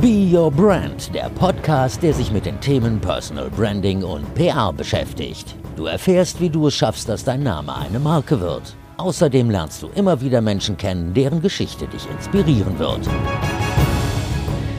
Be 0.00 0.30
Your 0.32 0.50
Brand, 0.50 1.14
der 1.14 1.28
Podcast, 1.28 2.02
der 2.02 2.14
sich 2.14 2.32
mit 2.32 2.46
den 2.46 2.58
Themen 2.58 2.98
Personal 3.02 3.50
Branding 3.50 4.02
und 4.02 4.34
PR 4.34 4.72
beschäftigt. 4.72 5.54
Du 5.76 5.84
erfährst, 5.84 6.40
wie 6.40 6.48
du 6.48 6.68
es 6.68 6.74
schaffst, 6.74 7.06
dass 7.06 7.22
dein 7.22 7.42
Name 7.42 7.76
eine 7.76 7.98
Marke 7.98 8.40
wird. 8.40 8.74
Außerdem 8.96 9.50
lernst 9.50 9.82
du 9.82 9.90
immer 9.94 10.22
wieder 10.22 10.40
Menschen 10.40 10.78
kennen, 10.78 11.12
deren 11.12 11.42
Geschichte 11.42 11.86
dich 11.86 12.08
inspirieren 12.08 12.78
wird. 12.78 13.06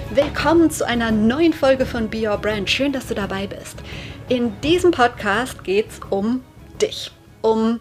Willkommen 0.09 0.71
zu 0.71 0.87
einer 0.87 1.11
neuen 1.11 1.53
Folge 1.53 1.85
von 1.85 2.09
Be 2.09 2.27
Your 2.27 2.37
Brand. 2.37 2.67
Schön, 2.67 2.91
dass 2.91 3.05
du 3.05 3.13
dabei 3.13 3.45
bist. 3.45 3.77
In 4.27 4.59
diesem 4.61 4.89
Podcast 4.89 5.63
geht 5.63 5.91
es 5.91 5.99
um 6.09 6.41
dich, 6.81 7.11
um 7.43 7.79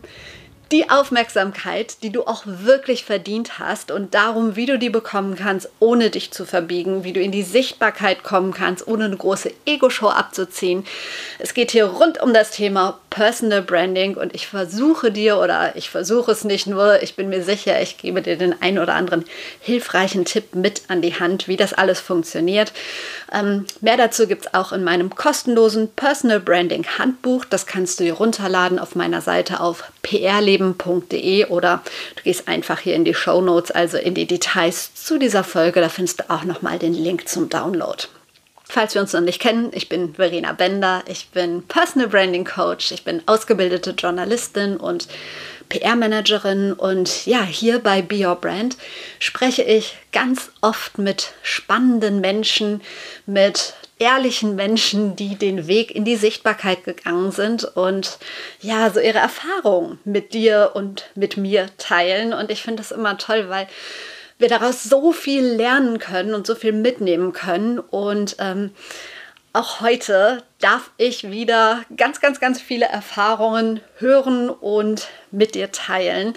die 0.72 0.88
Aufmerksamkeit, 0.88 2.02
die 2.04 2.10
du 2.10 2.24
auch 2.24 2.44
wirklich 2.46 3.04
verdient 3.04 3.58
hast 3.58 3.90
und 3.90 4.14
darum, 4.14 4.54
wie 4.54 4.66
du 4.66 4.78
die 4.78 4.90
bekommen 4.90 5.34
kannst, 5.34 5.68
ohne 5.80 6.10
dich 6.10 6.30
zu 6.30 6.44
verbiegen, 6.44 7.02
wie 7.02 7.12
du 7.12 7.20
in 7.20 7.32
die 7.32 7.42
Sichtbarkeit 7.42 8.22
kommen 8.22 8.54
kannst, 8.54 8.86
ohne 8.86 9.06
eine 9.06 9.16
große 9.16 9.52
Ego-Show 9.66 10.08
abzuziehen. 10.08 10.84
Es 11.40 11.54
geht 11.54 11.72
hier 11.72 11.86
rund 11.86 12.22
um 12.22 12.32
das 12.32 12.52
Thema 12.52 13.00
Personal 13.10 13.62
Branding 13.62 14.14
und 14.14 14.32
ich 14.32 14.46
versuche 14.46 15.10
dir 15.10 15.38
oder 15.38 15.74
ich 15.74 15.90
versuche 15.90 16.30
es 16.30 16.44
nicht 16.44 16.68
nur, 16.68 17.02
ich 17.02 17.16
bin 17.16 17.28
mir 17.28 17.42
sicher, 17.42 17.82
ich 17.82 17.98
gebe 17.98 18.22
dir 18.22 18.36
den 18.36 18.62
einen 18.62 18.78
oder 18.78 18.94
anderen 18.94 19.24
hilfreichen 19.58 20.24
Tipp 20.24 20.54
mit 20.54 20.82
an 20.86 21.02
die 21.02 21.18
Hand, 21.18 21.48
wie 21.48 21.56
das 21.56 21.72
alles 21.72 21.98
funktioniert. 21.98 22.72
Ähm, 23.32 23.66
mehr 23.80 23.96
dazu 23.96 24.26
gibt 24.26 24.46
es 24.46 24.54
auch 24.54 24.72
in 24.72 24.82
meinem 24.82 25.14
kostenlosen 25.14 25.88
Personal 25.88 26.40
Branding 26.40 26.84
Handbuch. 26.98 27.44
Das 27.44 27.66
kannst 27.66 28.00
du 28.00 28.04
dir 28.04 28.14
runterladen 28.14 28.78
auf 28.78 28.94
meiner 28.94 29.20
Seite 29.20 29.60
auf 29.60 29.84
prleben 30.02 30.40
leben.de 30.40 31.46
oder 31.46 31.82
du 32.16 32.22
gehst 32.22 32.48
einfach 32.48 32.80
hier 32.80 32.94
in 32.94 33.04
die 33.04 33.14
Show 33.14 33.40
Notes, 33.40 33.70
also 33.70 33.98
in 33.98 34.14
die 34.14 34.26
Details 34.26 34.94
zu 34.94 35.18
dieser 35.18 35.44
Folge. 35.44 35.80
Da 35.80 35.88
findest 35.88 36.20
du 36.20 36.30
auch 36.30 36.44
nochmal 36.44 36.78
den 36.78 36.94
Link 36.94 37.28
zum 37.28 37.48
Download. 37.48 38.04
Falls 38.70 38.94
wir 38.94 39.00
uns 39.00 39.12
noch 39.12 39.20
nicht 39.20 39.40
kennen, 39.40 39.72
ich 39.74 39.88
bin 39.88 40.14
Verena 40.14 40.52
Bender, 40.52 41.02
ich 41.08 41.30
bin 41.30 41.64
Personal 41.66 42.08
Branding 42.08 42.44
Coach, 42.44 42.92
ich 42.92 43.02
bin 43.02 43.20
ausgebildete 43.26 43.90
Journalistin 43.90 44.76
und 44.76 45.08
PR-Managerin 45.68 46.74
und 46.74 47.26
ja, 47.26 47.42
hier 47.42 47.80
bei 47.80 48.00
Be 48.00 48.24
Your 48.24 48.36
Brand 48.36 48.76
spreche 49.18 49.64
ich 49.64 49.96
ganz 50.12 50.52
oft 50.60 50.98
mit 50.98 51.32
spannenden 51.42 52.20
Menschen, 52.20 52.80
mit 53.26 53.74
ehrlichen 53.98 54.54
Menschen, 54.54 55.16
die 55.16 55.34
den 55.34 55.66
Weg 55.66 55.92
in 55.92 56.04
die 56.04 56.16
Sichtbarkeit 56.16 56.84
gegangen 56.84 57.32
sind 57.32 57.64
und 57.64 58.18
ja, 58.60 58.88
so 58.90 59.00
ihre 59.00 59.18
Erfahrungen 59.18 59.98
mit 60.04 60.32
dir 60.32 60.70
und 60.74 61.10
mit 61.16 61.36
mir 61.36 61.66
teilen. 61.76 62.32
Und 62.32 62.52
ich 62.52 62.62
finde 62.62 62.82
das 62.82 62.92
immer 62.92 63.18
toll, 63.18 63.48
weil 63.48 63.66
wir 64.40 64.48
daraus 64.48 64.82
so 64.84 65.12
viel 65.12 65.44
lernen 65.44 65.98
können 65.98 66.34
und 66.34 66.46
so 66.46 66.54
viel 66.54 66.72
mitnehmen 66.72 67.32
können. 67.32 67.78
Und 67.78 68.36
ähm, 68.38 68.70
auch 69.52 69.80
heute 69.80 70.42
darf 70.60 70.90
ich 70.96 71.30
wieder 71.30 71.84
ganz, 71.96 72.20
ganz, 72.20 72.40
ganz 72.40 72.60
viele 72.60 72.86
Erfahrungen 72.86 73.80
hören 73.98 74.48
und 74.50 75.08
mit 75.30 75.54
dir 75.54 75.72
teilen. 75.72 76.34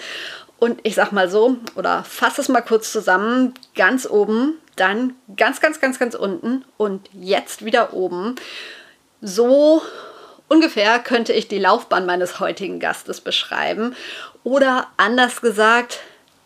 Und 0.59 0.79
ich 0.83 0.95
sag 0.95 1.11
mal 1.11 1.29
so, 1.29 1.57
oder 1.75 2.03
fasse 2.03 2.41
es 2.41 2.49
mal 2.49 2.61
kurz 2.61 2.91
zusammen, 2.91 3.53
ganz 3.75 4.09
oben 4.09 4.59
dann 4.75 5.15
ganz, 5.35 5.59
ganz, 5.61 5.79
ganz, 5.79 5.99
ganz 5.99 6.15
unten 6.15 6.65
und 6.77 7.09
jetzt 7.13 7.65
wieder 7.65 7.93
oben. 7.93 8.35
So 9.21 9.81
ungefähr 10.47 10.99
könnte 10.99 11.33
ich 11.33 11.47
die 11.47 11.59
Laufbahn 11.59 12.05
meines 12.05 12.39
heutigen 12.39 12.79
Gastes 12.79 13.21
beschreiben. 13.21 13.95
Oder 14.43 14.87
anders 14.97 15.41
gesagt, 15.41 15.99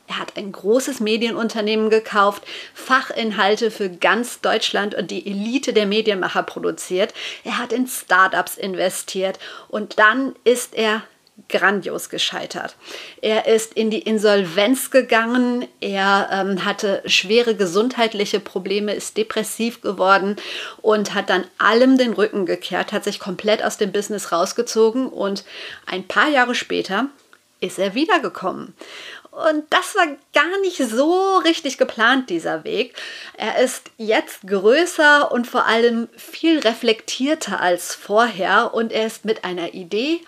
er 0.07 0.19
hat 0.19 0.37
ein 0.37 0.51
großes 0.51 0.99
Medienunternehmen 0.99 1.89
gekauft, 1.89 2.43
Fachinhalte 2.73 3.71
für 3.71 3.89
ganz 3.89 4.41
Deutschland 4.41 4.95
und 4.95 5.11
die 5.11 5.27
Elite 5.27 5.73
der 5.73 5.85
Medienmacher 5.85 6.43
produziert. 6.43 7.13
Er 7.43 7.57
hat 7.57 7.73
in 7.73 7.87
Startups 7.87 8.57
investiert 8.57 9.37
und 9.67 9.99
dann 9.99 10.35
ist 10.43 10.75
er 10.75 11.03
grandios 11.49 12.09
gescheitert. 12.09 12.75
Er 13.21 13.45
ist 13.45 13.73
in 13.73 13.91
die 13.91 14.01
Insolvenz 14.01 14.89
gegangen, 14.89 15.67
er 15.79 16.29
ähm, 16.31 16.65
hatte 16.65 17.03
schwere 17.05 17.55
gesundheitliche 17.55 18.39
Probleme, 18.39 18.93
ist 18.93 19.17
depressiv 19.17 19.81
geworden 19.81 20.35
und 20.81 21.13
hat 21.13 21.29
dann 21.29 21.45
allem 21.59 21.97
den 21.97 22.13
Rücken 22.13 22.45
gekehrt, 22.45 22.91
hat 22.91 23.03
sich 23.03 23.19
komplett 23.19 23.63
aus 23.63 23.77
dem 23.77 23.91
Business 23.91 24.31
rausgezogen 24.31 25.07
und 25.07 25.45
ein 25.85 26.07
paar 26.07 26.29
Jahre 26.29 26.55
später 26.55 27.07
ist 27.59 27.79
er 27.79 27.95
wiedergekommen. 27.95 28.75
Und 29.37 29.65
das 29.69 29.93
war 29.93 30.07
gar 30.33 30.59
nicht 30.61 30.77
so 30.77 31.37
richtig 31.37 31.77
geplant, 31.77 32.31
dieser 32.31 32.63
Weg. 32.63 32.95
Er 33.37 33.59
ist 33.59 33.91
jetzt 33.97 34.47
größer 34.47 35.31
und 35.31 35.45
vor 35.45 35.67
allem 35.67 36.09
viel 36.17 36.57
reflektierter 36.57 37.61
als 37.61 37.93
vorher 37.93 38.73
und 38.73 38.91
er 38.91 39.05
ist 39.05 39.25
mit 39.25 39.43
einer 39.45 39.75
Idee 39.75 40.21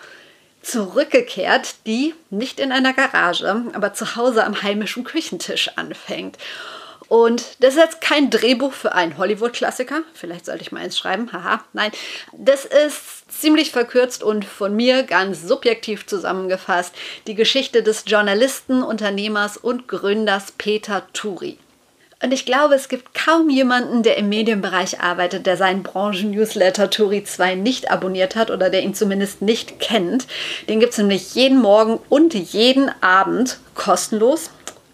zurückgekehrt, 0.62 1.86
die 1.86 2.14
nicht 2.30 2.60
in 2.60 2.70
einer 2.70 2.92
Garage, 2.92 3.64
aber 3.72 3.94
zu 3.94 4.14
Hause 4.14 4.44
am 4.44 4.62
heimischen 4.62 5.02
Küchentisch 5.02 5.72
anfängt. 5.74 6.38
Und 7.10 7.56
das 7.58 7.74
ist 7.74 7.80
jetzt 7.80 8.00
kein 8.00 8.30
Drehbuch 8.30 8.72
für 8.72 8.92
einen 8.92 9.18
Hollywood-Klassiker. 9.18 10.02
Vielleicht 10.14 10.46
sollte 10.46 10.62
ich 10.62 10.70
mal 10.70 10.80
eins 10.80 10.96
schreiben. 10.96 11.32
Haha, 11.32 11.64
nein. 11.72 11.90
Das 12.32 12.64
ist 12.64 13.28
ziemlich 13.28 13.72
verkürzt 13.72 14.22
und 14.22 14.44
von 14.44 14.76
mir 14.76 15.02
ganz 15.02 15.42
subjektiv 15.42 16.06
zusammengefasst 16.06 16.94
die 17.26 17.34
Geschichte 17.34 17.82
des 17.82 18.04
Journalisten, 18.06 18.84
Unternehmers 18.84 19.56
und 19.56 19.88
Gründers 19.88 20.52
Peter 20.56 21.02
Turi. 21.12 21.58
Und 22.22 22.32
ich 22.32 22.46
glaube, 22.46 22.76
es 22.76 22.88
gibt 22.88 23.12
kaum 23.12 23.50
jemanden, 23.50 24.04
der 24.04 24.16
im 24.16 24.28
Medienbereich 24.28 25.00
arbeitet, 25.00 25.46
der 25.46 25.56
seinen 25.56 25.82
Branchen-Newsletter 25.82 26.90
Turi 26.90 27.24
2 27.24 27.56
nicht 27.56 27.90
abonniert 27.90 28.36
hat 28.36 28.52
oder 28.52 28.70
der 28.70 28.82
ihn 28.82 28.94
zumindest 28.94 29.42
nicht 29.42 29.80
kennt. 29.80 30.28
Den 30.68 30.78
gibt 30.78 30.92
es 30.92 30.98
nämlich 30.98 31.34
jeden 31.34 31.60
Morgen 31.60 31.98
und 32.08 32.34
jeden 32.34 32.88
Abend 33.02 33.58
kostenlos 33.74 34.50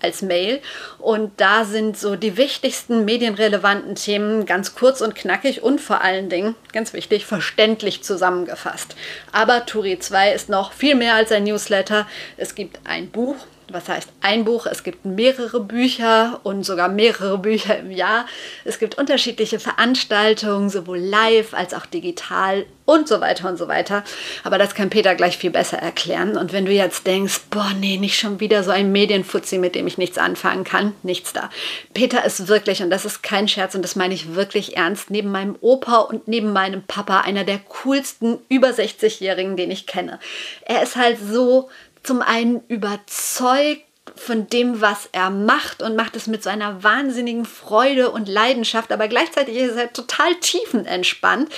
als 0.06 0.22
Mail. 0.22 0.60
Und 0.98 1.32
da 1.40 1.64
sind 1.64 1.98
so 1.98 2.16
die 2.16 2.36
wichtigsten 2.36 3.04
medienrelevanten 3.04 3.94
Themen 3.96 4.46
ganz 4.46 4.74
kurz 4.74 5.00
und 5.00 5.14
knackig 5.14 5.62
und 5.62 5.80
vor 5.80 6.00
allen 6.00 6.28
Dingen, 6.28 6.54
ganz 6.72 6.92
wichtig, 6.92 7.26
verständlich 7.26 8.02
zusammengefasst. 8.02 8.96
Aber 9.32 9.66
Turi 9.66 9.98
2 9.98 10.32
ist 10.32 10.48
noch 10.48 10.72
viel 10.72 10.94
mehr 10.94 11.14
als 11.14 11.32
ein 11.32 11.44
Newsletter. 11.44 12.06
Es 12.36 12.54
gibt 12.54 12.78
ein 12.84 13.10
Buch, 13.10 13.36
was 13.70 13.88
heißt 13.88 14.08
ein 14.20 14.44
Buch, 14.44 14.66
es 14.66 14.82
gibt 14.82 15.04
mehrere 15.04 15.60
Bücher 15.60 16.40
und 16.42 16.64
sogar 16.64 16.88
mehrere 16.88 17.38
Bücher 17.46 17.78
im 17.78 17.90
Jahr. 17.90 18.26
Es 18.64 18.78
gibt 18.78 18.98
unterschiedliche 18.98 19.58
Veranstaltungen, 19.58 20.70
sowohl 20.70 20.98
live 20.98 21.54
als 21.54 21.74
auch 21.74 21.86
digital 21.86 22.66
und 22.86 23.08
so 23.08 23.20
weiter 23.20 23.48
und 23.48 23.58
so 23.58 23.68
weiter. 23.68 24.04
Aber 24.44 24.58
das 24.58 24.74
kann 24.74 24.90
Peter 24.90 25.14
gleich 25.14 25.36
viel 25.36 25.50
besser 25.50 25.78
erklären. 25.78 26.36
Und 26.36 26.52
wenn 26.52 26.64
du 26.64 26.72
jetzt 26.72 27.06
denkst, 27.06 27.40
boah, 27.50 27.72
nee, 27.78 27.98
nicht 27.98 28.18
schon 28.18 28.40
wieder 28.40 28.62
so 28.62 28.70
ein 28.70 28.92
Medienfuzzi, 28.92 29.58
mit 29.58 29.74
dem 29.74 29.86
ich 29.86 29.98
nichts 29.98 30.18
anfangen 30.18 30.64
kann, 30.64 30.94
nichts 31.02 31.32
da. 31.32 31.50
Peter 31.92 32.24
ist 32.24 32.48
wirklich, 32.48 32.82
und 32.82 32.90
das 32.90 33.04
ist 33.04 33.22
kein 33.22 33.48
Scherz 33.48 33.74
und 33.74 33.82
das 33.82 33.96
meine 33.96 34.14
ich 34.14 34.34
wirklich 34.34 34.76
ernst, 34.76 35.10
neben 35.10 35.30
meinem 35.30 35.56
Opa 35.60 35.98
und 35.98 36.28
neben 36.28 36.52
meinem 36.52 36.84
Papa 36.84 37.20
einer 37.20 37.44
der 37.44 37.58
coolsten 37.58 38.38
über 38.48 38.68
60-Jährigen, 38.68 39.56
den 39.56 39.72
ich 39.72 39.86
kenne. 39.86 40.20
Er 40.62 40.82
ist 40.82 40.96
halt 40.96 41.18
so 41.20 41.68
zum 42.06 42.22
einen 42.22 42.62
überzeugt 42.68 43.82
von 44.14 44.46
dem, 44.46 44.80
was 44.80 45.08
er 45.12 45.30
macht 45.30 45.82
und 45.82 45.96
macht 45.96 46.14
es 46.14 46.26
mit 46.26 46.42
so 46.42 46.48
einer 46.48 46.82
wahnsinnigen 46.82 47.44
Freude 47.44 48.10
und 48.10 48.28
Leidenschaft, 48.28 48.92
aber 48.92 49.08
gleichzeitig 49.08 49.56
ist 49.56 49.76
er 49.76 49.92
total 49.92 50.34
tiefenentspannt. 50.36 51.50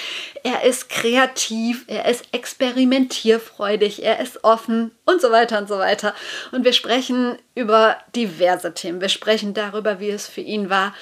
Er 0.42 0.64
ist 0.64 0.88
kreativ, 0.88 1.84
er 1.88 2.06
ist 2.06 2.24
experimentierfreudig, 2.32 4.02
er 4.02 4.20
ist 4.20 4.44
offen 4.44 4.92
und 5.04 5.20
so 5.20 5.30
weiter 5.30 5.58
und 5.58 5.68
so 5.68 5.78
weiter. 5.78 6.14
Und 6.50 6.64
wir 6.64 6.72
sprechen 6.72 7.36
über 7.54 7.96
diverse 8.16 8.72
Themen. 8.72 9.00
Wir 9.00 9.10
sprechen 9.10 9.52
darüber, 9.52 10.00
wie 10.00 10.10
es 10.10 10.26
für 10.26 10.40
ihn 10.40 10.70
war, 10.70 10.94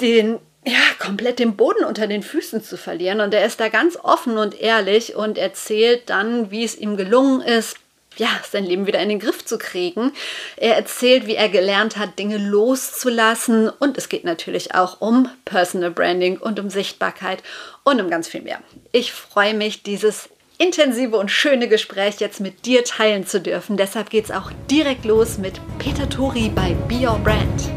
den 0.00 0.38
ja, 0.66 0.78
komplett 0.98 1.38
den 1.38 1.56
Boden 1.56 1.84
unter 1.84 2.08
den 2.08 2.24
Füßen 2.24 2.62
zu 2.62 2.76
verlieren. 2.76 3.20
Und 3.20 3.32
er 3.32 3.46
ist 3.46 3.60
da 3.60 3.68
ganz 3.68 3.96
offen 4.02 4.36
und 4.36 4.60
ehrlich 4.60 5.14
und 5.14 5.38
erzählt 5.38 6.10
dann, 6.10 6.50
wie 6.50 6.64
es 6.64 6.76
ihm 6.76 6.96
gelungen 6.96 7.40
ist, 7.40 7.76
ja, 8.18 8.28
sein 8.50 8.64
Leben 8.64 8.86
wieder 8.86 9.00
in 9.00 9.08
den 9.08 9.20
Griff 9.20 9.44
zu 9.44 9.58
kriegen. 9.58 10.12
Er 10.56 10.76
erzählt, 10.76 11.26
wie 11.26 11.34
er 11.36 11.48
gelernt 11.48 11.96
hat, 11.96 12.18
Dinge 12.18 12.38
loszulassen 12.38 13.68
und 13.68 13.98
es 13.98 14.08
geht 14.08 14.24
natürlich 14.24 14.74
auch 14.74 15.00
um 15.00 15.28
Personal 15.44 15.90
Branding 15.90 16.38
und 16.38 16.58
um 16.60 16.70
Sichtbarkeit 16.70 17.42
und 17.84 18.00
um 18.00 18.10
ganz 18.10 18.28
viel 18.28 18.42
mehr. 18.42 18.60
Ich 18.92 19.12
freue 19.12 19.54
mich, 19.54 19.82
dieses 19.82 20.28
intensive 20.58 21.16
und 21.16 21.30
schöne 21.30 21.68
Gespräch 21.68 22.16
jetzt 22.18 22.40
mit 22.40 22.64
dir 22.66 22.84
teilen 22.84 23.26
zu 23.26 23.40
dürfen. 23.40 23.76
Deshalb 23.76 24.10
geht 24.10 24.24
es 24.24 24.30
auch 24.30 24.50
direkt 24.70 25.04
los 25.04 25.38
mit 25.38 25.60
Peter 25.78 26.08
Tori 26.08 26.50
bei 26.54 26.74
Be 26.88 27.06
Your 27.06 27.18
Brand 27.18 27.75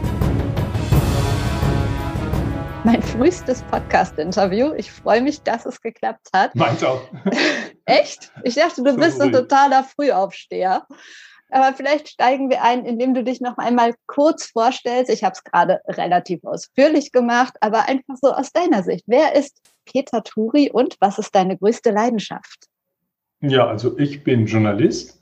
mein 2.83 3.01
frühestes 3.01 3.61
Podcast-Interview. 3.63 4.73
Ich 4.73 4.91
freue 4.91 5.21
mich, 5.21 5.41
dass 5.41 5.65
es 5.65 5.81
geklappt 5.81 6.29
hat. 6.33 6.55
Meint 6.55 6.83
auch. 6.83 7.01
Echt? 7.85 8.31
Ich 8.43 8.55
dachte, 8.55 8.83
du 8.83 8.95
bist 8.95 9.21
ein 9.21 9.31
totaler 9.31 9.83
Frühaufsteher. 9.83 10.87
Aber 11.51 11.75
vielleicht 11.75 12.07
steigen 12.07 12.49
wir 12.49 12.63
ein, 12.63 12.85
indem 12.85 13.13
du 13.13 13.23
dich 13.23 13.41
noch 13.41 13.57
einmal 13.57 13.95
kurz 14.07 14.45
vorstellst. 14.45 15.11
Ich 15.11 15.23
habe 15.23 15.33
es 15.33 15.43
gerade 15.43 15.81
relativ 15.87 16.43
ausführlich 16.43 17.11
gemacht, 17.11 17.55
aber 17.59 17.89
einfach 17.89 18.15
so 18.21 18.31
aus 18.31 18.51
deiner 18.51 18.83
Sicht. 18.83 19.03
Wer 19.07 19.35
ist 19.35 19.59
Peter 19.85 20.23
Turi 20.23 20.69
und 20.71 20.95
was 20.99 21.17
ist 21.17 21.35
deine 21.35 21.57
größte 21.57 21.91
Leidenschaft? 21.91 22.67
Ja, 23.41 23.67
also 23.67 23.97
ich 23.97 24.23
bin 24.23 24.45
Journalist 24.45 25.19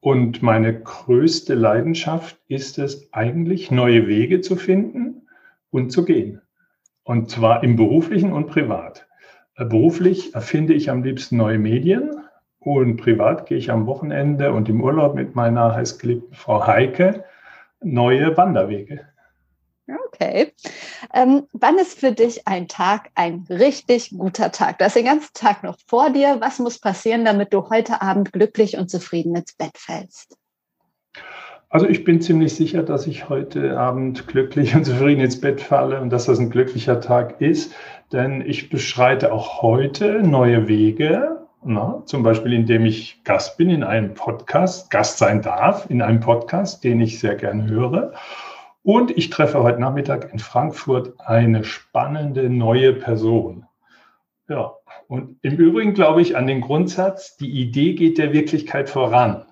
und 0.00 0.42
meine 0.42 0.78
größte 0.78 1.54
Leidenschaft 1.54 2.38
ist 2.48 2.78
es 2.78 3.12
eigentlich, 3.12 3.70
neue 3.70 4.06
Wege 4.06 4.40
zu 4.40 4.56
finden 4.56 5.26
und 5.70 5.90
zu 5.90 6.04
gehen. 6.04 6.42
Und 7.02 7.30
zwar 7.30 7.62
im 7.62 7.76
beruflichen 7.76 8.32
und 8.32 8.46
privat. 8.46 9.06
Äh, 9.56 9.64
beruflich 9.64 10.34
erfinde 10.34 10.74
ich 10.74 10.90
am 10.90 11.02
liebsten 11.02 11.36
neue 11.36 11.58
Medien 11.58 12.10
und 12.58 12.96
privat 12.98 13.46
gehe 13.46 13.58
ich 13.58 13.70
am 13.70 13.86
Wochenende 13.86 14.52
und 14.52 14.68
im 14.68 14.82
Urlaub 14.82 15.14
mit 15.14 15.34
meiner 15.34 15.74
heißgeliebten 15.74 16.34
Frau 16.34 16.66
Heike 16.66 17.24
neue 17.82 18.36
Wanderwege. 18.36 19.06
Okay. 20.06 20.52
Ähm, 21.12 21.46
wann 21.52 21.78
ist 21.78 21.98
für 21.98 22.12
dich 22.12 22.46
ein 22.46 22.68
Tag 22.68 23.10
ein 23.14 23.46
richtig 23.48 24.10
guter 24.10 24.52
Tag? 24.52 24.78
Du 24.78 24.84
hast 24.84 24.96
den 24.96 25.06
ganzen 25.06 25.32
Tag 25.34 25.62
noch 25.62 25.78
vor 25.86 26.10
dir. 26.10 26.36
Was 26.40 26.58
muss 26.58 26.78
passieren, 26.78 27.24
damit 27.24 27.52
du 27.52 27.68
heute 27.70 28.00
Abend 28.00 28.32
glücklich 28.32 28.76
und 28.76 28.90
zufrieden 28.90 29.34
ins 29.34 29.54
Bett 29.54 29.76
fällst? 29.76 30.36
Also 31.72 31.86
ich 31.86 32.02
bin 32.02 32.20
ziemlich 32.20 32.56
sicher, 32.56 32.82
dass 32.82 33.06
ich 33.06 33.28
heute 33.28 33.78
Abend 33.78 34.26
glücklich 34.26 34.74
und 34.74 34.84
zufrieden 34.84 35.20
ins 35.20 35.40
Bett 35.40 35.60
falle 35.60 36.00
und 36.00 36.10
dass 36.10 36.26
das 36.26 36.40
ein 36.40 36.50
glücklicher 36.50 37.00
Tag 37.00 37.40
ist, 37.40 37.72
denn 38.12 38.42
ich 38.44 38.70
beschreite 38.70 39.32
auch 39.32 39.62
heute 39.62 40.20
neue 40.24 40.66
Wege, 40.66 41.46
na, 41.62 42.02
zum 42.06 42.24
Beispiel 42.24 42.54
indem 42.54 42.86
ich 42.86 43.22
Gast 43.22 43.56
bin 43.56 43.70
in 43.70 43.84
einem 43.84 44.14
Podcast, 44.14 44.90
Gast 44.90 45.18
sein 45.18 45.42
darf 45.42 45.88
in 45.88 46.02
einem 46.02 46.18
Podcast, 46.18 46.82
den 46.82 47.00
ich 47.00 47.20
sehr 47.20 47.36
gern 47.36 47.70
höre. 47.70 48.14
Und 48.82 49.16
ich 49.16 49.30
treffe 49.30 49.62
heute 49.62 49.80
Nachmittag 49.80 50.32
in 50.32 50.40
Frankfurt 50.40 51.12
eine 51.20 51.62
spannende 51.62 52.50
neue 52.50 52.94
Person. 52.94 53.66
Ja, 54.48 54.72
und 55.06 55.36
im 55.42 55.56
Übrigen 55.56 55.94
glaube 55.94 56.20
ich 56.20 56.36
an 56.36 56.48
den 56.48 56.62
Grundsatz, 56.62 57.36
die 57.36 57.50
Idee 57.50 57.94
geht 57.94 58.18
der 58.18 58.32
Wirklichkeit 58.32 58.88
voran. 58.88 59.44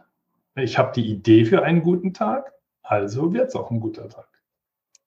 Ich 0.60 0.78
habe 0.78 0.92
die 0.94 1.06
Idee 1.06 1.44
für 1.44 1.62
einen 1.62 1.82
guten 1.82 2.12
Tag, 2.12 2.52
also 2.82 3.32
wird 3.32 3.48
es 3.48 3.56
auch 3.56 3.70
ein 3.70 3.80
guter 3.80 4.08
Tag 4.08 4.28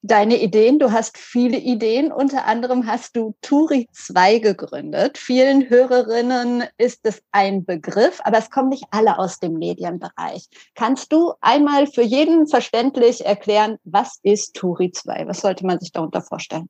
deine 0.01 0.41
Ideen. 0.41 0.79
Du 0.79 0.91
hast 0.91 1.17
viele 1.17 1.57
Ideen. 1.57 2.11
Unter 2.11 2.45
anderem 2.45 2.87
hast 2.87 3.15
du 3.15 3.35
Turi 3.41 3.87
2 3.93 4.39
gegründet. 4.39 5.17
Vielen 5.17 5.69
Hörerinnen 5.69 6.63
ist 6.77 7.01
es 7.03 7.21
ein 7.31 7.65
Begriff, 7.65 8.19
aber 8.23 8.37
es 8.37 8.49
kommen 8.49 8.69
nicht 8.69 8.85
alle 8.91 9.19
aus 9.19 9.39
dem 9.39 9.53
Medienbereich. 9.53 10.47
Kannst 10.75 11.13
du 11.13 11.33
einmal 11.41 11.87
für 11.87 12.03
jeden 12.03 12.47
verständlich 12.47 13.25
erklären, 13.25 13.77
was 13.83 14.19
ist 14.23 14.55
Turi 14.55 14.91
2? 14.91 15.27
Was 15.27 15.41
sollte 15.41 15.65
man 15.65 15.79
sich 15.79 15.91
darunter 15.91 16.21
vorstellen? 16.21 16.67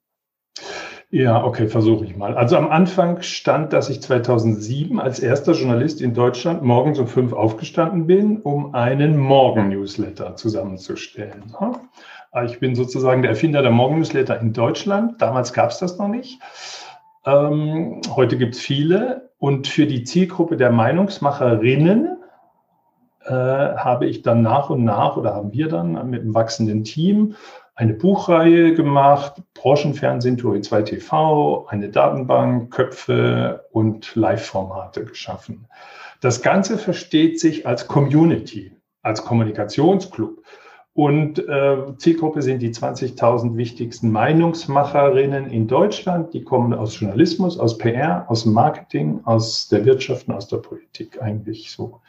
Ja, 1.13 1.43
okay, 1.43 1.67
versuche 1.67 2.05
ich 2.05 2.15
mal. 2.15 2.37
Also 2.37 2.55
am 2.55 2.69
Anfang 2.69 3.21
stand, 3.21 3.73
dass 3.73 3.89
ich 3.89 4.01
2007 4.01 4.97
als 4.97 5.19
erster 5.19 5.51
Journalist 5.51 5.99
in 5.99 6.13
Deutschland 6.13 6.63
morgens 6.63 6.99
um 6.99 7.07
fünf 7.07 7.33
aufgestanden 7.33 8.07
bin, 8.07 8.37
um 8.37 8.73
einen 8.73 9.17
Morgen-Newsletter 9.17 10.37
zusammenzustellen. 10.37 11.53
Ah, 12.31 12.45
ich 12.45 12.61
bin 12.61 12.75
sozusagen 12.75 13.23
der 13.23 13.31
Erfinder 13.31 13.61
der 13.61 13.71
Morgen-Newsletter 13.71 14.39
in 14.39 14.53
Deutschland. 14.53 15.21
Damals 15.21 15.51
gab 15.51 15.71
es 15.71 15.79
das 15.79 15.97
noch 15.97 16.07
nicht. 16.07 16.39
Ähm, 17.25 17.99
heute 18.15 18.37
gibt 18.37 18.55
es 18.55 18.61
viele. 18.61 19.31
Und 19.37 19.67
für 19.67 19.87
die 19.87 20.05
Zielgruppe 20.05 20.55
der 20.55 20.71
Meinungsmacherinnen 20.71 22.19
äh, 23.25 23.31
habe 23.33 24.05
ich 24.05 24.21
dann 24.21 24.41
nach 24.41 24.69
und 24.69 24.85
nach 24.85 25.17
oder 25.17 25.35
haben 25.35 25.51
wir 25.51 25.67
dann 25.67 26.09
mit 26.09 26.21
einem 26.21 26.33
wachsenden 26.33 26.85
Team 26.85 27.35
eine 27.81 27.95
Buchreihe 27.95 28.75
gemacht, 28.75 29.41
Branchenfernsehen, 29.55 30.37
Turi 30.37 30.61
2 30.61 30.83
TV, 30.83 31.65
eine 31.67 31.89
Datenbank, 31.89 32.71
Köpfe 32.71 33.65
und 33.71 34.15
Live-Formate 34.15 35.03
geschaffen. 35.03 35.65
Das 36.19 36.43
Ganze 36.43 36.77
versteht 36.77 37.39
sich 37.39 37.65
als 37.65 37.87
Community, 37.87 38.71
als 39.01 39.25
Kommunikationsclub. 39.25 40.43
Und 40.93 41.39
äh, 41.39 41.77
Zielgruppe 41.97 42.43
sind 42.43 42.61
die 42.61 42.69
20.000 42.69 43.57
wichtigsten 43.57 44.11
Meinungsmacherinnen 44.11 45.49
in 45.49 45.67
Deutschland. 45.67 46.35
Die 46.35 46.43
kommen 46.43 46.75
aus 46.75 46.99
Journalismus, 46.99 47.57
aus 47.57 47.79
PR, 47.79 48.29
aus 48.29 48.45
Marketing, 48.45 49.21
aus 49.23 49.69
der 49.69 49.85
Wirtschaft 49.85 50.27
und 50.27 50.35
aus 50.35 50.47
der 50.47 50.57
Politik. 50.57 51.19
Eigentlich 51.19 51.71
so 51.71 52.01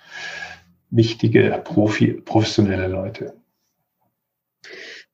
wichtige, 0.91 1.63
Profi, 1.65 2.13
professionelle 2.13 2.89
Leute. 2.89 3.42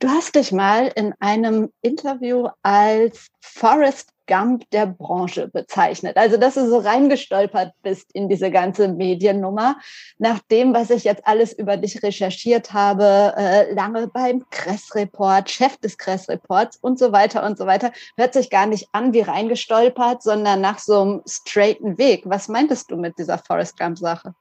Du 0.00 0.08
hast 0.08 0.36
dich 0.36 0.52
mal 0.52 0.92
in 0.94 1.12
einem 1.18 1.72
Interview 1.82 2.48
als 2.62 3.26
Forrest 3.40 4.12
Gump 4.28 4.70
der 4.70 4.86
Branche 4.86 5.48
bezeichnet. 5.48 6.16
Also, 6.16 6.36
dass 6.36 6.54
du 6.54 6.68
so 6.68 6.78
reingestolpert 6.78 7.72
bist 7.82 8.12
in 8.12 8.28
diese 8.28 8.52
ganze 8.52 8.86
Mediennummer. 8.86 9.76
Nach 10.18 10.38
dem, 10.50 10.72
was 10.72 10.90
ich 10.90 11.02
jetzt 11.02 11.26
alles 11.26 11.52
über 11.52 11.76
dich 11.76 12.00
recherchiert 12.00 12.72
habe, 12.72 13.34
äh, 13.36 13.72
lange 13.72 14.06
beim 14.06 14.44
Kressreport, 14.50 15.50
Chef 15.50 15.76
des 15.78 15.98
Kressreports 15.98 16.76
und 16.76 16.96
so 17.00 17.10
weiter 17.10 17.44
und 17.44 17.58
so 17.58 17.66
weiter, 17.66 17.90
hört 18.16 18.34
sich 18.34 18.50
gar 18.50 18.66
nicht 18.66 18.88
an 18.92 19.12
wie 19.12 19.22
reingestolpert, 19.22 20.22
sondern 20.22 20.60
nach 20.60 20.78
so 20.78 21.00
einem 21.00 21.22
straighten 21.26 21.98
Weg. 21.98 22.22
Was 22.26 22.46
meintest 22.46 22.92
du 22.92 22.96
mit 22.96 23.18
dieser 23.18 23.38
Forrest 23.38 23.76
Gump-Sache? 23.76 24.32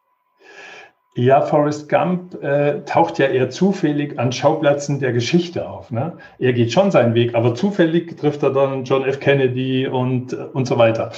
Ja, 1.17 1.41
Forrest 1.41 1.89
Gump 1.89 2.43
äh, 2.43 2.81
taucht 2.85 3.17
ja 3.17 3.25
eher 3.25 3.49
zufällig 3.49 4.19
an 4.19 4.31
Schauplätzen 4.31 4.99
der 4.99 5.13
Geschichte 5.13 5.67
auf. 5.67 5.89
Ne? 5.89 6.15
Er 6.37 6.53
geht 6.53 6.71
schon 6.71 6.91
seinen 6.91 7.15
Weg, 7.15 7.33
aber 7.33 7.55
zufällig 7.55 8.15
trifft 8.17 8.43
er 8.43 8.51
dann 8.51 8.83
John 8.83 9.03
F. 9.03 9.19
Kennedy 9.19 9.87
und, 9.87 10.33
und 10.33 10.67
so 10.67 10.77
weiter. 10.77 11.11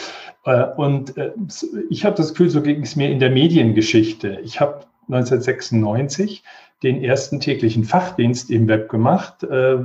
Äh, 0.45 0.67
und 0.77 1.17
äh, 1.17 1.31
ich 1.89 2.05
habe 2.05 2.15
das 2.15 2.29
Gefühl, 2.29 2.49
so 2.49 2.61
ging 2.61 2.81
es 2.81 2.95
mir 2.95 3.11
in 3.11 3.19
der 3.19 3.29
Mediengeschichte. 3.29 4.39
Ich 4.41 4.61
habe 4.61 4.85
1996 5.09 6.43
den 6.81 7.03
ersten 7.03 7.41
täglichen 7.41 7.83
Fachdienst 7.83 8.51
im 8.51 8.69
Web 8.69 8.87
gemacht, 8.87 9.43
äh, 9.43 9.79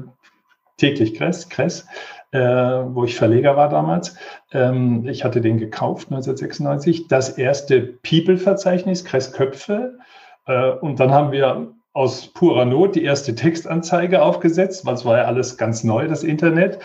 täglich 0.76 1.14
Kress, 1.14 1.48
Kress 1.48 1.88
äh, 2.34 2.94
wo 2.94 3.04
ich 3.04 3.14
Verleger 3.14 3.56
war 3.56 3.68
damals. 3.68 4.16
Ähm, 4.52 5.06
ich 5.06 5.24
hatte 5.24 5.40
den 5.40 5.56
gekauft 5.56 6.08
1996. 6.08 7.06
Das 7.06 7.38
erste 7.38 7.80
People-Verzeichnis, 7.80 9.04
Kressköpfe. 9.04 9.98
Äh, 10.46 10.70
und 10.72 10.98
dann 10.98 11.12
haben 11.12 11.30
wir 11.30 11.74
aus 11.92 12.26
purer 12.26 12.64
Not 12.64 12.96
die 12.96 13.04
erste 13.04 13.36
Textanzeige 13.36 14.20
aufgesetzt, 14.20 14.84
weil 14.84 14.94
es 14.94 15.04
war 15.04 15.18
ja 15.18 15.24
alles 15.26 15.56
ganz 15.56 15.84
neu, 15.84 16.08
das 16.08 16.24
Internet. 16.24 16.80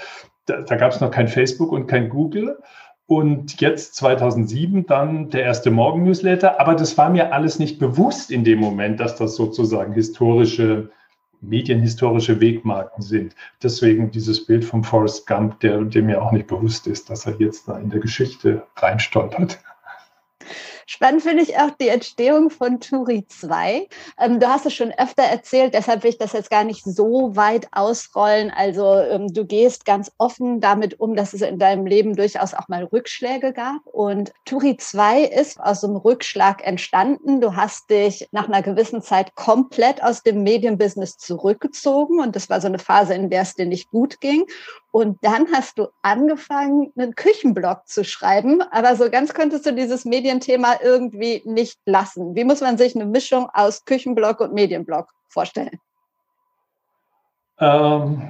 Da, 0.46 0.62
da 0.62 0.75
gab 0.75 0.91
es 0.91 1.01
noch 1.01 1.10
kein 1.10 1.27
Facebook 1.27 1.72
und 1.72 1.88
kein 1.88 2.10
Google. 2.10 2.60
Und 3.08 3.60
jetzt 3.60 3.96
2007 3.96 4.86
dann 4.86 5.32
der 5.32 5.41
erste 5.46 5.72
Morgen-Newsletter. 5.72 6.60
Aber 6.60 6.75
das 6.75 6.96
war 6.96 7.10
mir 7.10 7.34
alles 7.34 7.58
nicht 7.58 7.79
bewusst 7.79 8.29
in 8.29 8.44
dem 8.44 8.60
Moment, 8.60 9.00
dass 9.00 9.15
das 9.15 9.36
sozusagen 9.36 9.94
historische 9.94 10.91
medienhistorische 11.41 12.39
Wegmarken 12.39 13.01
sind. 13.01 13.36
Deswegen 13.63 14.12
dieses 14.12 14.46
Bild 14.46 14.65
vom 14.65 14.84
Forrest 14.84 15.25
Gump, 15.27 15.60
der, 15.62 15.81
dem 15.84 16.08
mir 16.08 16.22
auch 16.22 16.31
nicht 16.31 16.48
bewusst 16.48 16.88
ist, 16.88 17.10
dass 17.10 17.25
er 17.25 17.39
jetzt 17.39 17.67
da 17.67 17.77
in 17.77 17.89
der 17.89 18.00
Geschichte 18.00 18.63
reinstolpert. 18.75 19.60
Spannend 20.91 21.22
finde 21.22 21.43
ich 21.43 21.55
auch 21.55 21.69
die 21.79 21.89
Entstehung 21.89 22.50
von 22.50 22.79
Turi 22.79 23.24
2. 23.27 23.88
Ähm, 24.19 24.39
du 24.39 24.50
hast 24.50 24.65
es 24.65 24.74
schon 24.74 24.91
öfter 24.91 25.22
erzählt, 25.22 25.75
deshalb 25.75 26.01
will 26.01 26.10
ich 26.10 26.17
das 26.17 26.34
jetzt 26.34 26.50
gar 26.50 26.63
nicht 26.63 26.84
so 26.84 27.36
weit 27.36 27.67
ausrollen. 27.72 28.50
Also 28.50 28.96
ähm, 28.96 29.31
du 29.31 29.46
gehst 29.46 29.86
ganz 29.86 30.12
offen 30.17 30.62
damit 30.62 31.00
um, 31.00 31.15
dass 31.15 31.34
es 31.34 31.41
in 31.41 31.60
deinem 31.60 31.86
Leben 31.86 32.15
durchaus 32.15 32.55
auch 32.55 32.69
mal 32.69 32.86
Rückschläge 32.86 33.53
gab. 33.53 33.86
Und 33.86 34.34
Turi 34.46 34.77
2 34.77 35.25
ist 35.25 35.60
aus 35.60 35.84
einem 35.84 35.96
Rückschlag 35.96 36.65
entstanden. 36.65 37.39
Du 37.39 37.55
hast 37.55 37.91
dich 37.91 38.27
nach 38.31 38.48
einer 38.48 38.63
gewissen 38.63 39.03
Zeit 39.03 39.36
komplett 39.36 40.01
aus 40.01 40.24
dem 40.24 40.41
Medienbusiness 40.41 41.19
zurückgezogen. 41.19 42.19
Und 42.19 42.36
das 42.36 42.50
war 42.50 42.62
so 42.62 42.67
eine 42.67 42.79
Phase, 42.79 43.13
in 43.13 43.29
der 43.29 43.43
es 43.43 43.53
dir 43.53 43.67
nicht 43.67 43.91
gut 43.91 44.19
ging. 44.22 44.43
Und 44.91 45.19
dann 45.22 45.48
hast 45.53 45.77
du 45.77 45.88
angefangen, 46.01 46.91
einen 46.98 47.13
Küchenblog 47.13 47.88
zu 47.88 48.03
schreiben, 48.03 48.62
aber 48.72 48.96
so 48.96 49.10
ganz 49.12 49.34
konntest 49.34 49.65
du 49.65 49.74
dieses 49.74 50.03
Medienthema 50.03 50.75
irgendwie 50.84 51.43
nicht 51.46 51.79
lassen. 51.86 52.36
Wie 52.36 52.43
muss 52.43 52.62
man 52.62 52.77
sich 52.77 52.96
eine 52.96 53.05
Mischung 53.05 53.48
aus 53.53 53.86
Küchenblog 53.86 54.39
und 54.39 54.53
Medienblog 54.53 55.08
vorstellen? 55.27 55.79
Ähm, 57.60 58.22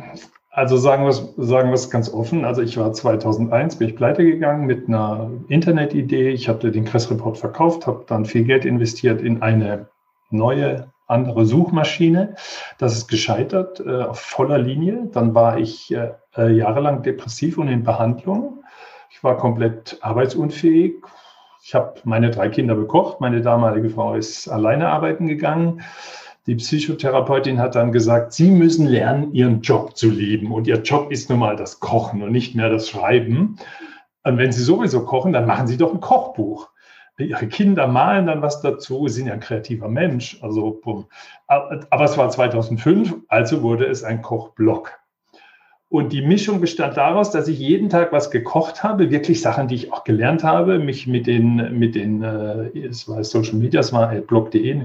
also 0.52 0.76
sagen 0.78 1.04
wir 1.04 1.10
es 1.10 1.24
sagen 1.38 1.74
ganz 1.90 2.14
offen. 2.14 2.44
Also 2.44 2.62
ich 2.62 2.78
war 2.78 2.92
2001, 2.92 3.78
bin 3.78 3.90
ich 3.90 3.96
pleite 3.96 4.26
gegangen 4.26 4.66
mit 4.66 4.90
einer 4.90 5.32
Internetidee. 5.48 6.30
Ich 6.30 6.50
hatte 6.50 6.72
den 6.72 6.86
Kressreport 6.86 7.38
verkauft, 7.38 7.88
habe 7.88 8.04
dann 8.08 8.26
viel 8.26 8.44
Geld 8.44 8.66
investiert 8.66 9.22
in 9.22 9.42
eine 9.42 9.88
neue 10.30 10.92
andere 11.08 11.46
Suchmaschine. 11.46 12.36
Das 12.78 12.94
ist 12.94 13.08
gescheitert 13.08 13.80
äh, 13.80 14.04
auf 14.04 14.20
voller 14.20 14.58
Linie. 14.58 15.10
Dann 15.12 15.34
war 15.34 15.58
ich 15.58 15.92
äh, 15.94 16.12
äh, 16.40 16.52
jahrelang 16.52 17.04
depressiv 17.04 17.58
und 17.58 17.68
in 17.68 17.84
Behandlung. 17.84 18.64
Ich 19.10 19.24
war 19.24 19.38
komplett 19.38 19.98
arbeitsunfähig. 20.02 20.96
ich 21.62 21.76
habe 21.76 21.96
meine 22.06 22.32
drei 22.32 22.50
Kinder 22.50 22.76
bekocht. 22.76 23.20
Meine 23.20 23.42
damalige 23.42 23.90
Frau 23.90 24.16
ist 24.16 24.48
alleine 24.48 24.88
arbeiten 24.88 25.28
gegangen. 25.28 25.82
Die 26.48 26.56
Psychotherapeutin 26.56 27.60
hat 27.60 27.76
dann 27.76 27.92
gesagt, 27.92 28.34
Sie 28.34 28.50
müssen 28.50 28.88
lernen, 28.88 29.34
Ihren 29.34 29.62
Job 29.62 29.98
zu 29.98 30.10
lieben. 30.10 30.52
Und 30.52 30.68
Ihr 30.68 30.82
Job 30.82 31.12
ist 31.12 31.30
nun 31.30 31.40
mal 31.40 31.56
das 31.56 31.80
Kochen 31.80 32.24
und 32.24 32.32
nicht 32.32 32.56
mehr 32.56 32.70
das 32.70 32.90
Schreiben. 32.90 33.58
Und 34.24 34.38
wenn 34.38 34.52
Sie 34.52 34.64
sowieso 34.64 35.06
kochen, 35.06 35.34
dann 35.34 35.46
machen 35.46 35.68
Sie 35.68 35.78
doch 35.78 35.94
ein 35.94 36.00
Kochbuch. 36.00 36.70
Ihre 37.18 37.48
Kinder 37.48 37.86
malen 37.86 38.28
dann 38.28 38.42
was 38.42 38.62
dazu, 38.62 39.08
Sie 39.08 39.16
sind 39.16 39.28
ja 39.28 39.34
ein 39.34 39.42
kreativer 39.42 39.90
Mensch. 39.90 40.40
Also. 40.42 40.82
Aber 41.48 42.04
es 42.06 42.18
war 42.18 42.30
2005, 42.30 43.16
also 43.28 43.62
wurde 43.62 43.86
es 43.86 44.04
ein 44.04 44.22
Kochblog. 44.22 44.98
Und 45.90 46.14
die 46.14 46.22
Mischung 46.22 46.62
bestand 46.62 46.98
daraus, 46.98 47.32
dass 47.32 47.48
ich 47.48 47.58
jeden 47.58 47.90
Tag 47.90 48.12
was 48.12 48.30
gekocht 48.30 48.84
habe, 48.84 49.10
wirklich 49.10 49.42
Sachen, 49.42 49.68
die 49.68 49.74
ich 49.74 49.92
auch 49.92 50.04
gelernt 50.04 50.44
habe, 50.44 50.78
mich 50.78 51.08
mit 51.08 51.26
den, 51.26 51.80
mit 51.80 51.96
den, 51.96 52.22
äh, 52.22 52.70
es 52.78 53.10
war 53.10 53.24
Social 53.24 53.56
Media, 53.56 53.80
es 53.80 53.92
war 53.92 54.08
blog.de, 54.14 54.82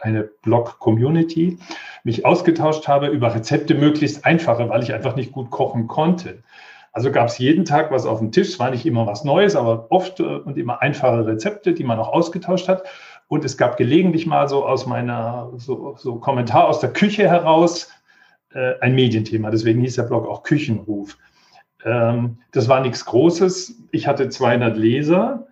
eine, 0.00 0.22
Blog-Community, 0.42 1.58
mich 2.02 2.26
ausgetauscht 2.26 2.88
habe 2.88 3.08
über 3.08 3.32
Rezepte 3.32 3.74
möglichst 3.74 4.24
einfache, 4.24 4.68
weil 4.68 4.82
ich 4.82 4.92
einfach 4.92 5.14
nicht 5.14 5.30
gut 5.30 5.50
kochen 5.50 5.86
konnte. 5.86 6.42
Also 6.92 7.12
gab 7.12 7.28
es 7.28 7.38
jeden 7.38 7.64
Tag 7.64 7.92
was 7.92 8.04
auf 8.04 8.18
dem 8.18 8.32
Tisch, 8.32 8.48
es 8.48 8.58
war 8.58 8.70
nicht 8.70 8.84
immer 8.84 9.06
was 9.06 9.22
Neues, 9.22 9.54
aber 9.54 9.86
oft 9.90 10.18
äh, 10.18 10.24
und 10.24 10.58
immer 10.58 10.82
einfache 10.82 11.26
Rezepte, 11.26 11.74
die 11.74 11.84
man 11.84 12.00
auch 12.00 12.12
ausgetauscht 12.12 12.66
hat. 12.66 12.82
Und 13.28 13.44
es 13.44 13.56
gab 13.56 13.76
gelegentlich 13.76 14.26
mal 14.26 14.48
so 14.48 14.66
aus 14.66 14.86
meiner, 14.86 15.52
so, 15.58 15.94
so 15.96 16.16
Kommentar 16.16 16.66
aus 16.66 16.80
der 16.80 16.92
Küche 16.92 17.28
heraus, 17.28 17.88
äh, 18.54 18.78
ein 18.80 18.94
Medienthema. 18.94 19.50
Deswegen 19.50 19.80
hieß 19.80 19.96
der 19.96 20.04
Blog 20.04 20.26
auch 20.26 20.42
Küchenruf. 20.42 21.16
Ähm, 21.84 22.38
das 22.52 22.68
war 22.68 22.80
nichts 22.80 23.04
Großes. 23.04 23.76
Ich 23.90 24.06
hatte 24.06 24.28
200 24.28 24.76
Leser 24.76 25.46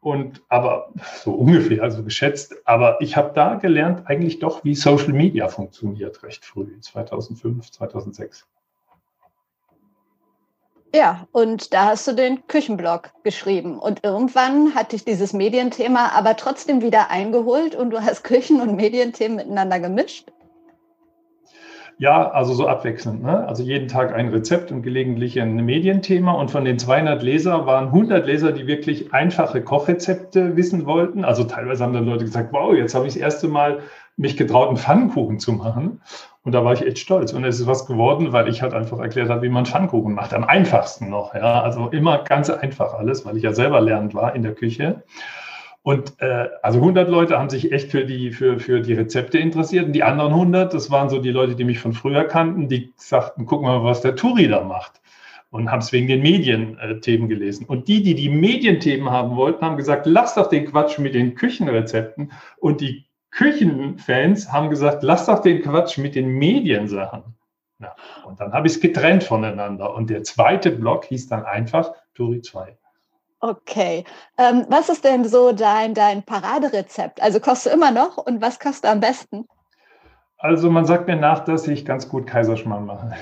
und 0.00 0.42
aber 0.48 0.92
so 1.22 1.32
ungefähr, 1.32 1.82
also 1.82 2.02
geschätzt. 2.02 2.54
Aber 2.64 3.00
ich 3.00 3.16
habe 3.16 3.32
da 3.34 3.54
gelernt 3.54 4.06
eigentlich 4.06 4.38
doch, 4.38 4.64
wie 4.64 4.74
Social 4.74 5.12
Media 5.12 5.48
funktioniert, 5.48 6.22
recht 6.22 6.44
früh, 6.44 6.80
2005, 6.80 7.70
2006. 7.70 8.46
Ja, 10.92 11.28
und 11.30 11.72
da 11.72 11.86
hast 11.86 12.08
du 12.08 12.14
den 12.14 12.48
Küchenblog 12.48 13.12
geschrieben. 13.22 13.78
Und 13.78 14.02
irgendwann 14.02 14.74
hat 14.74 14.90
dich 14.90 15.04
dieses 15.04 15.32
Medienthema 15.32 16.08
aber 16.08 16.36
trotzdem 16.36 16.82
wieder 16.82 17.10
eingeholt 17.10 17.76
und 17.76 17.90
du 17.90 18.02
hast 18.02 18.24
Küchen- 18.24 18.60
und 18.60 18.74
Medienthemen 18.74 19.36
miteinander 19.36 19.78
gemischt. 19.78 20.32
Ja, 22.00 22.30
also 22.30 22.54
so 22.54 22.66
abwechselnd. 22.66 23.22
Ne? 23.22 23.46
Also 23.46 23.62
jeden 23.62 23.86
Tag 23.86 24.14
ein 24.14 24.30
Rezept 24.30 24.72
und 24.72 24.80
gelegentlich 24.80 25.38
ein 25.38 25.54
Medienthema. 25.56 26.32
Und 26.32 26.50
von 26.50 26.64
den 26.64 26.78
200 26.78 27.22
Leser 27.22 27.66
waren 27.66 27.88
100 27.88 28.26
Leser, 28.26 28.52
die 28.52 28.66
wirklich 28.66 29.12
einfache 29.12 29.60
Kochrezepte 29.60 30.56
wissen 30.56 30.86
wollten. 30.86 31.26
Also 31.26 31.44
teilweise 31.44 31.84
haben 31.84 31.92
dann 31.92 32.06
Leute 32.06 32.24
gesagt, 32.24 32.54
wow, 32.54 32.74
jetzt 32.74 32.94
habe 32.94 33.06
ich 33.06 33.12
das 33.12 33.22
erste 33.22 33.48
Mal 33.48 33.80
mich 34.16 34.38
getraut, 34.38 34.68
einen 34.68 34.78
Pfannkuchen 34.78 35.40
zu 35.40 35.52
machen. 35.52 36.00
Und 36.42 36.52
da 36.52 36.64
war 36.64 36.72
ich 36.72 36.86
echt 36.86 37.00
stolz. 37.00 37.34
Und 37.34 37.44
es 37.44 37.60
ist 37.60 37.66
was 37.66 37.84
geworden, 37.84 38.32
weil 38.32 38.48
ich 38.48 38.62
halt 38.62 38.72
einfach 38.72 38.98
erklärt 38.98 39.28
habe, 39.28 39.42
wie 39.42 39.50
man 39.50 39.66
Pfannkuchen 39.66 40.14
macht. 40.14 40.32
Am 40.32 40.44
einfachsten 40.44 41.10
noch. 41.10 41.34
Ja, 41.34 41.60
also 41.60 41.88
immer 41.88 42.24
ganz 42.24 42.48
einfach 42.48 42.94
alles, 42.94 43.26
weil 43.26 43.36
ich 43.36 43.42
ja 43.42 43.52
selber 43.52 43.82
lernend 43.82 44.14
war 44.14 44.34
in 44.34 44.42
der 44.42 44.54
Küche. 44.54 45.02
Und 45.82 46.20
äh, 46.20 46.48
also 46.62 46.78
100 46.78 47.08
Leute 47.08 47.38
haben 47.38 47.48
sich 47.48 47.72
echt 47.72 47.90
für 47.90 48.04
die, 48.04 48.32
für, 48.32 48.58
für 48.58 48.80
die 48.80 48.92
Rezepte 48.92 49.38
interessiert. 49.38 49.86
Und 49.86 49.92
die 49.92 50.02
anderen 50.02 50.32
100, 50.32 50.74
das 50.74 50.90
waren 50.90 51.08
so 51.08 51.20
die 51.20 51.30
Leute, 51.30 51.56
die 51.56 51.64
mich 51.64 51.78
von 51.78 51.94
früher 51.94 52.24
kannten, 52.24 52.68
die 52.68 52.92
sagten, 52.96 53.46
guck 53.46 53.62
mal, 53.62 53.82
was 53.82 54.02
der 54.02 54.14
Turi 54.14 54.48
da 54.48 54.62
macht. 54.62 55.00
Und 55.50 55.70
haben 55.70 55.80
es 55.80 55.90
wegen 55.92 56.06
den 56.06 56.22
Medienthemen 56.22 57.28
gelesen. 57.28 57.66
Und 57.66 57.88
die, 57.88 58.02
die 58.02 58.14
die 58.14 58.28
Medienthemen 58.28 59.10
haben 59.10 59.34
wollten, 59.36 59.64
haben 59.64 59.76
gesagt, 59.76 60.06
lass 60.06 60.34
doch 60.34 60.48
den 60.48 60.66
Quatsch 60.66 60.98
mit 60.98 61.14
den 61.14 61.34
Küchenrezepten. 61.34 62.30
Und 62.58 62.80
die 62.80 63.06
Küchenfans 63.30 64.52
haben 64.52 64.70
gesagt, 64.70 65.02
lass 65.02 65.26
doch 65.26 65.40
den 65.40 65.62
Quatsch 65.62 65.98
mit 65.98 66.14
den 66.14 66.28
Mediensachen. 66.28 67.34
Ja, 67.80 67.96
und 68.26 68.38
dann 68.38 68.52
habe 68.52 68.66
ich 68.66 68.74
es 68.74 68.80
getrennt 68.80 69.24
voneinander. 69.24 69.94
Und 69.94 70.10
der 70.10 70.22
zweite 70.22 70.70
Block 70.70 71.06
hieß 71.06 71.28
dann 71.28 71.44
einfach 71.44 71.92
Turi 72.14 72.42
2. 72.42 72.76
Okay. 73.40 74.04
Ähm, 74.36 74.66
was 74.68 74.90
ist 74.90 75.04
denn 75.04 75.24
so 75.24 75.52
dein, 75.52 75.94
dein 75.94 76.22
Paraderezept? 76.22 77.22
Also 77.22 77.40
kochst 77.40 77.66
du 77.66 77.70
immer 77.70 77.90
noch 77.90 78.18
und 78.18 78.42
was 78.42 78.58
kochst 78.58 78.84
du 78.84 78.88
am 78.88 79.00
besten? 79.00 79.48
Also 80.36 80.70
man 80.70 80.84
sagt 80.84 81.06
mir 81.06 81.16
nach, 81.16 81.44
dass 81.44 81.66
ich 81.66 81.84
ganz 81.84 82.08
gut 82.08 82.26
Kaiserschmarrn 82.26 82.84
mache. 82.84 83.14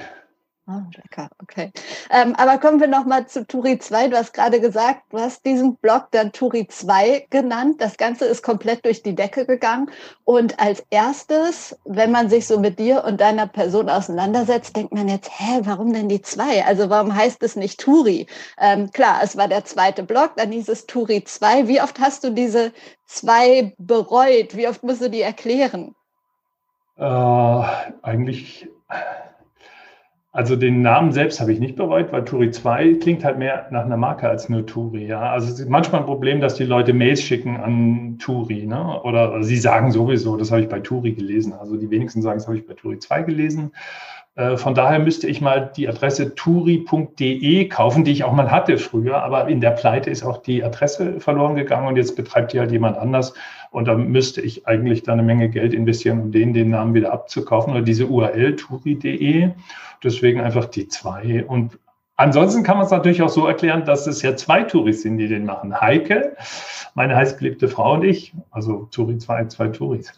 Oh, 0.70 0.82
lecker, 0.94 1.30
okay. 1.42 1.72
Ähm, 2.10 2.34
aber 2.36 2.58
kommen 2.58 2.78
wir 2.78 2.88
nochmal 2.88 3.26
zu 3.26 3.46
Turi 3.46 3.78
2. 3.78 4.08
Du 4.08 4.18
hast 4.18 4.34
gerade 4.34 4.60
gesagt, 4.60 5.00
du 5.08 5.18
hast 5.18 5.46
diesen 5.46 5.76
Blog 5.76 6.08
dann 6.10 6.30
Turi 6.30 6.68
2 6.68 7.26
genannt. 7.30 7.80
Das 7.80 7.96
Ganze 7.96 8.26
ist 8.26 8.42
komplett 8.42 8.84
durch 8.84 9.02
die 9.02 9.14
Decke 9.14 9.46
gegangen. 9.46 9.90
Und 10.24 10.60
als 10.60 10.84
erstes, 10.90 11.78
wenn 11.86 12.10
man 12.10 12.28
sich 12.28 12.46
so 12.46 12.60
mit 12.60 12.78
dir 12.78 13.04
und 13.04 13.18
deiner 13.18 13.46
Person 13.46 13.88
auseinandersetzt, 13.88 14.76
denkt 14.76 14.92
man 14.92 15.08
jetzt, 15.08 15.30
hä, 15.40 15.60
warum 15.62 15.94
denn 15.94 16.10
die 16.10 16.20
2? 16.20 16.66
Also 16.66 16.90
warum 16.90 17.14
heißt 17.16 17.42
es 17.42 17.56
nicht 17.56 17.80
Turi? 17.80 18.26
Ähm, 18.60 18.90
klar, 18.90 19.20
es 19.22 19.38
war 19.38 19.48
der 19.48 19.64
zweite 19.64 20.02
Blog, 20.02 20.32
dann 20.36 20.52
hieß 20.52 20.68
es 20.68 20.84
Turi 20.84 21.24
2. 21.24 21.66
Wie 21.66 21.80
oft 21.80 21.98
hast 21.98 22.24
du 22.24 22.30
diese 22.30 22.72
2 23.06 23.74
bereut? 23.78 24.54
Wie 24.54 24.68
oft 24.68 24.82
musst 24.82 25.00
du 25.00 25.08
die 25.08 25.22
erklären? 25.22 25.94
Äh, 26.98 27.62
eigentlich 28.02 28.68
also 30.30 30.56
den 30.56 30.82
Namen 30.82 31.12
selbst 31.12 31.40
habe 31.40 31.52
ich 31.52 31.58
nicht 31.58 31.76
bereut, 31.76 32.12
weil 32.12 32.24
Turi 32.24 32.50
2 32.50 32.94
klingt 32.94 33.24
halt 33.24 33.38
mehr 33.38 33.66
nach 33.70 33.84
einer 33.84 33.96
Marke 33.96 34.28
als 34.28 34.48
nur 34.48 34.66
Turi. 34.66 35.06
Ja? 35.06 35.32
Also 35.32 35.48
es 35.48 35.58
ist 35.58 35.70
manchmal 35.70 36.02
ein 36.02 36.06
Problem, 36.06 36.40
dass 36.40 36.54
die 36.54 36.64
Leute 36.64 36.92
Mails 36.92 37.22
schicken 37.22 37.56
an 37.56 38.18
Turi. 38.18 38.66
Ne? 38.66 39.00
Oder 39.02 39.42
sie 39.42 39.56
sagen 39.56 39.90
sowieso, 39.90 40.36
das 40.36 40.50
habe 40.50 40.60
ich 40.60 40.68
bei 40.68 40.80
Turi 40.80 41.12
gelesen. 41.12 41.54
Also 41.54 41.76
die 41.76 41.90
wenigsten 41.90 42.20
sagen, 42.20 42.38
das 42.38 42.46
habe 42.46 42.58
ich 42.58 42.66
bei 42.66 42.74
Turi 42.74 42.98
2 42.98 43.22
gelesen. 43.22 43.72
Äh, 44.38 44.56
von 44.56 44.74
daher 44.74 45.00
müsste 45.00 45.26
ich 45.26 45.40
mal 45.40 45.72
die 45.76 45.88
Adresse 45.88 46.34
turi.de 46.34 47.68
kaufen, 47.68 48.04
die 48.04 48.12
ich 48.12 48.22
auch 48.22 48.32
mal 48.32 48.50
hatte 48.50 48.78
früher, 48.78 49.22
aber 49.22 49.48
in 49.48 49.60
der 49.60 49.72
Pleite 49.72 50.10
ist 50.10 50.22
auch 50.22 50.38
die 50.38 50.62
Adresse 50.62 51.18
verloren 51.18 51.56
gegangen 51.56 51.88
und 51.88 51.96
jetzt 51.96 52.14
betreibt 52.14 52.52
die 52.52 52.60
halt 52.60 52.70
jemand 52.70 52.96
anders. 52.96 53.34
Und 53.72 53.88
da 53.88 53.94
müsste 53.94 54.40
ich 54.40 54.66
eigentlich 54.66 55.02
da 55.02 55.12
eine 55.12 55.24
Menge 55.24 55.48
Geld 55.48 55.74
investieren, 55.74 56.20
um 56.20 56.32
denen 56.32 56.54
den 56.54 56.70
Namen 56.70 56.94
wieder 56.94 57.12
abzukaufen 57.12 57.72
oder 57.72 57.82
diese 57.82 58.06
URL 58.06 58.54
turi.de. 58.54 59.50
Deswegen 60.02 60.40
einfach 60.40 60.66
die 60.66 60.88
zwei. 60.88 61.44
Und 61.44 61.78
ansonsten 62.16 62.62
kann 62.62 62.76
man 62.76 62.86
es 62.86 62.92
natürlich 62.92 63.22
auch 63.22 63.28
so 63.28 63.46
erklären, 63.46 63.84
dass 63.84 64.06
es 64.06 64.22
ja 64.22 64.36
zwei 64.36 64.62
Touris 64.62 65.02
sind, 65.02 65.18
die 65.18 65.28
den 65.28 65.44
machen. 65.44 65.80
Heike, 65.80 66.36
meine 66.94 67.16
heißgeliebte 67.16 67.68
Frau 67.68 67.94
und 67.94 68.04
ich. 68.04 68.34
Also 68.50 68.88
Turi 68.90 69.18
2, 69.18 69.46
zwei 69.46 69.68
Touris. 69.68 70.12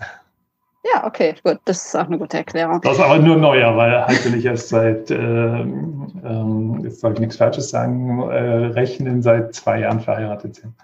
Ja, 0.82 1.06
okay, 1.06 1.34
gut. 1.44 1.58
Das 1.66 1.84
ist 1.84 1.94
auch 1.94 2.06
eine 2.06 2.18
gute 2.18 2.38
Erklärung. 2.38 2.80
Das 2.80 2.94
ist 2.94 3.00
aber 3.00 3.18
nur 3.18 3.36
neuer, 3.36 3.76
weil 3.76 4.06
Heike 4.06 4.28
und 4.28 4.36
ich 4.36 4.46
erst 4.46 4.70
seit, 4.70 5.10
äh, 5.10 5.14
ähm, 5.14 6.80
jetzt 6.82 7.00
soll 7.00 7.12
ich 7.12 7.20
nichts 7.20 7.36
Falsches 7.36 7.68
sagen, 7.68 8.22
äh, 8.22 8.66
rechnen, 8.66 9.22
seit 9.22 9.54
zwei 9.54 9.80
Jahren 9.80 10.00
verheiratet 10.00 10.56
sind. 10.56 10.74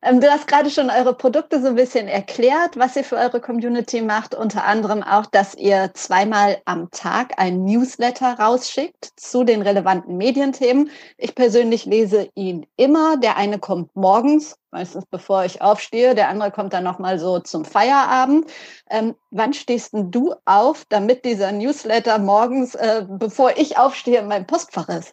Ähm, 0.00 0.20
du 0.20 0.30
hast 0.30 0.46
gerade 0.46 0.70
schon 0.70 0.90
eure 0.90 1.12
Produkte 1.12 1.60
so 1.60 1.68
ein 1.68 1.74
bisschen 1.74 2.06
erklärt, 2.06 2.76
was 2.76 2.94
ihr 2.94 3.02
für 3.02 3.16
eure 3.16 3.40
Community 3.40 4.00
macht. 4.00 4.32
Unter 4.32 4.64
anderem 4.64 5.02
auch, 5.02 5.26
dass 5.26 5.56
ihr 5.56 5.90
zweimal 5.94 6.58
am 6.66 6.88
Tag 6.92 7.32
ein 7.36 7.64
Newsletter 7.64 8.38
rausschickt 8.38 9.10
zu 9.16 9.42
den 9.42 9.60
relevanten 9.60 10.16
Medienthemen. 10.16 10.90
Ich 11.16 11.34
persönlich 11.34 11.84
lese 11.84 12.28
ihn 12.36 12.64
immer. 12.76 13.16
Der 13.16 13.36
eine 13.36 13.58
kommt 13.58 13.94
morgens, 13.96 14.56
meistens 14.70 15.04
bevor 15.06 15.44
ich 15.44 15.62
aufstehe. 15.62 16.14
Der 16.14 16.28
andere 16.28 16.52
kommt 16.52 16.72
dann 16.74 16.84
nochmal 16.84 17.18
so 17.18 17.40
zum 17.40 17.64
Feierabend. 17.64 18.48
Ähm, 18.90 19.16
wann 19.32 19.52
stehst 19.52 19.94
denn 19.94 20.12
du 20.12 20.32
auf, 20.44 20.84
damit 20.88 21.24
dieser 21.24 21.50
Newsletter 21.50 22.18
morgens, 22.20 22.76
äh, 22.76 23.04
bevor 23.08 23.56
ich 23.56 23.78
aufstehe, 23.78 24.20
in 24.20 24.28
meinem 24.28 24.46
Postfach 24.46 24.88
ist? 24.88 25.12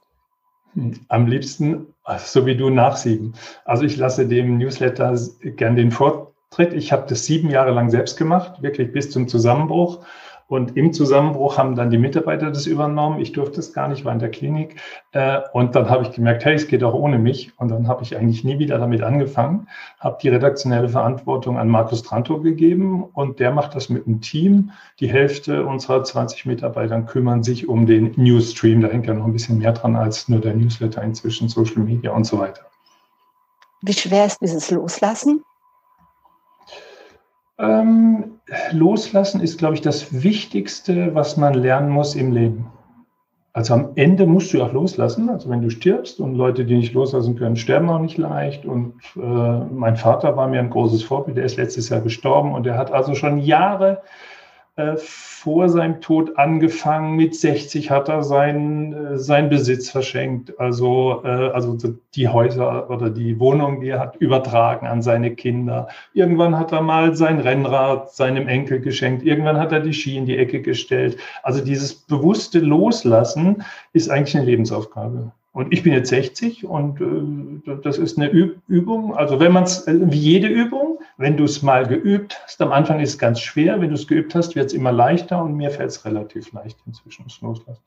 Am 1.08 1.28
liebsten, 1.28 1.88
so 2.18 2.46
wie 2.46 2.56
du, 2.56 2.70
nach 2.70 2.98
sieben. 2.98 3.34
Also 3.64 3.84
ich 3.84 3.98
lasse 3.98 4.28
dem 4.28 4.58
Newsletter 4.58 5.18
gern 5.42 5.76
den 5.76 5.92
Vortritt. 5.92 6.74
Ich 6.74 6.92
habe 6.92 7.06
das 7.08 7.26
sieben 7.26 7.50
Jahre 7.50 7.72
lang 7.72 7.90
selbst 7.90 8.18
gemacht, 8.18 8.62
wirklich 8.62 8.92
bis 8.92 9.12
zum 9.12 9.28
Zusammenbruch. 9.28 10.06
Und 10.48 10.78
im 10.78 10.94
Zusammenbruch 10.94 11.58
haben 11.58 11.76
dann 11.76 11.90
die 11.90 11.98
Mitarbeiter 11.98 12.52
das 12.52 12.68
übernommen. 12.68 13.20
Ich 13.20 13.32
durfte 13.32 13.60
es 13.60 13.74
gar 13.74 13.88
nicht, 13.88 14.06
war 14.06 14.14
in 14.14 14.20
der 14.20 14.30
Klinik. 14.30 14.76
Äh, 15.12 15.40
und 15.54 15.74
dann 15.74 15.90
habe 15.90 16.04
ich 16.04 16.12
gemerkt, 16.12 16.46
hey, 16.46 16.54
es 16.54 16.68
geht 16.68 16.84
auch 16.84 16.94
ohne 16.94 17.18
mich. 17.18 17.52
Und 17.58 17.70
dann 17.70 17.88
habe 17.88 18.04
ich 18.04 18.16
eigentlich 18.16 18.44
nie 18.44 18.60
wieder 18.60 18.78
damit 18.78 19.02
angefangen, 19.02 19.68
habe 20.00 20.20
die 20.22 20.30
redaktionelle 20.30 20.90
Verantwortung 20.90 21.58
an 21.58 21.68
Markus 21.68 22.04
Tranto 22.04 22.42
gegeben 22.42 23.04
und 23.04 23.40
der 23.40 23.52
macht 23.52 23.76
das 23.76 23.90
mit 23.90 24.06
einem 24.06 24.22
Team. 24.22 24.72
Die 25.00 25.08
Hälfte 25.08 25.66
unserer 25.66 26.04
20 26.04 26.46
Mitarbeitern 26.46 27.08
kümmern 27.08 27.42
sich 27.42 27.68
um 27.68 27.88
den 27.88 28.14
Newsstream. 28.16 28.82
Da 28.82 28.90
hängt 28.90 29.08
ja 29.08 29.16
noch 29.16 29.26
ein 29.26 29.34
bisschen 29.34 29.58
mehr 29.58 29.74
dran 29.74 29.96
als 29.96 30.30
nur 30.30 30.42
der 30.42 30.54
Newsletter 30.54 31.02
inzwischen, 31.02 31.50
Social 31.50 31.82
Media 31.82 32.12
und 32.12 32.26
so 32.26 32.38
weiter. 32.38 32.62
Wie 33.82 33.94
schwer 33.94 34.28
ist 34.28 34.42
dieses 34.42 34.70
Loslassen? 34.70 35.44
Ähm, 37.58 38.40
loslassen 38.72 39.42
ist, 39.42 39.58
glaube 39.58 39.76
ich, 39.76 39.82
das 39.82 40.24
Wichtigste, 40.24 41.16
was 41.16 41.38
man 41.38 41.54
lernen 41.54 41.90
muss 41.90 42.16
im 42.16 42.32
Leben. 42.32 42.72
Also 43.54 43.74
am 43.74 43.92
Ende 43.96 44.26
musst 44.26 44.54
du 44.54 44.62
auch 44.62 44.74
loslassen. 44.74 45.30
Also 45.30 45.50
wenn 45.50 45.62
du 45.62 45.70
stirbst 45.70 46.20
und 46.20 46.36
Leute, 46.36 46.66
die 46.66 46.76
nicht 46.76 46.94
loslassen 46.94 47.38
können, 47.38 47.56
sterben 47.56 47.90
auch 47.90 48.00
nicht 48.00 48.18
leicht. 48.18 48.66
Und 48.66 48.96
äh, 49.16 49.20
mein 49.20 49.96
Vater 49.96 50.36
war 50.36 50.50
mir 50.50 50.60
ein 50.60 50.70
großes 50.70 51.04
Vorbild. 51.04 51.38
Der 51.38 51.46
ist 51.46 51.56
letztes 51.56 51.88
Jahr 51.88 52.02
gestorben 52.02 52.54
und 52.54 52.68
er 52.68 52.78
hat 52.78 52.92
also 52.92 53.16
schon 53.16 53.38
Jahre 53.38 54.02
äh, 54.78 54.98
vor 54.98 55.70
seinem 55.70 56.02
Tod 56.02 56.38
angefangen. 56.38 57.16
Mit 57.16 57.34
60 57.34 57.92
hat 57.92 58.10
er 58.10 58.24
seinen, 58.24 58.94
äh, 58.94 59.18
seinen 59.18 59.50
Besitz 59.50 59.90
verschenkt. 59.90 60.60
Also, 60.60 61.22
äh, 61.24 61.28
also 61.28 61.78
die 62.14 62.28
Häuser 62.28 62.90
oder 62.90 63.10
die 63.10 63.40
Wohnung, 63.40 63.80
die 63.80 63.88
er 63.90 64.00
hat, 64.00 64.18
übertragen 64.18 64.86
an 64.86 65.02
seine 65.02 65.34
Kinder. 65.34 65.88
Irgendwann 66.14 66.58
hat 66.60 66.74
er 66.74 66.82
mal 66.82 67.16
sein 67.16 67.40
Rennrad 67.40 68.12
seinem 68.12 68.50
Enkel 68.50 68.82
geschenkt. 68.82 69.24
Irgendwann 69.24 69.60
hat 69.60 69.72
er 69.72 69.80
die 69.80 69.94
Ski 69.94 70.18
in 70.18 70.26
die 70.26 70.38
Ecke 70.38 70.62
gestellt. 70.62 71.18
Also 71.42 71.64
dieses 71.64 71.94
bewusste 71.94 72.60
Loslassen 72.60 73.64
ist 73.94 74.10
eigentlich 74.10 74.36
eine 74.36 74.46
Lebensaufgabe. 74.46 75.32
Und 75.56 75.72
ich 75.72 75.84
bin 75.84 75.94
jetzt 75.94 76.10
60 76.10 76.66
und 76.66 77.00
äh, 77.00 77.78
das 77.82 77.98
ist 77.98 78.18
eine 78.18 78.28
Übung. 78.28 79.16
Also 79.16 79.40
wenn 79.40 79.54
man 79.54 79.64
es, 79.64 79.86
wie 79.88 80.20
jede 80.20 80.48
Übung, 80.48 81.00
wenn 81.16 81.38
du 81.38 81.46
es 81.46 81.62
mal 81.62 81.88
geübt 81.88 82.38
hast, 82.44 82.62
am 82.62 82.74
Anfang 82.74 83.00
ist 83.00 83.12
es 83.12 83.18
ganz 83.18 83.40
schwer, 83.40 83.80
wenn 83.80 83.88
du 83.88 83.96
es 83.96 84.06
geübt 84.06 84.36
hast, 84.36 84.58
wird 84.58 84.66
es 84.66 84.74
immer 84.74 84.92
leichter 84.92 85.42
und 85.42 85.56
mir 85.56 85.72
fällt 85.72 85.92
es 85.92 86.04
relativ 86.04 86.52
leicht 86.52 86.78
inzwischen, 86.86 87.24
das 87.24 87.40
Loslassen. 87.40 87.82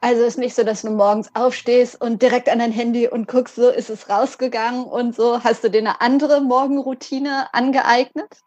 Also 0.00 0.24
ist 0.24 0.38
nicht 0.38 0.56
so, 0.56 0.64
dass 0.64 0.82
du 0.82 0.90
morgens 0.90 1.30
aufstehst 1.36 2.00
und 2.00 2.20
direkt 2.20 2.48
an 2.48 2.58
dein 2.58 2.72
Handy 2.72 3.06
und 3.06 3.28
guckst, 3.28 3.54
so 3.54 3.68
ist 3.68 3.90
es 3.90 4.10
rausgegangen 4.10 4.82
und 4.82 5.14
so. 5.14 5.44
Hast 5.44 5.62
du 5.62 5.70
dir 5.70 5.78
eine 5.78 6.00
andere 6.00 6.40
Morgenroutine 6.40 7.46
angeeignet? 7.54 8.42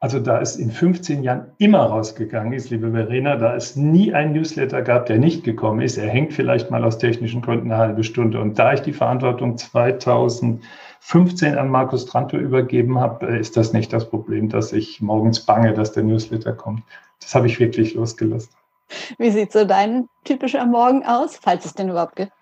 Also 0.00 0.20
da 0.20 0.40
es 0.40 0.56
in 0.56 0.70
15 0.70 1.22
Jahren 1.22 1.52
immer 1.58 1.82
rausgegangen 1.82 2.52
ist, 2.52 2.70
liebe 2.70 2.92
Verena, 2.92 3.36
da 3.36 3.56
es 3.56 3.76
nie 3.76 4.14
ein 4.14 4.32
Newsletter 4.32 4.82
gab, 4.82 5.06
der 5.06 5.18
nicht 5.18 5.44
gekommen 5.44 5.80
ist. 5.80 5.98
Er 5.98 6.08
hängt 6.08 6.32
vielleicht 6.32 6.70
mal 6.70 6.84
aus 6.84 6.98
technischen 6.98 7.42
Gründen 7.42 7.72
eine 7.72 7.80
halbe 7.80 8.04
Stunde. 8.04 8.40
Und 8.40 8.58
da 8.58 8.72
ich 8.72 8.80
die 8.80 8.92
Verantwortung 8.92 9.56
2015 9.56 11.58
an 11.58 11.68
Markus 11.68 12.06
Tranto 12.06 12.36
übergeben 12.36 13.00
habe, 13.00 13.26
ist 13.38 13.56
das 13.56 13.72
nicht 13.72 13.92
das 13.92 14.08
Problem, 14.08 14.48
dass 14.48 14.72
ich 14.72 15.00
morgens 15.00 15.40
bange, 15.40 15.74
dass 15.74 15.92
der 15.92 16.04
Newsletter 16.04 16.52
kommt. 16.52 16.82
Das 17.20 17.34
habe 17.34 17.46
ich 17.46 17.58
wirklich 17.58 17.94
losgelassen. 17.94 18.52
Wie 19.18 19.30
sieht 19.30 19.52
so 19.52 19.64
dein 19.64 20.08
typischer 20.24 20.64
Morgen 20.64 21.04
aus, 21.04 21.36
falls 21.36 21.64
es 21.64 21.74
den 21.74 21.90
überhaupt 21.90 22.16
gibt? 22.16 22.32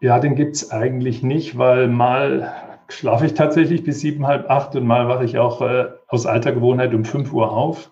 Ja, 0.00 0.18
den 0.18 0.34
gibt 0.34 0.56
es 0.56 0.72
eigentlich 0.72 1.22
nicht, 1.22 1.56
weil 1.56 1.86
mal 1.86 2.71
schlafe 2.92 3.26
ich 3.26 3.34
tatsächlich 3.34 3.84
bis 3.84 4.00
sieben, 4.00 4.26
halb 4.26 4.50
acht 4.50 4.74
und 4.76 4.86
mal 4.86 5.08
wache 5.08 5.24
ich 5.24 5.38
auch 5.38 5.60
äh, 5.62 5.86
aus 6.08 6.26
alter 6.26 6.52
Gewohnheit 6.52 6.94
um 6.94 7.04
fünf 7.04 7.32
Uhr 7.32 7.50
auf. 7.50 7.90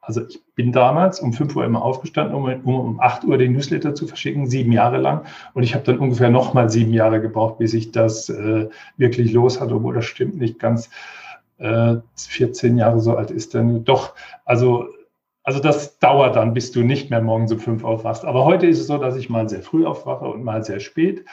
Also 0.00 0.26
ich 0.26 0.40
bin 0.56 0.72
damals 0.72 1.20
um 1.20 1.32
fünf 1.32 1.54
Uhr 1.54 1.64
immer 1.64 1.82
aufgestanden, 1.82 2.34
um, 2.34 2.44
um, 2.44 2.80
um 2.80 3.00
acht 3.00 3.24
Uhr 3.24 3.38
den 3.38 3.52
Newsletter 3.52 3.94
zu 3.94 4.08
verschicken, 4.08 4.46
sieben 4.46 4.72
Jahre 4.72 4.98
lang. 4.98 5.26
Und 5.54 5.62
ich 5.62 5.74
habe 5.74 5.84
dann 5.84 5.98
ungefähr 5.98 6.28
nochmal 6.28 6.70
sieben 6.70 6.92
Jahre 6.92 7.20
gebraucht, 7.20 7.58
bis 7.58 7.72
ich 7.72 7.92
das 7.92 8.28
äh, 8.28 8.68
wirklich 8.96 9.32
los 9.32 9.60
hatte, 9.60 9.76
obwohl 9.76 9.94
das 9.94 10.04
stimmt 10.04 10.38
nicht 10.38 10.58
ganz. 10.58 10.90
Äh, 11.58 11.96
14 12.16 12.76
Jahre 12.76 13.00
so 13.00 13.16
alt 13.16 13.30
ist 13.30 13.54
dann 13.54 13.84
doch. 13.84 14.14
Also 14.44 14.88
also 15.44 15.58
das 15.58 15.98
dauert 15.98 16.36
dann, 16.36 16.54
bis 16.54 16.70
du 16.70 16.82
nicht 16.82 17.10
mehr 17.10 17.20
morgens 17.20 17.52
um 17.52 17.58
fünf 17.58 17.84
aufwachst. 17.84 18.24
Aber 18.24 18.44
heute 18.44 18.66
ist 18.66 18.78
es 18.78 18.86
so, 18.86 18.98
dass 18.98 19.16
ich 19.16 19.28
mal 19.28 19.48
sehr 19.48 19.62
früh 19.62 19.84
aufwache 19.84 20.26
und 20.26 20.44
mal 20.44 20.64
sehr 20.64 20.80
spät. 20.80 21.24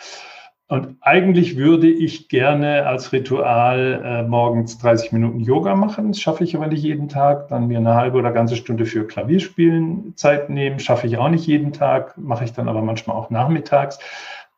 Und 0.70 0.98
eigentlich 1.02 1.58
würde 1.58 1.90
ich 1.90 2.30
gerne 2.30 2.86
als 2.86 3.12
Ritual 3.12 4.02
äh, 4.06 4.22
morgens 4.22 4.78
30 4.78 5.12
Minuten 5.12 5.40
Yoga 5.40 5.74
machen. 5.74 6.10
Das 6.10 6.22
schaffe 6.22 6.44
ich 6.44 6.56
aber 6.56 6.68
nicht 6.68 6.84
jeden 6.84 7.10
Tag. 7.10 7.48
Dann 7.48 7.68
mir 7.68 7.80
eine 7.80 7.96
halbe 7.96 8.20
oder 8.20 8.32
ganze 8.32 8.56
Stunde 8.56 8.86
für 8.86 9.08
Klavierspielen 9.08 10.16
Zeit 10.16 10.52
nehmen. 10.52 10.80
Schaffe 10.80 11.08
ich 11.08 11.18
auch 11.18 11.30
nicht 11.30 11.48
jeden 11.48 11.74
Tag. 11.74 12.16
Mache 12.20 12.46
ich 12.46 12.54
dann 12.54 12.70
aber 12.70 12.84
manchmal 12.84 13.18
auch 13.18 13.32
nachmittags. 13.32 13.98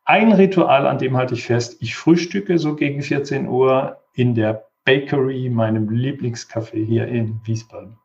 Ein 0.04 0.32
Ritual, 0.32 0.86
an 0.86 0.98
dem 0.98 1.16
halte 1.16 1.32
ich 1.32 1.46
fest. 1.46 1.78
Ich 1.80 1.96
frühstücke 1.96 2.58
so 2.58 2.76
gegen 2.76 3.00
14 3.00 3.48
Uhr 3.48 3.96
in 4.12 4.34
der 4.34 4.66
Bakery, 4.84 5.48
meinem 5.48 5.88
Lieblingscafé 5.88 6.84
hier 6.84 7.08
in 7.08 7.40
Wiesbaden 7.44 7.96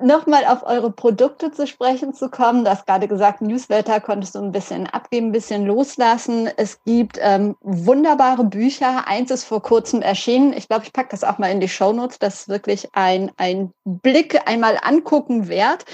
nochmal 0.00 0.44
auf 0.44 0.64
eure 0.64 0.90
Produkte 0.90 1.52
zu 1.52 1.66
sprechen 1.66 2.12
zu 2.12 2.28
kommen. 2.28 2.64
Du 2.64 2.70
hast 2.70 2.86
gerade 2.86 3.06
gesagt, 3.06 3.40
Newsletter 3.40 4.00
konntest 4.00 4.34
du 4.34 4.40
ein 4.40 4.52
bisschen 4.52 4.86
abgeben, 4.86 5.28
ein 5.28 5.32
bisschen 5.32 5.66
loslassen. 5.66 6.48
Es 6.56 6.82
gibt 6.84 7.18
ähm, 7.20 7.56
wunderbare 7.60 8.44
Bücher. 8.44 9.06
Eins 9.06 9.30
ist 9.30 9.44
vor 9.44 9.62
kurzem 9.62 10.02
erschienen. 10.02 10.52
Ich 10.52 10.68
glaube, 10.68 10.84
ich 10.84 10.92
packe 10.92 11.10
das 11.10 11.22
auch 11.22 11.38
mal 11.38 11.50
in 11.50 11.60
die 11.60 11.68
Shownotes. 11.68 12.18
Das 12.18 12.40
ist 12.40 12.48
wirklich 12.48 12.88
ein, 12.92 13.30
ein 13.36 13.72
Blick 13.84 14.40
einmal 14.48 14.78
angucken 14.82 15.48
wert. 15.48 15.84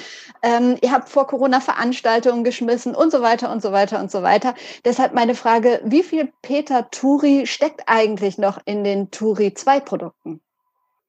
Ähm, 0.43 0.77
ihr 0.81 0.93
habt 0.93 1.09
vor 1.09 1.27
Corona 1.27 1.61
Veranstaltungen 1.61 2.45
geschmissen 2.45 2.95
und 2.95 3.13
so 3.13 3.21
weiter 3.21 3.53
und 3.53 3.61
so 3.61 3.73
weiter 3.73 4.01
und 4.01 4.11
so 4.11 4.23
weiter. 4.23 4.55
Deshalb 4.85 5.13
meine 5.15 5.35
Frage, 5.35 5.81
wie 5.85 6.03
viel 6.03 6.33
Peter 6.41 6.91
Turi 6.91 7.47
steckt 7.47 7.83
eigentlich 7.87 8.39
noch 8.39 8.59
in 8.65 8.83
den 8.83 9.11
Turi 9.11 9.53
2 9.53 9.81
Produkten? 9.81 10.41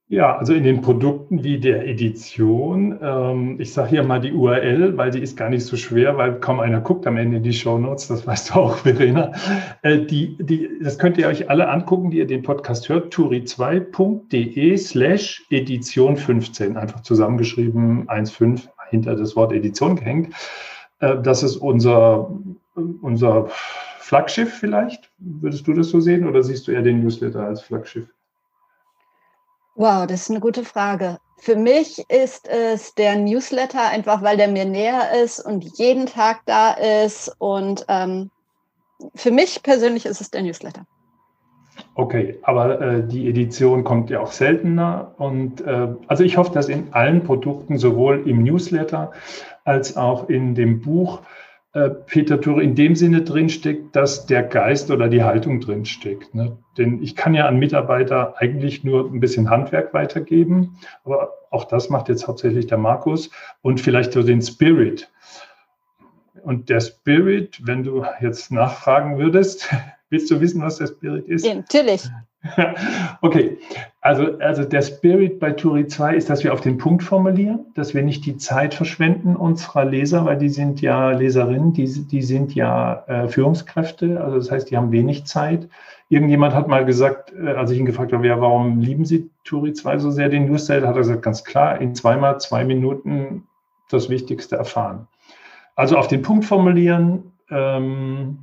Ja, 0.08 0.38
also 0.38 0.54
in 0.54 0.63
den 0.63 0.82
Produkten 0.82 1.44
wie 1.44 1.60
der 1.60 1.88
Edition, 1.88 3.00
ähm, 3.02 3.60
ich 3.60 3.74
sage 3.74 3.89
hier 3.89 4.04
mal 4.04 4.22
die 4.22 4.34
URL, 4.34 4.96
weil 4.98 5.10
die 5.10 5.20
ist 5.20 5.36
gar 5.36 5.50
nicht 5.50 5.65
so 5.65 5.78
schwer, 5.78 6.15
weil 6.15 6.39
kaum 6.39 6.60
einer 6.60 6.80
guckt 6.80 7.08
am 7.08 7.18
Ende 7.18 7.38
in 7.38 7.44
die 7.44 7.54
Show 7.54 7.80
Notes, 7.80 8.08
das 8.08 8.28
weißt 8.28 8.52
du 8.52 8.54
auch, 8.54 8.78
Verena. 8.78 9.32
Äh, 9.82 10.06
die, 10.06 10.38
die, 10.39 10.70
das 10.80 11.00
könnt 11.00 11.18
ihr 11.18 11.28
euch 11.28 11.50
alle 11.50 11.68
angucken, 11.70 12.12
die 12.12 12.20
ihr 12.20 12.28
den 12.28 12.44
Podcast 12.44 12.88
hört, 12.88 13.15
turi2.de 13.15 14.78
slash 14.78 15.44
Edition 15.50 16.18
15, 16.18 16.78
einfach 16.78 17.02
zusammengeschrieben, 17.02 18.08
1.5 18.08 18.70
hinter 18.91 19.15
das 19.15 19.36
Wort 19.36 19.54
Edition 19.54 19.96
gehängt. 19.96 20.36
Äh, 21.00 21.20
das 21.24 21.41
ist 21.41 21.56
unser, 21.56 22.30
unser 23.02 23.48
Flaggschiff 23.98 24.54
vielleicht. 24.54 25.12
Würdest 25.18 25.65
du 25.65 25.74
das 25.74 25.89
so 25.89 26.00
sehen 26.00 26.28
oder 26.28 26.44
siehst 26.44 26.68
du 26.68 26.74
eher 26.74 26.84
den 26.84 27.02
Newsletter 27.02 27.41
als 27.41 27.63
Flaggschiff? 27.63 28.06
Wow, 29.76 30.08
das 30.08 30.22
ist 30.22 30.30
eine 30.30 30.40
gute 30.40 30.64
Frage. 30.64 31.18
Für 31.38 31.58
mich 31.58 32.04
ist 32.10 32.48
es 32.48 32.96
der 32.96 33.18
Newsletter, 33.18 33.90
einfach 33.90 34.22
weil 34.22 34.38
der 34.38 34.48
mir 34.48 34.66
näher 34.66 35.12
ist 35.22 35.40
und 35.42 35.64
jeden 35.78 36.06
Tag 36.06 36.42
da 36.46 36.72
ist. 36.72 37.36
Und 37.40 37.86
ähm, 37.90 38.32
für 39.16 39.32
mich 39.32 39.62
persönlich 39.62 40.06
ist 40.06 40.22
es 40.22 40.32
der 40.32 40.44
Newsletter. 40.44 40.86
Okay, 41.96 42.40
aber 42.44 42.80
äh, 42.80 43.08
die 43.08 43.28
Edition 43.30 43.84
kommt 43.84 44.10
ja 44.10 44.22
auch 44.22 44.32
seltener. 44.32 45.14
Und 45.18 45.60
äh, 45.62 45.90
also 46.08 46.24
ich 46.24 46.38
hoffe, 46.38 46.54
dass 46.54 46.70
in 46.70 46.94
allen 46.94 47.24
Produkten, 47.24 47.78
sowohl 47.78 48.28
im 48.28 48.44
Newsletter 48.44 49.12
als 49.66 49.98
auch 49.98 50.30
in 50.30 50.56
dem 50.56 50.82
Buch, 50.82 51.20
äh, 51.76 51.90
Peter 51.90 52.40
Tore 52.40 52.64
in 52.64 52.74
dem 52.74 52.96
Sinne 52.96 53.22
drinsteckt, 53.22 53.98
dass 53.98 54.26
der 54.26 54.44
Geist 54.44 54.92
oder 54.92 55.10
die 55.10 55.24
Haltung 55.24 55.60
drinsteckt. 55.60 56.34
Ne? 56.34 56.58
Denn 56.78 57.04
ich 57.04 57.18
kann 57.18 57.34
ja 57.34 57.48
an 57.48 57.60
Mitarbeiter 57.60 58.36
eigentlich 58.38 58.86
nur 58.86 59.12
ein 59.12 59.20
bisschen 59.20 59.50
Handwerk 59.50 59.94
weitergeben, 59.94 60.78
aber 61.04 61.34
auch 61.52 61.66
das 61.66 61.90
macht 61.90 62.08
jetzt 62.08 62.30
hauptsächlich 62.30 62.68
der 62.68 62.78
Markus 62.78 63.30
und 63.62 63.82
vielleicht 63.82 64.14
so 64.14 64.24
den 64.24 64.42
Spirit. 64.42 65.12
Und 66.44 66.70
der 66.70 66.80
Spirit, 66.80 67.60
wenn 67.62 67.84
du 67.84 68.06
jetzt 68.22 68.54
nachfragen 68.54 69.18
würdest, 69.18 69.70
willst 70.10 70.32
du 70.32 70.40
wissen, 70.40 70.62
was 70.62 70.78
der 70.78 70.88
Spirit 70.88 71.28
ist? 71.28 71.46
Ja, 71.46 71.56
natürlich. 71.56 72.04
Okay, 73.22 73.58
also, 74.06 74.38
also 74.38 74.63
der 74.63 74.84
Spirit 74.84 75.39
bei 75.39 75.50
Turi 75.50 75.88
2 75.88 76.15
ist, 76.15 76.30
dass 76.30 76.44
wir 76.44 76.54
auf 76.54 76.62
den 76.62 76.78
Punkt 76.78 77.02
formulieren, 77.02 77.65
dass 77.74 77.96
wir 77.96 78.04
nicht 78.04 78.24
die 78.28 78.38
Zeit 78.38 78.76
verschwenden 78.76 79.36
unserer 79.36 79.84
Leser, 79.84 80.26
weil 80.26 80.38
die 80.38 80.50
sind 80.50 80.80
ja 80.80 81.10
Leserinnen, 81.10 81.74
die, 81.74 82.06
die 82.06 82.22
sind 82.22 82.54
ja 82.54 83.04
äh, 83.08 83.28
Führungskräfte, 83.28 84.22
also 84.22 84.38
das 84.38 84.52
heißt, 84.52 84.70
die 84.70 84.78
haben 84.78 84.91
wenig 84.91 85.26
Zeit. 85.26 85.68
Irgendjemand 86.08 86.54
hat 86.54 86.68
mal 86.68 86.86
gesagt, 86.86 87.34
äh, 87.34 87.54
als 87.54 87.72
ich 87.72 87.80
ihn 87.80 87.88
gefragt 87.88 88.13
habe, 88.13 88.28
ja, 88.28 88.39
warum 88.39 88.80
lieben 88.80 89.06
Sie 89.06 89.32
Turi 89.44 89.74
2 89.74 89.98
so 89.98 90.12
sehr, 90.12 90.30
den 90.30 90.46
Newsletter, 90.46 90.88
hat 90.88 90.98
er 90.98 91.02
gesagt, 91.02 91.24
ganz 91.24 91.44
klar, 91.44 91.82
in 91.82 91.96
zweimal 91.96 92.39
zwei 92.39 92.63
Minuten 92.63 93.48
das 93.89 94.08
Wichtigste 94.12 94.56
erfahren. 94.56 95.08
Also 95.76 95.98
auf 95.98 96.08
den 96.08 96.22
Punkt 96.22 96.46
formulieren, 96.46 97.32
ähm, 97.50 98.38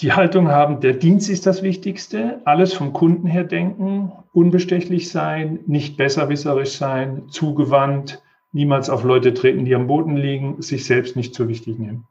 die 0.00 0.12
Haltung 0.12 0.48
haben, 0.48 0.80
der 0.80 0.92
Dienst 0.92 1.28
ist 1.28 1.46
das 1.46 1.62
Wichtigste, 1.62 2.40
alles 2.44 2.72
vom 2.72 2.92
Kunden 2.92 3.26
her 3.26 3.44
denken, 3.44 4.12
unbestechlich 4.32 5.10
sein, 5.10 5.60
nicht 5.66 5.96
besserwisserisch 5.96 6.76
sein, 6.76 7.28
zugewandt, 7.28 8.22
niemals 8.52 8.90
auf 8.90 9.02
Leute 9.02 9.34
treten, 9.34 9.64
die 9.64 9.74
am 9.74 9.88
Boden 9.88 10.16
liegen, 10.16 10.62
sich 10.62 10.84
selbst 10.84 11.16
nicht 11.16 11.34
zu 11.34 11.48
wichtig 11.48 11.78
nehmen. 11.78 12.06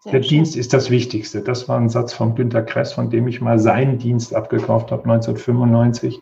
Sehr 0.00 0.12
der 0.12 0.22
schön. 0.22 0.28
Dienst 0.28 0.56
ist 0.56 0.72
das 0.72 0.90
Wichtigste. 0.90 1.40
Das 1.40 1.68
war 1.68 1.78
ein 1.78 1.88
Satz 1.88 2.12
von 2.12 2.34
Günter 2.36 2.62
Kress, 2.62 2.92
von 2.92 3.10
dem 3.10 3.26
ich 3.26 3.40
mal 3.40 3.58
seinen 3.58 3.98
Dienst 3.98 4.34
abgekauft 4.34 4.92
habe, 4.92 5.02
1995. 5.04 6.20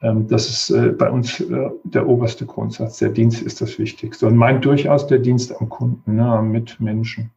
Ähm, 0.00 0.26
das 0.26 0.48
ist 0.48 0.70
äh, 0.70 0.88
bei 0.88 1.10
uns 1.10 1.40
äh, 1.40 1.70
der 1.84 2.08
oberste 2.08 2.46
Grundsatz. 2.46 2.98
Der 2.98 3.10
Dienst 3.10 3.42
ist 3.42 3.60
das 3.60 3.78
Wichtigste 3.78 4.26
und 4.26 4.36
meint 4.36 4.64
durchaus 4.64 5.06
der 5.06 5.18
Dienst 5.18 5.54
am 5.60 5.68
Kunden, 5.68 6.16
ne, 6.16 6.42
mit 6.42 6.80
Menschen. 6.80 7.30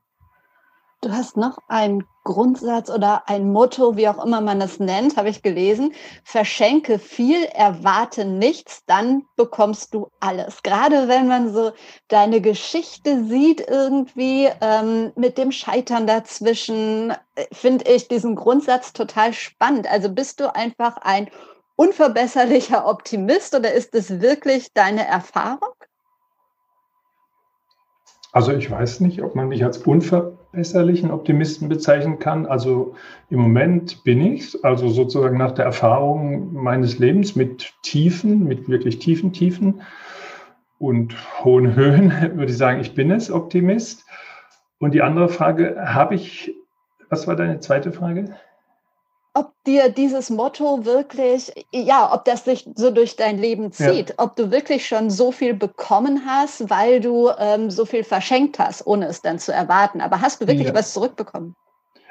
Du 1.06 1.14
hast 1.14 1.38
noch 1.38 1.60
einen 1.68 2.04
Grundsatz 2.24 2.90
oder 2.90 3.30
ein 3.30 3.52
Motto, 3.52 3.96
wie 3.96 4.08
auch 4.08 4.26
immer 4.26 4.42
man 4.42 4.60
es 4.60 4.80
nennt, 4.80 5.18
habe 5.18 5.30
ich 5.30 5.44
gelesen. 5.44 5.94
Verschenke 6.24 6.98
viel, 6.98 7.44
erwarte 7.44 8.26
nichts, 8.26 8.84
dann 8.88 9.22
bekommst 9.36 9.94
du 9.94 10.10
alles. 10.20 10.64
Gerade 10.64 11.08
wenn 11.08 11.28
man 11.28 11.54
so 11.54 11.74
deine 12.08 12.42
Geschichte 12.42 13.24
sieht, 13.26 13.70
irgendwie 13.70 14.50
ähm, 14.62 15.12
mit 15.16 15.38
dem 15.38 15.52
Scheitern 15.52 16.08
dazwischen, 16.08 17.12
äh, 17.36 17.46
finde 17.52 17.86
ich 17.88 18.08
diesen 18.08 18.36
Grundsatz 18.36 18.92
total 18.92 19.32
spannend. 19.32 19.88
Also 19.88 20.10
bist 20.10 20.40
du 20.40 20.56
einfach 20.56 20.98
ein 21.04 21.30
unverbesserlicher 21.76 22.88
Optimist 22.88 23.54
oder 23.54 23.74
ist 23.74 23.94
es 23.94 24.22
wirklich 24.22 24.74
deine 24.74 25.06
Erfahrung? 25.06 25.76
Also 28.32 28.54
ich 28.54 28.70
weiß 28.70 29.02
nicht, 29.02 29.22
ob 29.22 29.36
man 29.36 29.48
mich 29.48 29.64
als 29.64 29.80
unverbesserlichen 30.56 31.12
Optimisten 31.12 31.68
bezeichnen 31.68 32.18
kann. 32.18 32.46
Also 32.46 32.96
im 33.30 33.40
Moment 33.40 34.04
bin 34.06 34.22
ich 34.22 34.64
also 34.64 34.88
sozusagen 34.88 35.38
nach 35.38 35.52
der 35.52 35.66
Erfahrung 35.66 36.54
meines 36.54 36.98
Lebens 36.98 37.36
mit 37.36 37.74
Tiefen, 37.84 38.46
mit 38.46 38.70
wirklich 38.70 39.00
tiefen 39.00 39.34
Tiefen 39.34 39.82
und 40.80 41.14
hohen 41.44 41.76
Höhen, 41.76 42.12
würde 42.36 42.52
ich 42.52 42.58
sagen, 42.58 42.80
ich 42.80 42.96
bin 42.96 43.12
es, 43.12 43.30
Optimist. 43.30 44.06
Und 44.80 44.94
die 44.94 45.02
andere 45.02 45.28
Frage, 45.28 45.76
habe 45.78 46.16
ich, 46.16 46.56
was 47.10 47.28
war 47.28 47.36
deine 47.36 47.60
zweite 47.60 47.92
Frage? 47.92 48.36
Ob 49.36 49.52
dir 49.68 49.90
dieses 49.90 50.30
Motto 50.30 50.86
wirklich, 50.86 51.52
ja, 51.74 52.10
ob 52.14 52.24
das 52.24 52.46
sich 52.46 52.68
so 52.76 52.90
durch 52.90 53.18
dein 53.18 53.38
Leben 53.38 53.72
zieht, 53.72 54.10
ja. 54.10 54.16
ob 54.18 54.38
du 54.38 54.50
wirklich 54.50 54.88
schon 54.88 55.10
so 55.10 55.34
viel 55.34 55.54
bekommen 55.54 56.22
hast, 56.26 56.70
weil 56.70 57.02
du 57.02 57.30
ähm, 57.38 57.70
so 57.70 57.86
viel 57.86 58.06
verschenkt 58.06 58.60
hast, 58.60 58.88
ohne 58.88 59.08
es 59.08 59.22
dann 59.22 59.38
zu 59.38 59.52
erwarten. 59.52 60.00
Aber 60.00 60.22
hast 60.22 60.42
du 60.42 60.48
wirklich 60.48 60.70
ja. 60.70 60.74
was 60.74 60.94
zurückbekommen? 60.94 61.54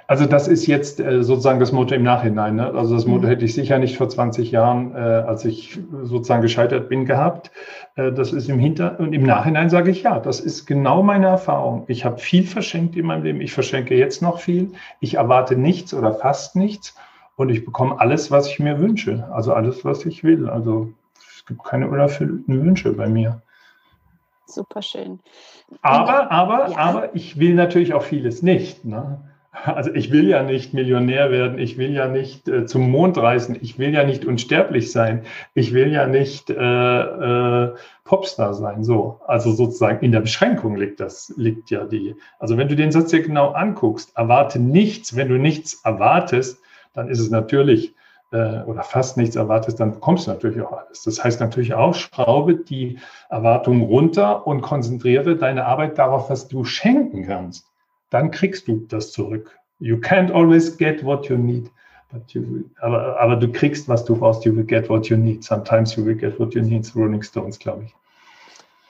Also 0.07 0.27
das 0.27 0.49
ist 0.49 0.67
jetzt 0.67 1.01
äh, 1.01 1.23
sozusagen 1.23 1.61
das 1.61 1.73
Motto 1.73 1.95
im 1.95 2.03
Nachhinein. 2.03 2.57
Ne? 2.57 2.75
Also 2.75 2.95
das 2.95 3.07
Motto 3.07 3.25
mhm. 3.25 3.31
hätte 3.31 3.47
ich 3.47 3.55
sicher 3.55 3.79
nicht 3.79 3.97
vor 3.97 4.11
20 4.11 4.51
Jahren, 4.51 4.95
äh, 4.95 4.99
als 4.99 5.47
ich 5.47 5.79
sozusagen 6.03 6.43
gescheitert 6.43 6.91
bin, 6.91 7.07
gehabt. 7.07 7.51
Äh, 7.97 8.13
das 8.13 8.35
ist 8.35 8.51
im 8.51 8.59
Hinter 8.59 9.01
und 9.01 9.15
im 9.15 9.23
Nachhinein 9.23 9.71
sage 9.71 9.91
ich 9.91 10.03
ja, 10.03 10.21
das 10.21 10.41
ist 10.41 10.67
genau 10.67 11.03
meine 11.03 11.29
Erfahrung. 11.29 11.85
Ich 11.87 12.05
habe 12.05 12.19
viel 12.19 12.47
verschenkt 12.47 12.97
in 12.97 13.07
meinem 13.07 13.23
Leben. 13.23 13.41
Ich 13.41 13.55
verschenke 13.55 13.97
jetzt 13.97 14.21
noch 14.21 14.41
viel. 14.41 14.73
Ich 15.01 15.15
erwarte 15.15 15.57
nichts 15.57 15.95
oder 15.95 16.13
fast 16.13 16.55
nichts 16.55 16.95
und 17.37 17.49
ich 17.49 17.65
bekomme 17.65 17.99
alles, 17.99 18.31
was 18.31 18.49
ich 18.49 18.61
mir 18.61 18.79
wünsche. 18.79 19.29
Also 19.33 19.53
alles, 19.53 19.85
was 19.85 20.07
ich 20.07 20.25
will. 20.25 20.49
Also 20.49 20.93
es 21.17 21.45
gibt 21.47 21.65
keine 21.65 21.89
unerfüllten 21.89 22.65
Wünsche 22.65 22.93
bei 22.93 23.09
mir. 23.09 23.43
Super 24.47 24.83
schön. 24.83 25.21
Aber, 25.83 26.31
aber, 26.31 26.71
ja. 26.71 26.77
aber 26.77 27.15
ich 27.15 27.39
will 27.39 27.55
natürlich 27.55 27.95
auch 27.95 28.03
vieles 28.03 28.43
nicht. 28.43 28.85
Ne? 28.85 29.21
Also 29.65 29.93
ich 29.95 30.11
will 30.11 30.29
ja 30.29 30.43
nicht 30.43 30.75
Millionär 30.75 31.31
werden, 31.31 31.59
ich 31.59 31.79
will 31.79 31.93
ja 31.93 32.09
nicht 32.09 32.49
äh, 32.49 32.67
zum 32.67 32.91
Mond 32.91 33.17
reisen, 33.17 33.57
ich 33.61 33.79
will 33.79 33.95
ja 33.95 34.05
nicht 34.05 34.25
unsterblich 34.25 34.91
sein, 34.91 35.23
ich 35.55 35.73
will 35.73 35.93
ja 35.93 36.07
nicht 36.07 36.51
äh, 36.51 36.55
äh, 37.65 37.75
Popstar 38.03 38.55
sein. 38.55 38.83
So, 38.83 39.21
also 39.27 39.53
sozusagen 39.53 40.05
in 40.05 40.11
der 40.11 40.21
Beschränkung 40.21 40.77
liegt 40.77 40.99
das, 40.99 41.33
liegt 41.37 41.71
ja 41.71 41.85
die. 41.85 42.17
Also 42.39 42.57
wenn 42.59 42.69
du 42.69 42.75
den 42.75 42.91
Satz 42.91 43.13
hier 43.13 43.23
genau 43.23 43.53
anguckst, 43.53 44.17
erwarte 44.17 44.59
nichts, 44.59 45.15
wenn 45.15 45.29
du 45.29 45.39
nichts 45.39 45.81
erwartest, 45.85 46.61
dann 46.95 47.09
ist 47.09 47.21
es 47.21 47.31
natürlich 47.31 47.95
äh, 48.33 48.63
oder 48.63 48.83
fast 48.83 49.17
nichts 49.17 49.37
erwartest, 49.37 49.79
dann 49.81 49.93
bekommst 49.93 50.27
du 50.27 50.33
natürlich 50.33 50.61
auch 50.63 50.73
alles. 50.73 51.03
Das 51.03 51.23
heißt 51.23 51.41
natürlich 51.41 51.75
auch, 51.75 51.95
schraube 51.95 52.57
die 52.57 52.99
Erwartungen 53.29 53.83
runter 53.83 54.47
und 54.47 54.61
konzentriere 54.61 55.37
deine 55.37 55.67
Arbeit 55.67 55.99
darauf, 55.99 56.31
was 56.31 56.49
du 56.49 56.65
schenken 56.65 57.27
kannst. 57.27 57.67
Dann 58.11 58.31
kriegst 58.31 58.69
du 58.69 58.85
das 58.89 59.13
zurück. 59.13 59.59
You 59.79 59.97
can't 59.97 60.33
always 60.33 60.77
get 60.77 61.05
what 61.05 61.27
you 61.27 61.37
need. 61.37 61.71
You, 62.29 62.63
aber, 62.81 63.19
aber, 63.19 63.35
du 63.35 63.51
kriegst, 63.51 63.89
was 63.89 64.05
du 64.05 64.15
brauchst. 64.15 64.45
You 64.45 64.55
will 64.55 64.65
get 64.65 64.89
what 64.89 65.09
you 65.09 65.17
need. 65.17 65.43
Sometimes 65.43 65.97
you 65.97 66.05
will 66.05 66.15
get 66.15 66.39
what 66.39 66.55
you 66.55 66.63
need. 66.63 66.89
Rolling 66.95 67.23
Stones, 67.23 67.59
glaube 67.59 67.85
ich. 67.87 67.95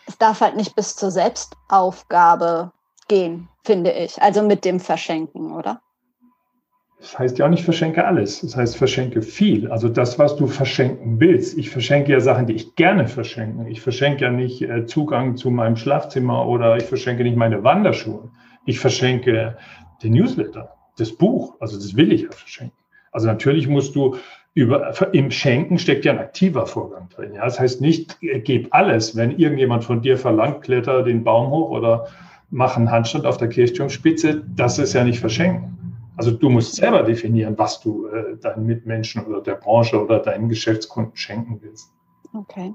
Es 0.06 0.18
darf 0.18 0.42
halt 0.42 0.56
nicht 0.56 0.76
bis 0.76 0.94
zur 0.94 1.10
Selbstaufgabe 1.10 2.70
gehen, 3.08 3.48
finde 3.64 3.92
ich. 3.92 4.20
Also 4.20 4.42
mit 4.42 4.66
dem 4.66 4.78
Verschenken, 4.78 5.52
oder? 5.52 5.80
Das 7.04 7.18
heißt 7.18 7.38
ja 7.38 7.44
auch 7.44 7.50
nicht 7.50 7.64
verschenke 7.64 8.06
alles. 8.06 8.40
Das 8.40 8.56
heißt 8.56 8.78
verschenke 8.78 9.20
viel. 9.20 9.70
Also 9.70 9.90
das, 9.90 10.18
was 10.18 10.36
du 10.36 10.46
verschenken 10.46 11.20
willst. 11.20 11.58
Ich 11.58 11.68
verschenke 11.68 12.10
ja 12.12 12.20
Sachen, 12.20 12.46
die 12.46 12.54
ich 12.54 12.76
gerne 12.76 13.06
verschenke. 13.08 13.68
Ich 13.68 13.82
verschenke 13.82 14.24
ja 14.24 14.30
nicht 14.30 14.62
äh, 14.62 14.86
Zugang 14.86 15.36
zu 15.36 15.50
meinem 15.50 15.76
Schlafzimmer 15.76 16.48
oder 16.48 16.78
ich 16.78 16.84
verschenke 16.84 17.22
nicht 17.22 17.36
meine 17.36 17.62
Wanderschuhe. 17.62 18.30
Ich 18.64 18.80
verschenke 18.80 19.58
den 20.02 20.14
Newsletter, 20.14 20.76
das 20.96 21.12
Buch. 21.12 21.56
Also 21.60 21.76
das 21.76 21.94
will 21.94 22.10
ich 22.10 22.22
ja 22.22 22.30
verschenken. 22.30 22.78
Also 23.12 23.26
natürlich 23.26 23.68
musst 23.68 23.94
du 23.94 24.16
über, 24.54 24.94
im 25.12 25.30
Schenken 25.30 25.78
steckt 25.78 26.06
ja 26.06 26.12
ein 26.12 26.18
aktiver 26.18 26.66
Vorgang 26.66 27.10
drin. 27.10 27.34
Ja, 27.34 27.44
das 27.44 27.60
heißt 27.60 27.82
nicht, 27.82 28.16
äh, 28.22 28.40
gib 28.40 28.74
alles. 28.74 29.14
Wenn 29.14 29.38
irgendjemand 29.38 29.84
von 29.84 30.00
dir 30.00 30.16
verlangt, 30.16 30.62
kletter 30.62 31.02
den 31.02 31.22
Baum 31.22 31.50
hoch 31.50 31.68
oder 31.68 32.06
mach 32.48 32.78
einen 32.78 32.90
Handstand 32.90 33.26
auf 33.26 33.36
der 33.36 33.50
Kirchturmspitze, 33.50 34.42
das 34.56 34.78
ist 34.78 34.94
ja 34.94 35.04
nicht 35.04 35.20
verschenken. 35.20 35.83
Also 36.16 36.30
du 36.30 36.48
musst 36.48 36.76
selber 36.76 37.02
definieren, 37.02 37.58
was 37.58 37.80
du 37.80 38.06
äh, 38.06 38.36
deinen 38.36 38.66
Mitmenschen 38.66 39.24
oder 39.26 39.40
der 39.40 39.54
Branche 39.54 40.02
oder 40.02 40.20
deinen 40.20 40.48
Geschäftskunden 40.48 41.16
schenken 41.16 41.58
willst. 41.60 41.90
Okay. 42.32 42.74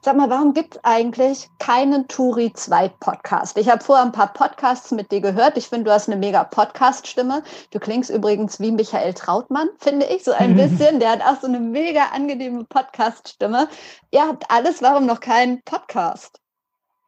Sag 0.00 0.16
mal, 0.16 0.30
warum 0.30 0.54
gibt 0.54 0.76
es 0.76 0.84
eigentlich 0.84 1.48
keinen 1.58 2.08
Turi 2.08 2.52
2 2.52 2.88
Podcast? 3.00 3.58
Ich 3.58 3.68
habe 3.68 3.82
vorher 3.82 4.04
ein 4.04 4.12
paar 4.12 4.32
Podcasts 4.32 4.92
mit 4.92 5.10
dir 5.10 5.20
gehört. 5.20 5.56
Ich 5.56 5.68
finde, 5.68 5.84
du 5.84 5.92
hast 5.92 6.08
eine 6.08 6.16
mega 6.16 6.44
Podcast-Stimme. 6.44 7.42
Du 7.72 7.78
klingst 7.78 8.10
übrigens 8.10 8.60
wie 8.60 8.72
Michael 8.72 9.12
Trautmann, 9.14 9.68
finde 9.78 10.06
ich, 10.06 10.24
so 10.24 10.32
ein 10.32 10.54
bisschen. 10.56 11.00
Der 11.00 11.10
hat 11.10 11.22
auch 11.22 11.40
so 11.40 11.46
eine 11.46 11.60
mega 11.60 12.06
angenehme 12.14 12.64
Podcast-Stimme. 12.64 13.68
Ihr 14.10 14.22
habt 14.22 14.50
alles, 14.50 14.80
warum 14.80 15.06
noch 15.06 15.20
keinen 15.20 15.60
Podcast? 15.62 16.40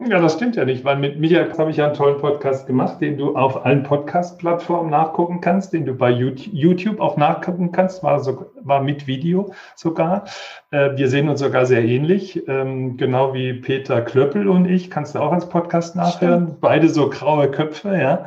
Ja, 0.07 0.19
das 0.19 0.35
stimmt 0.35 0.57
ja 0.57 0.65
nicht, 0.65 0.83
weil 0.83 0.97
mit 0.97 1.21
Media 1.21 1.47
habe 1.59 1.71
ich 1.71 1.77
ja 1.77 1.85
einen 1.85 1.95
tollen 1.95 2.19
Podcast 2.19 2.67
gemacht, 2.67 3.03
den 3.03 3.19
du 3.19 3.37
auf 3.37 3.67
allen 3.67 3.83
Podcast-Plattformen 3.83 4.89
nachgucken 4.89 5.43
kannst, 5.43 5.75
den 5.75 5.85
du 5.85 5.93
bei 5.93 6.11
YouTube 6.11 7.01
auch 7.01 7.19
nachgucken 7.19 7.71
kannst, 7.71 8.03
war, 8.03 8.19
so, 8.21 8.51
war 8.63 8.83
mit 8.83 9.07
Video 9.07 9.53
sogar. 9.77 10.25
Äh, 10.71 10.97
wir 10.97 11.09
sehen 11.09 11.29
uns 11.29 11.41
sogar 11.41 11.67
sehr 11.67 11.85
ähnlich, 11.85 12.49
ähm, 12.49 12.97
genau 12.97 13.35
wie 13.35 13.53
Peter 13.53 14.01
Klöppel 14.01 14.49
und 14.49 14.65
ich, 14.65 14.91
kannst 14.91 15.15
du 15.15 15.19
auch 15.19 15.33
als 15.33 15.51
Podcast 15.51 15.97
nachhören. 15.97 16.45
Stimmt. 16.45 16.61
Beide 16.63 16.89
so 16.89 17.11
graue 17.11 17.51
Köpfe, 17.51 17.95
ja. 17.95 18.27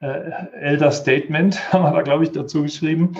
Äh, 0.00 0.32
Elder 0.60 0.90
Statement 0.90 1.72
haben 1.72 1.84
wir 1.84 1.92
da, 1.92 2.02
glaube 2.02 2.24
ich, 2.24 2.32
dazu 2.32 2.64
geschrieben. 2.64 3.12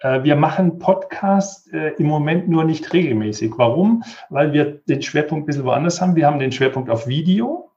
Äh, 0.00 0.22
wir 0.22 0.36
machen 0.36 0.78
Podcast 0.78 1.72
äh, 1.72 1.90
im 1.94 2.06
Moment 2.06 2.48
nur 2.48 2.64
nicht 2.64 2.92
regelmäßig. 2.92 3.52
Warum? 3.56 4.04
Weil 4.28 4.52
wir 4.52 4.80
den 4.88 5.02
Schwerpunkt 5.02 5.44
ein 5.44 5.46
bisschen 5.46 5.64
woanders 5.64 6.00
haben. 6.00 6.16
Wir 6.16 6.26
haben 6.26 6.38
den 6.38 6.52
Schwerpunkt 6.52 6.90
auf 6.90 7.06
Video. 7.06 7.70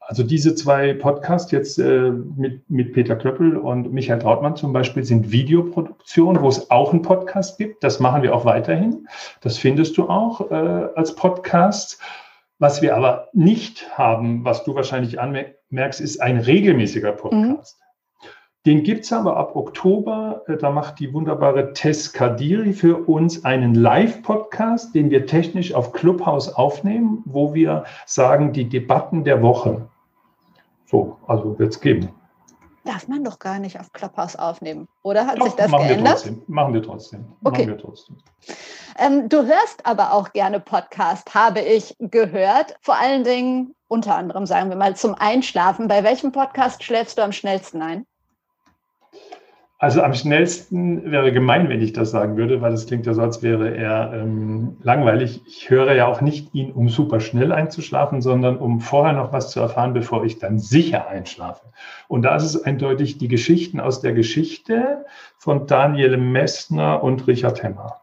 Also 0.00 0.22
diese 0.22 0.54
zwei 0.54 0.92
Podcasts 0.92 1.50
jetzt 1.50 1.78
äh, 1.78 2.10
mit, 2.10 2.68
mit 2.68 2.92
Peter 2.92 3.16
Klöppel 3.16 3.56
und 3.56 3.90
Michael 3.92 4.18
Trautmann 4.18 4.54
zum 4.54 4.72
Beispiel 4.72 5.02
sind 5.02 5.32
Videoproduktionen, 5.32 6.42
wo 6.42 6.48
es 6.48 6.70
auch 6.70 6.92
einen 6.92 7.00
Podcast 7.02 7.56
gibt. 7.56 7.82
Das 7.82 8.00
machen 8.00 8.22
wir 8.22 8.34
auch 8.34 8.44
weiterhin. 8.44 9.08
Das 9.40 9.56
findest 9.56 9.96
du 9.96 10.08
auch 10.08 10.50
als 10.50 11.14
Podcast. 11.14 11.98
Was 12.58 12.82
wir 12.82 12.96
aber 12.96 13.28
nicht 13.32 13.98
haben, 13.98 14.44
was 14.44 14.62
du 14.62 14.74
wahrscheinlich 14.74 15.18
anmerkst, 15.18 16.00
ist 16.00 16.20
ein 16.20 16.38
regelmäßiger 16.38 17.12
Podcast. 17.12 17.78
Mhm. 17.78 17.83
Den 18.66 18.82
gibt 18.82 19.04
es 19.04 19.12
aber 19.12 19.36
ab 19.36 19.56
Oktober. 19.56 20.42
Äh, 20.46 20.56
da 20.56 20.70
macht 20.70 20.98
die 20.98 21.12
wunderbare 21.12 21.74
Tess 21.74 22.14
Kadiri 22.14 22.72
für 22.72 22.96
uns 23.06 23.44
einen 23.44 23.74
Live-Podcast, 23.74 24.94
den 24.94 25.10
wir 25.10 25.26
technisch 25.26 25.74
auf 25.74 25.92
Clubhouse 25.92 26.48
aufnehmen, 26.48 27.22
wo 27.26 27.52
wir 27.52 27.84
sagen, 28.06 28.54
die 28.54 28.66
Debatten 28.66 29.22
der 29.22 29.42
Woche. 29.42 29.86
So, 30.86 31.18
also 31.26 31.58
wird 31.58 31.74
es 31.74 31.80
geben. 31.80 32.08
Darf 32.84 33.06
man 33.06 33.22
doch 33.22 33.38
gar 33.38 33.58
nicht 33.58 33.80
auf 33.80 33.92
Clubhouse 33.92 34.36
aufnehmen, 34.36 34.88
oder? 35.02 35.26
Hat 35.26 35.38
doch, 35.38 35.46
sich 35.46 35.54
das 35.54 35.70
machen 35.70 35.88
geändert? 35.88 36.24
Wir 36.24 36.32
trotzdem. 36.32 36.42
Machen 36.46 36.74
wir 36.74 36.82
trotzdem. 36.82 37.24
Okay. 37.44 37.66
Machen 37.66 37.68
wir 37.68 37.78
trotzdem. 37.78 38.16
Ähm, 38.98 39.28
du 39.28 39.44
hörst 39.44 39.84
aber 39.84 40.12
auch 40.12 40.32
gerne 40.32 40.60
Podcast, 40.60 41.34
habe 41.34 41.60
ich 41.60 41.96
gehört. 41.98 42.76
Vor 42.80 42.98
allen 42.98 43.24
Dingen, 43.24 43.74
unter 43.88 44.16
anderem, 44.16 44.46
sagen 44.46 44.70
wir 44.70 44.76
mal, 44.76 44.96
zum 44.96 45.14
Einschlafen. 45.14 45.88
Bei 45.88 46.02
welchem 46.02 46.32
Podcast 46.32 46.82
schläfst 46.82 47.18
du 47.18 47.22
am 47.22 47.32
schnellsten 47.32 47.82
ein? 47.82 48.06
Also 49.84 50.00
am 50.00 50.14
schnellsten 50.14 51.12
wäre 51.12 51.30
gemein, 51.30 51.68
wenn 51.68 51.82
ich 51.82 51.92
das 51.92 52.10
sagen 52.10 52.38
würde, 52.38 52.62
weil 52.62 52.72
es 52.72 52.86
klingt 52.86 53.04
ja 53.04 53.12
so, 53.12 53.20
als 53.20 53.42
wäre 53.42 53.76
er 53.76 54.14
ähm, 54.14 54.78
langweilig. 54.82 55.42
Ich 55.44 55.68
höre 55.68 55.92
ja 55.92 56.06
auch 56.06 56.22
nicht 56.22 56.54
ihn, 56.54 56.72
um 56.72 56.88
super 56.88 57.20
schnell 57.20 57.52
einzuschlafen, 57.52 58.22
sondern 58.22 58.56
um 58.56 58.80
vorher 58.80 59.12
noch 59.12 59.34
was 59.34 59.50
zu 59.50 59.60
erfahren, 59.60 59.92
bevor 59.92 60.24
ich 60.24 60.38
dann 60.38 60.58
sicher 60.58 61.08
einschlafe. 61.08 61.66
Und 62.08 62.22
da 62.22 62.34
ist 62.34 62.44
es 62.44 62.64
eindeutig 62.64 63.18
die 63.18 63.28
Geschichten 63.28 63.78
aus 63.78 64.00
der 64.00 64.14
Geschichte 64.14 65.04
von 65.36 65.66
Daniel 65.66 66.16
Messner 66.16 67.02
und 67.02 67.26
Richard 67.26 67.62
Hemmer. 67.62 68.00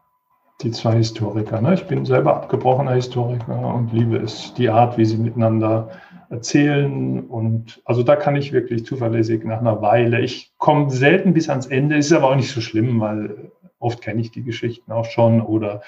Die 0.60 0.70
zwei 0.70 0.94
Historiker. 0.98 1.60
Ne? 1.60 1.74
Ich 1.74 1.88
bin 1.88 2.06
selber 2.06 2.36
abgebrochener 2.36 2.92
Historiker 2.92 3.74
und 3.74 3.92
liebe 3.92 4.18
es, 4.18 4.54
die 4.54 4.68
Art, 4.68 4.98
wie 4.98 5.04
sie 5.04 5.16
miteinander 5.16 5.88
erzählen. 6.32 7.20
Und 7.20 7.80
also 7.84 8.02
da 8.02 8.16
kann 8.16 8.36
ich 8.36 8.52
wirklich 8.52 8.84
zuverlässig 8.84 9.44
nach 9.44 9.60
einer 9.60 9.82
Weile. 9.82 10.20
Ich 10.20 10.52
komme 10.58 10.90
selten 10.90 11.34
bis 11.34 11.48
ans 11.48 11.66
Ende, 11.66 11.96
ist 11.96 12.12
aber 12.12 12.30
auch 12.30 12.36
nicht 12.36 12.50
so 12.50 12.60
schlimm, 12.60 13.00
weil 13.00 13.52
oft 13.78 14.00
kenne 14.00 14.20
ich 14.20 14.30
die 14.30 14.42
Geschichten 14.42 14.90
auch 14.92 15.04
schon 15.04 15.40
oder 15.40 15.82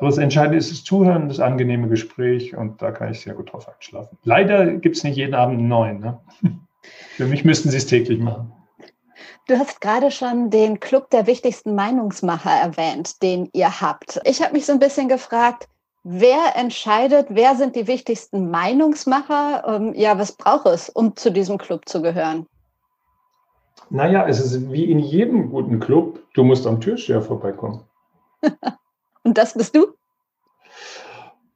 aber 0.00 0.08
das 0.08 0.16
Entscheidende 0.16 0.56
ist 0.56 0.70
das 0.70 0.82
Zuhören, 0.82 1.28
das 1.28 1.40
angenehme 1.40 1.86
Gespräch 1.86 2.56
und 2.56 2.80
da 2.80 2.90
kann 2.90 3.10
ich 3.10 3.20
sehr 3.20 3.34
gut 3.34 3.52
drauf 3.52 3.68
einschlafen. 3.68 4.16
Leider 4.24 4.76
gibt 4.76 4.96
es 4.96 5.04
nicht 5.04 5.16
jeden 5.16 5.34
Abend 5.34 5.58
einen 5.58 5.68
neuen. 5.68 6.00
Ne? 6.00 6.18
Für 7.16 7.26
mich 7.26 7.44
müssten 7.44 7.68
sie 7.68 7.76
es 7.76 7.86
täglich 7.86 8.18
machen. 8.18 8.50
Du 9.46 9.58
hast 9.58 9.82
gerade 9.82 10.10
schon 10.10 10.48
den 10.48 10.80
Club 10.80 11.10
der 11.10 11.26
wichtigsten 11.26 11.74
Meinungsmacher 11.74 12.50
erwähnt, 12.50 13.22
den 13.22 13.50
ihr 13.52 13.82
habt. 13.82 14.22
Ich 14.24 14.40
habe 14.42 14.54
mich 14.54 14.64
so 14.64 14.72
ein 14.72 14.78
bisschen 14.78 15.08
gefragt, 15.08 15.68
wer 16.02 16.56
entscheidet, 16.56 17.26
wer 17.30 17.54
sind 17.54 17.76
die 17.76 17.86
wichtigsten 17.86 18.50
Meinungsmacher? 18.50 19.64
Ähm, 19.66 19.94
ja, 19.94 20.18
was 20.18 20.32
braucht 20.32 20.66
es, 20.66 20.88
um 20.88 21.16
zu 21.16 21.30
diesem 21.30 21.58
Club 21.58 21.88
zu 21.88 22.02
gehören? 22.02 22.46
Naja, 23.90 24.26
es 24.28 24.40
ist 24.40 24.70
wie 24.70 24.90
in 24.90 25.00
jedem 25.00 25.50
guten 25.50 25.80
Club, 25.80 26.20
du 26.34 26.44
musst 26.44 26.66
am 26.66 26.80
Türsteher 26.80 27.22
vorbeikommen. 27.22 27.82
Und 29.24 29.36
das 29.36 29.54
bist 29.54 29.74
du? 29.74 29.94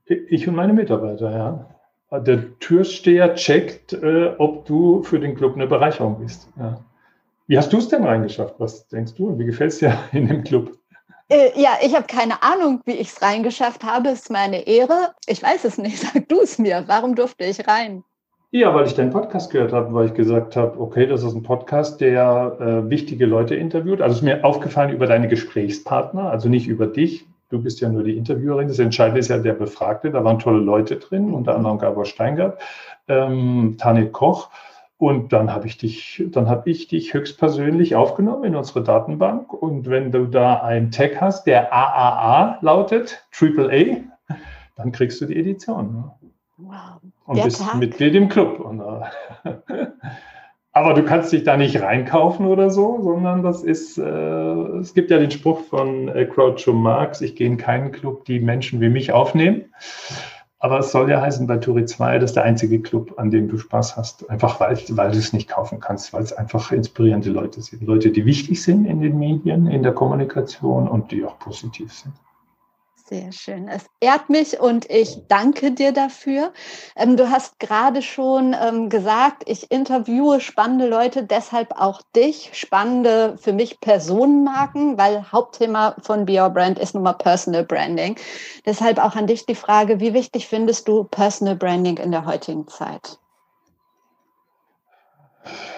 Ich 0.07 0.47
und 0.47 0.55
meine 0.55 0.75
Mitarbeiter, 0.75 1.31
ja. 1.31 2.21
Der 2.21 2.59
Türsteher 2.59 3.35
checkt, 3.35 3.95
äh, 3.95 4.35
ob 4.37 4.67
du 4.67 5.03
für 5.03 5.19
den 5.19 5.35
Club 5.35 5.55
eine 5.55 5.67
Bereicherung 5.67 6.21
bist. 6.21 6.49
Ja. 6.59 6.85
Wie 7.47 7.57
hast 7.57 7.73
du 7.73 7.79
es 7.79 7.89
denn 7.89 8.05
reingeschafft? 8.05 8.55
Was 8.59 8.87
denkst 8.89 9.15
du? 9.15 9.39
Wie 9.39 9.47
gefällt 9.47 9.73
es 9.73 9.79
dir 9.79 9.99
in 10.13 10.29
dem 10.29 10.45
Club? 10.45 10.77
Äh, 11.35 11.61
ja, 11.61 11.71
ich 11.83 11.95
habe 11.95 12.07
keine 12.07 12.43
Ahnung, 12.43 12.81
wie 12.85 12.93
ich 12.93 13.09
es 13.09 13.21
reingeschafft 13.21 13.83
habe. 13.83 14.11
Es 14.11 14.23
ist 14.23 14.31
meine 14.31 14.67
Ehre. 14.69 15.15
Ich 15.27 15.43
weiß 15.43 15.65
es 15.65 15.79
nicht. 15.79 15.99
Sag 16.13 16.29
du 16.29 16.41
es 16.41 16.59
mir. 16.59 16.85
Warum 16.87 17.17
durfte 17.17 17.45
ich 17.45 17.67
rein? 17.67 18.05
Ja, 18.53 18.73
weil 18.73 18.87
ich 18.87 18.95
deinen 18.95 19.11
Podcast 19.11 19.51
gehört 19.51 19.73
habe, 19.73 19.93
weil 19.93 20.07
ich 20.07 20.15
gesagt 20.15 20.55
habe, 20.55 20.81
okay, 20.81 21.07
das 21.07 21.25
ist 21.25 21.35
ein 21.35 21.43
Podcast, 21.43 22.01
der 22.01 22.57
äh, 22.61 22.89
wichtige 22.89 23.27
Leute 23.27 23.57
interviewt. 23.57 24.01
Also 24.01 24.17
ist 24.17 24.23
mir 24.23 24.45
aufgefallen 24.45 24.93
über 24.93 25.07
deine 25.07 25.27
Gesprächspartner, 25.27 26.31
also 26.31 26.49
nicht 26.49 26.69
über 26.69 26.87
dich. 26.87 27.27
Du 27.51 27.61
bist 27.61 27.81
ja 27.81 27.89
nur 27.89 28.05
die 28.05 28.17
Interviewerin. 28.17 28.69
Das 28.69 28.79
Entscheidende 28.79 29.19
ist 29.19 29.29
ja 29.29 29.39
der 29.39 29.55
Befragte. 29.55 30.13
Da 30.13 30.23
waren 30.23 30.39
tolle 30.39 30.61
Leute 30.61 30.97
drin, 30.97 31.35
unter 31.35 31.57
anderem 31.57 31.79
Gabor 31.79 32.05
Steingart, 32.05 32.61
ähm, 33.09 33.75
Tanit 33.77 34.13
Koch. 34.13 34.51
Und 34.97 35.33
dann 35.33 35.53
habe 35.53 35.67
ich 35.67 35.77
dich, 35.77 36.25
dann 36.29 36.49
habe 36.49 36.71
ich 36.71 36.87
dich 36.87 37.15
höchstpersönlich 37.15 37.97
aufgenommen 37.97 38.45
in 38.45 38.57
unsere 38.57 38.83
Datenbank. 38.83 39.53
Und 39.53 39.89
wenn 39.91 40.13
du 40.13 40.27
da 40.27 40.61
einen 40.61 40.93
Tag 40.93 41.21
hast, 41.21 41.47
der 41.47 41.73
AAA 41.73 42.59
lautet, 42.61 43.27
AAA, 43.39 43.97
dann 44.77 44.93
kriegst 44.93 45.21
du 45.21 45.27
die 45.27 45.37
Edition. 45.37 45.93
Ne? 45.93 46.11
Wow. 46.59 47.01
Und 47.27 47.37
der 47.37 47.45
bist 47.45 47.61
Tag. 47.61 47.77
Mitglied 47.77 48.15
im 48.15 48.29
Club. 48.29 48.61
Und, 48.61 48.81
äh, 48.81 49.57
aber 50.73 50.95
du 50.95 51.05
kannst 51.05 51.33
dich 51.33 51.43
da 51.43 51.57
nicht 51.57 51.81
reinkaufen 51.81 52.47
oder 52.47 52.71
so, 52.71 53.03
sondern 53.03 53.43
das 53.43 53.65
ist, 53.65 53.99
äh, 53.99 54.03
es 54.03 54.95
gibt 54.95 55.11
ja 55.11 55.19
den 55.19 55.31
Spruch 55.31 55.61
von 55.61 56.09
äh, 56.09 56.27
Groucho 56.27 56.73
Marx, 56.73 57.21
ich 57.21 57.35
gehe 57.35 57.47
in 57.49 57.57
keinen 57.57 57.91
Club, 57.91 58.25
die 58.27 58.41
Menschen 58.41 58.81
wie 58.81 58.89
mich 58.89 59.13
aufnehmen. 59.13 59.65
Aber 60.65 60.79
es 60.79 60.93
soll 60.93 61.11
ja 61.11 61.21
heißen, 61.21 61.47
bei 61.47 61.59
Turi 61.59 61.85
2, 61.85 62.21
das 62.21 62.31
ist 62.31 62.37
der 62.37 62.45
einzige 62.45 62.81
Club, 62.81 63.19
an 63.19 63.31
dem 63.31 63.49
du 63.49 63.59
Spaß 63.59 63.99
hast. 63.99 64.31
Einfach 64.31 64.61
weil, 64.61 64.79
weil 64.93 65.11
du 65.11 65.19
es 65.19 65.35
nicht 65.35 65.47
kaufen 65.47 65.79
kannst, 65.79 66.15
weil 66.15 66.23
es 66.23 66.33
einfach 66.33 66.73
inspirierende 66.73 67.29
Leute 67.29 67.61
sind. 67.61 67.83
Leute, 67.83 68.11
die 68.11 68.25
wichtig 68.25 68.63
sind 68.63 68.87
in 68.87 69.03
den 69.03 69.19
Medien, 69.19 69.67
in 69.67 69.83
der 69.83 69.93
Kommunikation 69.93 70.89
und 70.89 71.13
die 71.13 71.23
auch 71.23 71.39
positiv 71.39 71.93
sind. 71.93 72.15
Sehr 73.07 73.33
schön. 73.33 73.69
Es 73.69 73.85
ehrt 74.01 74.31
mich 74.31 74.59
und 74.59 74.91
ich 74.91 75.19
danke 75.29 75.73
dir 75.73 75.93
dafür. 75.93 76.55
Ähm, 76.97 77.19
du 77.19 77.31
hast 77.31 77.61
gerade 77.61 78.01
schon 78.01 78.57
ähm, 78.59 78.89
gesagt, 78.89 79.43
ich 79.45 79.71
interviewe 79.71 80.41
spannende 80.41 80.89
Leute, 80.89 81.23
deshalb 81.23 81.79
auch 81.79 82.01
dich, 82.17 82.53
spannende 82.55 83.37
für 83.37 83.53
mich 83.53 83.79
Personenmarken, 83.81 84.97
weil 84.97 85.31
Hauptthema 85.31 85.97
von 86.01 86.25
Be 86.25 86.41
Your 86.41 86.49
Brand 86.49 86.79
ist 86.79 86.95
nun 86.95 87.03
mal 87.03 87.13
Personal 87.13 87.65
Branding. 87.65 88.17
Deshalb 88.65 88.99
auch 88.99 89.17
an 89.17 89.27
dich 89.27 89.45
die 89.45 89.55
Frage, 89.55 90.01
wie 90.01 90.15
wichtig 90.15 90.49
findest 90.49 90.89
du 90.89 91.05
Personal 91.05 91.57
Branding 91.57 91.99
in 91.99 92.11
der 92.11 92.25
heutigen 92.25 92.67
Zeit? 92.69 93.19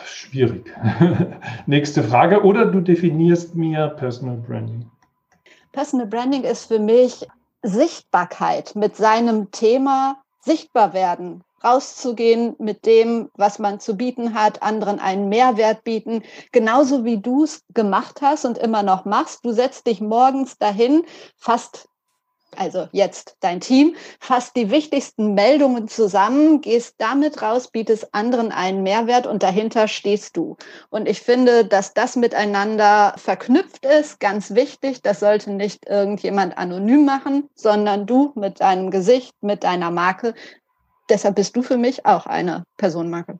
Schwierig. 0.04 0.72
Nächste 1.66 2.04
Frage. 2.04 2.44
Oder 2.44 2.66
du 2.66 2.80
definierst 2.80 3.56
mir 3.56 3.88
Personal 3.88 4.36
Branding. 4.36 4.88
Personal 5.76 6.06
Branding 6.06 6.44
ist 6.44 6.68
für 6.68 6.78
mich 6.78 7.26
Sichtbarkeit 7.62 8.74
mit 8.76 8.96
seinem 8.96 9.50
Thema 9.50 10.22
sichtbar 10.40 10.94
werden, 10.94 11.44
rauszugehen 11.62 12.56
mit 12.58 12.86
dem, 12.86 13.28
was 13.34 13.58
man 13.58 13.78
zu 13.78 13.94
bieten 13.94 14.32
hat, 14.32 14.62
anderen 14.62 15.00
einen 15.00 15.28
Mehrwert 15.28 15.84
bieten, 15.84 16.22
genauso 16.50 17.04
wie 17.04 17.18
du 17.18 17.44
es 17.44 17.62
gemacht 17.74 18.22
hast 18.22 18.46
und 18.46 18.56
immer 18.56 18.82
noch 18.82 19.04
machst. 19.04 19.44
Du 19.44 19.52
setzt 19.52 19.86
dich 19.86 20.00
morgens 20.00 20.56
dahin, 20.56 21.04
fast 21.36 21.90
also 22.58 22.88
jetzt 22.92 23.36
dein 23.40 23.60
Team, 23.60 23.96
fasst 24.20 24.56
die 24.56 24.70
wichtigsten 24.70 25.34
Meldungen 25.34 25.88
zusammen, 25.88 26.60
gehst 26.60 26.94
damit 26.98 27.42
raus, 27.42 27.68
bietest 27.68 28.14
anderen 28.14 28.52
einen 28.52 28.82
Mehrwert 28.82 29.26
und 29.26 29.42
dahinter 29.42 29.88
stehst 29.88 30.36
du. 30.36 30.56
Und 30.90 31.08
ich 31.08 31.20
finde, 31.20 31.64
dass 31.64 31.94
das 31.94 32.16
miteinander 32.16 33.14
verknüpft 33.16 33.84
ist, 33.84 34.20
ganz 34.20 34.54
wichtig. 34.54 35.02
Das 35.02 35.20
sollte 35.20 35.52
nicht 35.52 35.86
irgendjemand 35.88 36.58
anonym 36.58 37.04
machen, 37.04 37.48
sondern 37.54 38.06
du 38.06 38.32
mit 38.34 38.60
deinem 38.60 38.90
Gesicht, 38.90 39.32
mit 39.40 39.64
deiner 39.64 39.90
Marke. 39.90 40.34
Deshalb 41.08 41.36
bist 41.36 41.56
du 41.56 41.62
für 41.62 41.76
mich 41.76 42.04
auch 42.04 42.26
eine 42.26 42.64
Personenmarke. 42.76 43.38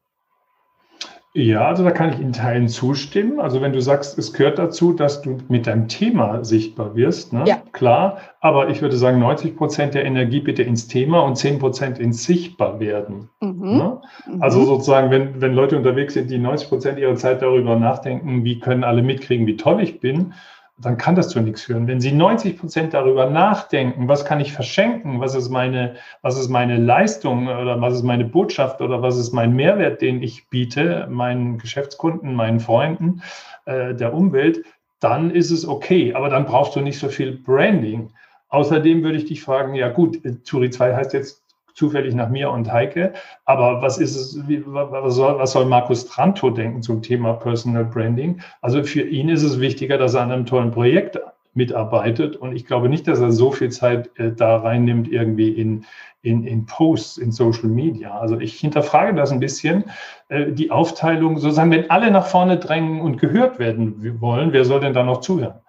Ja, 1.37 1.69
also 1.69 1.85
da 1.85 1.91
kann 1.91 2.15
ich 2.15 2.19
in 2.19 2.33
Teilen 2.33 2.67
zustimmen. 2.67 3.41
Also 3.41 3.61
wenn 3.61 3.75
du 3.75 3.83
sagst, 3.83 4.17
es 4.17 4.33
gehört 4.33 4.59
dazu, 4.59 4.95
dass 4.95 5.21
du 5.21 5.37
mit 5.49 5.67
deinem 5.67 5.87
Thema 5.87 6.43
sichtbar 6.43 6.97
wirst, 6.97 7.35
ne? 7.35 7.45
ja. 7.47 7.59
klar. 7.73 8.21
Aber 8.41 8.71
ich 8.71 8.81
würde 8.81 8.97
sagen, 8.97 9.19
90 9.19 9.55
Prozent 9.55 9.93
der 9.93 10.07
Energie 10.07 10.41
bitte 10.41 10.63
ins 10.63 10.89
Thema 10.89 11.21
und 11.21 11.37
10 11.37 11.59
Prozent 11.59 11.99
ins 11.99 12.25
Sichtbarwerden. 12.25 13.29
Mhm. 13.43 13.77
Ne? 13.77 14.01
Mhm. 14.27 14.43
Also 14.43 14.65
sozusagen, 14.65 15.11
wenn, 15.11 15.39
wenn 15.43 15.53
Leute 15.53 15.77
unterwegs 15.77 16.15
sind, 16.15 16.31
die 16.31 16.39
90 16.39 16.71
Prozent 16.71 16.99
ihrer 16.99 17.17
Zeit 17.17 17.43
darüber 17.43 17.77
nachdenken, 17.77 18.43
wie 18.45 18.59
können 18.59 18.83
alle 18.83 19.03
mitkriegen, 19.03 19.47
wie 19.47 19.59
toll 19.59 19.83
ich 19.83 20.01
bin, 20.01 20.33
dann 20.79 20.99
kann 20.99 21.15
das 21.15 21.31
zu 21.31 21.41
nichts 21.41 21.63
führen. 21.63 21.87
Wenn 21.87 22.01
Sie 22.01 22.13
90 22.13 22.59
Prozent 22.59 22.93
darüber 22.93 23.31
nachdenken, 23.31 24.09
was 24.09 24.27
kann 24.27 24.41
ich 24.41 24.53
verschenken, 24.53 25.21
was 25.21 25.35
ist 25.35 25.49
meine, 25.49 25.97
was 26.21 26.39
ist 26.39 26.51
meine 26.51 26.77
Leistung 26.77 27.49
oder 27.49 27.81
was 27.81 27.95
ist 27.95 28.03
meine 28.03 28.27
Botschaft 28.27 28.83
oder 28.83 29.01
was 29.01 29.17
ist 29.17 29.33
mein 29.33 29.55
Mehrwert, 29.55 30.03
den 30.03 30.23
ich 30.23 30.49
biete, 30.51 31.07
meinen 31.11 31.59
Geschäftskunden, 31.59 32.35
meinen 32.35 32.61
Freunden, 32.61 33.23
äh, 33.65 33.95
der 33.95 34.13
Umwelt, 34.13 34.65
dann 35.01 35.31
ist 35.31 35.51
es 35.51 35.67
okay. 35.67 36.15
Aber 36.15 36.29
dann 36.29 36.45
brauchst 36.45 36.77
du 36.77 36.81
nicht 36.81 36.99
so 36.99 37.09
viel 37.09 37.33
Branding. 37.39 38.11
Außerdem 38.49 39.03
würde 39.03 39.17
ich 39.17 39.25
dich 39.25 39.43
fragen, 39.43 39.75
ja 39.75 39.89
gut, 39.89 40.21
Turi 40.45 40.71
2 40.71 40.95
heißt 40.95 41.15
jetzt 41.15 41.43
zufällig 41.77 42.15
nach 42.15 42.31
mir 42.31 42.51
und 42.51 42.73
Heike. 42.73 43.13
Aber 43.45 43.83
was 43.83 43.99
ist 43.99 44.17
es, 44.17 44.49
wie, 44.49 44.63
was, 44.67 45.15
soll, 45.15 45.39
was 45.39 45.53
soll 45.53 45.67
Markus 45.67 46.07
Tranto 46.07 46.51
denken 46.51 46.83
zum 46.83 47.03
Thema 47.03 47.35
Personal 47.35 47.85
Branding? 47.85 48.41
Also 48.63 48.83
für 48.83 49.03
ihn 49.03 49.29
ist 49.29 49.43
es 49.43 49.61
wichtiger, 49.61 49.99
dass 49.99 50.15
er 50.15 50.23
an 50.23 50.33
einem 50.33 50.47
tollen 50.47 50.71
Projekt 50.71 51.21
mitarbeitet. 51.55 52.37
Und 52.37 52.55
ich 52.55 52.67
glaube 52.67 52.89
nicht, 52.89 53.07
dass 53.07 53.21
er 53.21 53.31
so 53.31 53.53
viel 53.53 53.71
Zeit 53.71 54.11
äh, 54.19 54.33
da 54.33 54.57
reinnimmt, 54.57 55.09
irgendwie 55.09 55.51
in, 55.51 55.85
in, 56.23 56.45
in 56.45 56.67
Posts, 56.67 57.19
in 57.19 57.31
Social 57.31 57.69
Media. 57.69 58.19
Also 58.19 58.39
ich 58.41 58.59
hinterfrage 58.59 59.15
das 59.15 59.31
ein 59.31 59.41
bisschen, 59.41 59.85
äh, 60.29 60.53
die 60.53 60.71
Aufteilung, 60.71 61.39
sozusagen, 61.39 61.71
wenn 61.71 61.91
alle 61.91 62.11
nach 62.11 62.27
vorne 62.27 62.59
drängen 62.59 63.01
und 63.01 63.19
gehört 63.19 63.59
werden 63.59 64.21
wollen, 64.21 64.53
wer 64.53 64.65
soll 64.65 64.81
denn 64.81 64.95
da 64.95 65.03
noch 65.03 65.21
zuhören? 65.21 65.61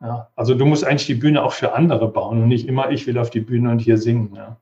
Ja, 0.00 0.28
also 0.36 0.54
du 0.54 0.66
musst 0.66 0.86
eigentlich 0.86 1.06
die 1.06 1.14
Bühne 1.14 1.42
auch 1.42 1.52
für 1.52 1.72
andere 1.72 2.08
bauen 2.08 2.42
und 2.42 2.48
nicht 2.48 2.68
immer, 2.68 2.90
ich 2.90 3.06
will 3.06 3.16
auf 3.18 3.30
die 3.30 3.40
Bühne 3.40 3.70
und 3.70 3.78
hier 3.78 3.96
singen. 3.96 4.34
Ja. 4.34 4.58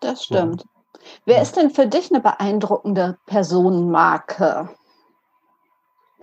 Das 0.00 0.24
stimmt. 0.24 0.62
So. 0.62 0.68
Wer 1.24 1.42
ist 1.42 1.56
denn 1.56 1.70
für 1.70 1.86
dich 1.86 2.10
eine 2.10 2.20
beeindruckende 2.20 3.18
Personenmarke? 3.26 4.68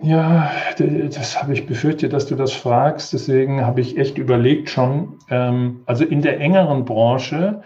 Ja, 0.00 0.50
das 0.78 1.42
habe 1.42 1.52
ich 1.52 1.66
befürchtet, 1.66 2.12
dass 2.12 2.26
du 2.26 2.36
das 2.36 2.52
fragst. 2.52 3.12
Deswegen 3.12 3.66
habe 3.66 3.80
ich 3.80 3.98
echt 3.98 4.16
überlegt 4.16 4.70
schon. 4.70 5.18
Ähm, 5.28 5.82
also 5.86 6.04
in 6.04 6.22
der 6.22 6.40
engeren 6.40 6.84
Branche 6.84 7.62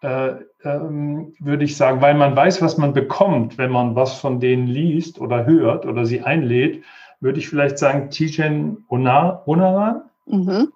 äh, 0.00 0.34
ähm, 0.64 1.34
würde 1.40 1.64
ich 1.64 1.76
sagen, 1.76 2.00
weil 2.00 2.14
man 2.14 2.34
weiß, 2.34 2.62
was 2.62 2.78
man 2.78 2.94
bekommt, 2.94 3.58
wenn 3.58 3.70
man 3.70 3.94
was 3.94 4.18
von 4.18 4.40
denen 4.40 4.66
liest 4.66 5.20
oder 5.20 5.44
hört 5.44 5.84
oder 5.84 6.06
sie 6.06 6.22
einlädt, 6.22 6.84
würde 7.20 7.38
ich 7.38 7.48
vielleicht 7.48 7.78
sagen 7.78 8.10
Tijen 8.10 8.84
Onaran, 8.88 10.02
mhm. 10.26 10.72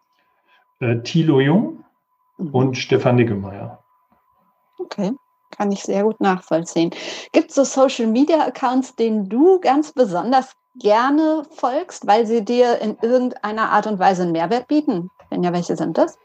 Äh, 0.81 0.99
Thilo 0.99 1.41
Jung 1.41 1.85
mhm. 2.37 2.51
und 2.51 2.79
Stefan 2.79 3.17
Niggemeier. 3.17 3.83
Okay, 4.91 5.13
kann 5.51 5.71
ich 5.71 5.83
sehr 5.83 6.05
gut 6.05 6.21
nachvollziehen. 6.21 6.91
Gibt 7.33 7.51
es 7.51 7.57
so 7.57 7.65
Social-Media-Accounts, 7.65 8.97
denen 8.97 9.29
du 9.29 9.61
ganz 9.61 9.93
besonders 9.93 10.53
gerne 10.77 11.43
folgst, 11.51 12.07
weil 12.07 12.27
sie 12.27 12.45
dir 12.45 12.81
in 12.81 12.97
irgendeiner 13.03 13.71
Art 13.71 13.87
und 13.87 13.99
Weise 13.99 14.23
einen 14.23 14.33
Mehrwert 14.33 14.69
bieten? 14.69 15.11
Wenn 15.31 15.43
ja, 15.43 15.53
welche 15.53 15.77
sind 15.77 15.99
das? 15.99 16.19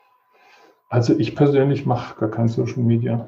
Also 0.90 1.18
ich 1.18 1.36
persönlich 1.36 1.86
mache 1.86 2.20
gar 2.20 2.30
kein 2.30 2.48
Social 2.48 2.84
Media. 2.84 3.28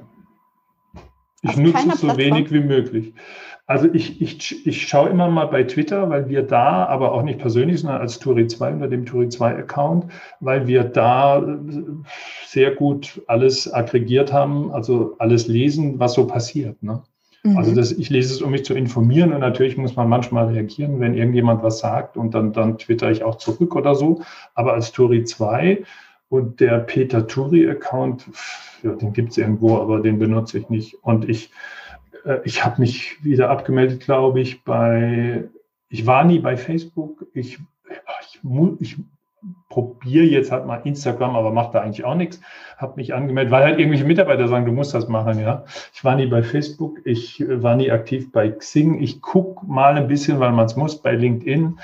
Ich 1.42 1.50
also 1.50 1.62
nutze 1.62 1.78
es 1.78 1.84
so 2.00 2.08
Plattform? 2.08 2.18
wenig 2.18 2.52
wie 2.52 2.62
möglich. 2.62 3.14
Also 3.68 3.88
ich, 3.92 4.22
ich, 4.22 4.68
ich 4.68 4.88
schaue 4.88 5.10
immer 5.10 5.28
mal 5.28 5.46
bei 5.46 5.64
Twitter, 5.64 6.10
weil 6.10 6.30
wir 6.30 6.44
da, 6.44 6.86
aber 6.86 7.14
auch 7.14 7.24
nicht 7.24 7.40
persönlich, 7.40 7.82
sondern 7.82 8.00
als 8.00 8.20
Turi 8.20 8.46
2 8.46 8.74
unter 8.74 8.88
dem 8.88 9.08
Turi 9.08 9.28
2 9.28 9.58
Account, 9.58 10.06
weil 10.40 10.68
wir 10.68 10.84
da 10.84 11.44
sehr 12.46 12.72
gut 12.76 13.24
alles 13.26 13.72
aggregiert 13.74 14.32
haben, 14.32 14.72
also 14.72 15.16
alles 15.18 15.48
lesen, 15.48 16.00
was 16.00 16.14
so 16.14 16.28
passiert. 16.28 16.82
Ne? 16.84 17.02
Mhm. 17.42 17.58
Also 17.58 17.74
das, 17.74 17.92
ich 17.92 18.12
lese 18.12 18.36
es, 18.36 18.42
um 18.44 18.52
mich 18.52 18.66
zu 18.66 18.76
informieren 18.76 19.34
und 19.34 19.40
natürlich 19.40 19.78
muss 19.78 19.96
man 19.96 20.10
manchmal 20.10 20.48
reagieren, 20.50 21.00
wenn 21.00 21.16
irgendjemand 21.16 21.64
was 21.64 21.80
sagt 21.80 22.18
und 22.18 22.36
dann, 22.36 22.54
dann 22.54 22.78
twitter 22.78 23.10
ich 23.10 23.24
auch 23.24 23.36
zurück 23.36 23.76
oder 23.76 23.96
so. 23.96 24.22
Aber 24.54 24.74
als 24.74 24.92
Turi 24.92 25.24
2 25.24 25.84
und 26.30 26.60
der 26.60 26.80
Peter 26.80 27.26
Turi-Account, 27.26 28.26
ja, 28.84 28.92
den 28.92 29.14
gibt 29.14 29.32
es 29.32 29.38
irgendwo, 29.38 29.78
aber 29.78 30.02
den 30.02 30.20
benutze 30.20 30.60
ich 30.60 30.70
nicht. 30.70 31.04
Und 31.04 31.30
ich, 31.30 31.52
äh, 32.26 32.40
ich 32.44 32.66
habe 32.66 32.82
mich 32.82 33.24
wieder 33.24 33.50
abgemeldet, 33.50 34.02
glaube 34.02 34.42
ich, 34.42 34.64
bei, 34.64 35.46
ich 35.90 36.06
war 36.06 36.24
nie 36.24 36.40
bei 36.40 36.58
Facebook. 36.58 37.26
Ich, 37.34 37.60
ich, 38.22 38.40
ich 38.80 38.98
probiere 39.70 40.26
jetzt 40.26 40.52
halt 40.52 40.66
mal 40.66 40.82
Instagram, 40.84 41.36
aber 41.36 41.52
mache 41.52 41.74
da 41.74 41.82
eigentlich 41.82 42.04
auch 42.04 42.16
nichts. 42.16 42.42
Habe 42.78 42.96
mich 42.96 43.14
angemeldet, 43.14 43.52
weil 43.52 43.64
halt 43.64 43.80
irgendwelche 43.80 44.06
Mitarbeiter 44.06 44.48
sagen, 44.48 44.66
du 44.66 44.72
musst 44.72 44.94
das 44.94 45.08
machen, 45.08 45.40
ja. 45.40 45.66
Ich 45.94 46.04
war 46.04 46.16
nie 46.16 46.26
bei 46.26 46.42
Facebook, 46.42 47.00
ich 47.06 47.44
war 47.48 47.76
nie 47.76 47.92
aktiv 47.92 48.32
bei 48.32 48.50
Xing. 48.50 49.02
Ich 49.02 49.22
gucke 49.22 49.66
mal 49.66 49.96
ein 49.96 50.08
bisschen, 50.08 50.40
weil 50.40 50.52
man 50.52 50.66
es 50.66 50.76
muss, 50.76 51.02
bei 51.02 51.14
LinkedIn. 51.16 51.80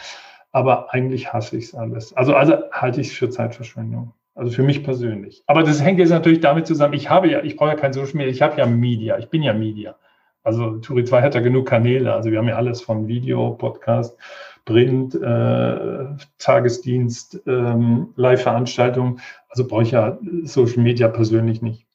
Aber 0.54 0.94
eigentlich 0.94 1.32
hasse 1.32 1.58
ich 1.58 1.66
es 1.66 1.76
alles. 1.76 2.14
Also, 2.14 2.36
also 2.36 2.56
halte 2.72 3.00
ich 3.00 3.08
es 3.08 3.14
für 3.14 3.30
Zeitverschwendung. 3.30 4.14
Also 4.34 4.52
für 4.52 4.64
mich 4.64 4.84
persönlich. 4.84 5.44
Aber 5.46 5.64
das 5.64 5.84
hängt 5.84 6.00
jetzt 6.00 6.10
natürlich 6.10 6.40
damit 6.40 6.66
zusammen, 6.66 6.94
ich 6.94 7.10
habe 7.10 7.30
ja, 7.30 7.44
ich 7.44 7.58
brauche 7.58 7.70
ja 7.70 7.76
kein 7.76 7.94
Social 7.94 8.16
Media, 8.16 8.32
ich 8.32 8.42
habe 8.42 8.58
ja 8.58 8.66
Media, 8.66 9.18
ich 9.18 9.30
bin 9.30 9.44
ja 9.44 9.54
Media. 9.54 9.96
Also 10.44 10.78
Turi 10.78 11.04
2 11.04 11.22
hat 11.22 11.36
ja 11.36 11.42
genug 11.42 11.68
Kanäle, 11.68 12.14
also 12.14 12.32
wir 12.32 12.40
haben 12.40 12.48
ja 12.48 12.56
alles 12.56 12.82
von 12.82 13.08
Video, 13.08 13.52
Podcast, 13.52 14.18
Print, 14.66 15.16
äh, 15.16 16.06
Tagesdienst, 16.38 17.42
ähm, 17.48 18.14
Live-Veranstaltungen. 18.16 19.20
Also 19.50 19.68
brauche 19.68 19.84
ich 19.84 19.92
ja 19.92 20.18
Social 20.44 20.82
Media 20.82 21.08
persönlich 21.08 21.62
nicht. 21.62 21.86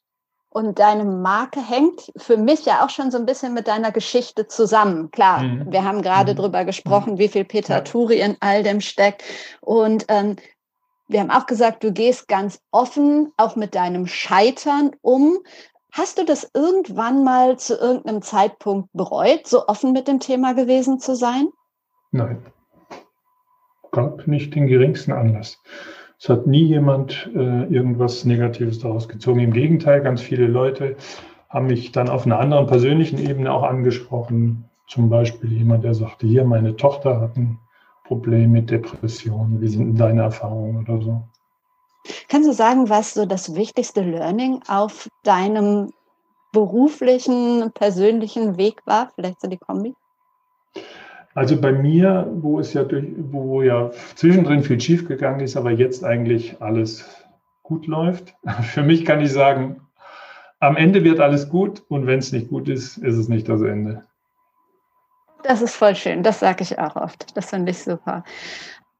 Und 0.49 0.79
deine 0.79 1.03
Marke 1.03 1.61
hängt 1.61 2.11
für 2.17 2.37
mich 2.37 2.65
ja 2.65 2.83
auch 2.83 2.89
schon 2.89 3.11
so 3.11 3.17
ein 3.17 3.25
bisschen 3.25 3.53
mit 3.53 3.67
deiner 3.67 3.91
Geschichte 3.91 4.47
zusammen. 4.47 5.11
Klar, 5.11 5.43
mhm. 5.43 5.71
wir 5.71 5.83
haben 5.83 6.01
gerade 6.01 6.33
mhm. 6.33 6.37
drüber 6.37 6.65
gesprochen, 6.65 7.13
mhm. 7.13 7.17
wie 7.19 7.27
viel 7.27 7.45
Peter 7.45 7.75
ja. 7.75 7.81
Turi 7.81 8.21
in 8.21 8.37
all 8.39 8.63
dem 8.63 8.81
steckt. 8.81 9.23
Und 9.61 10.05
ähm, 10.07 10.37
wir 11.07 11.19
haben 11.19 11.31
auch 11.31 11.45
gesagt, 11.45 11.83
du 11.83 11.91
gehst 11.93 12.27
ganz 12.27 12.59
offen 12.71 13.31
auch 13.37 13.55
mit 13.55 13.75
deinem 13.75 14.07
Scheitern 14.07 14.91
um. 15.01 15.37
Hast 15.91 16.19
du 16.19 16.25
das 16.25 16.51
irgendwann 16.53 17.23
mal 17.23 17.57
zu 17.57 17.75
irgendeinem 17.75 18.21
Zeitpunkt 18.21 18.89
bereut, 18.93 19.47
so 19.47 19.67
offen 19.67 19.93
mit 19.93 20.07
dem 20.07 20.19
Thema 20.19 20.53
gewesen 20.53 20.99
zu 20.99 21.15
sein? 21.15 21.49
Nein. 22.11 22.45
Gab 23.91 24.27
nicht 24.27 24.53
den 24.53 24.67
geringsten 24.67 25.11
Anlass. 25.11 25.61
Es 26.19 26.29
hat 26.29 26.47
nie 26.47 26.63
jemand 26.63 27.29
äh, 27.35 27.63
irgendwas 27.65 28.25
Negatives 28.25 28.79
daraus 28.79 29.07
gezogen. 29.07 29.39
Im 29.39 29.53
Gegenteil, 29.53 30.01
ganz 30.01 30.21
viele 30.21 30.47
Leute 30.47 30.97
haben 31.49 31.67
mich 31.67 31.91
dann 31.91 32.09
auf 32.09 32.25
einer 32.25 32.39
anderen 32.39 32.67
persönlichen 32.67 33.19
Ebene 33.19 33.51
auch 33.51 33.63
angesprochen. 33.63 34.65
Zum 34.87 35.09
Beispiel 35.09 35.51
jemand, 35.51 35.83
der 35.83 35.93
sagte, 35.93 36.27
hier, 36.27 36.43
meine 36.43 36.75
Tochter 36.75 37.21
hat 37.21 37.37
ein 37.37 37.59
Problem 38.03 38.51
mit 38.51 38.71
Depressionen? 38.71 39.61
Wie 39.61 39.67
sind 39.67 39.97
deine 39.97 40.23
Erfahrungen 40.23 40.77
oder 40.77 41.01
so? 41.01 41.23
Kannst 42.27 42.47
du 42.47 42.53
sagen, 42.53 42.89
was 42.89 43.13
so 43.13 43.25
das 43.25 43.55
wichtigste 43.55 44.01
Learning 44.01 44.61
auf 44.67 45.09
deinem 45.23 45.91
beruflichen, 46.51 47.71
persönlichen 47.73 48.57
Weg 48.57 48.81
war? 48.85 49.11
Vielleicht 49.15 49.41
so 49.41 49.47
die 49.47 49.57
Kombi? 49.57 49.93
Also 51.33 51.59
bei 51.61 51.71
mir, 51.71 52.27
wo 52.33 52.59
es 52.59 52.73
ja 52.73 52.83
durch, 52.83 53.05
wo 53.17 53.61
ja 53.61 53.91
zwischendrin 54.15 54.63
viel 54.63 54.81
schief 54.81 55.07
gegangen 55.07 55.41
ist, 55.41 55.55
aber 55.55 55.69
jetzt 55.69 56.03
eigentlich 56.03 56.59
alles 56.61 57.05
gut 57.61 57.85
läuft. 57.85 58.33
Für 58.73 58.81
mich 58.81 59.05
kann 59.05 59.21
ich 59.21 59.31
sagen, 59.31 59.81
am 60.59 60.75
Ende 60.75 61.03
wird 61.03 61.19
alles 61.19 61.49
gut 61.49 61.83
und 61.89 62.07
wenn 62.07 62.19
es 62.19 62.31
nicht 62.31 62.49
gut 62.49 62.67
ist, 62.67 62.97
ist 62.97 63.17
es 63.17 63.27
nicht 63.27 63.47
das 63.47 63.61
Ende. 63.61 64.03
Das 65.43 65.61
ist 65.61 65.75
voll 65.75 65.95
schön. 65.95 66.23
Das 66.23 66.39
sage 66.39 66.63
ich 66.63 66.79
auch 66.79 66.95
oft. 66.95 67.37
Das 67.37 67.51
finde 67.51 67.71
ich 67.71 67.83
super. 67.83 68.23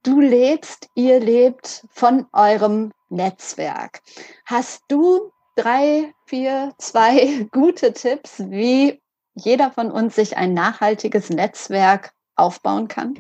Du 0.08 0.22
lebst, 0.22 0.88
ihr 0.96 1.20
lebt 1.20 1.86
von 1.90 2.28
eurem 2.32 2.94
Netzwerk. 3.10 4.02
Hast 4.46 4.82
du 4.88 5.34
drei, 5.58 6.14
vier, 6.26 6.74
zwei 6.78 7.46
gute 7.52 7.92
Tipps, 7.92 8.40
wie 8.50 9.02
jeder 9.34 9.70
von 9.70 9.92
uns 9.92 10.16
sich 10.16 10.38
ein 10.38 10.54
nachhaltiges 10.54 11.30
Netzwerk 11.30 12.14
aufbauen 12.38 12.88
kann? 12.88 13.20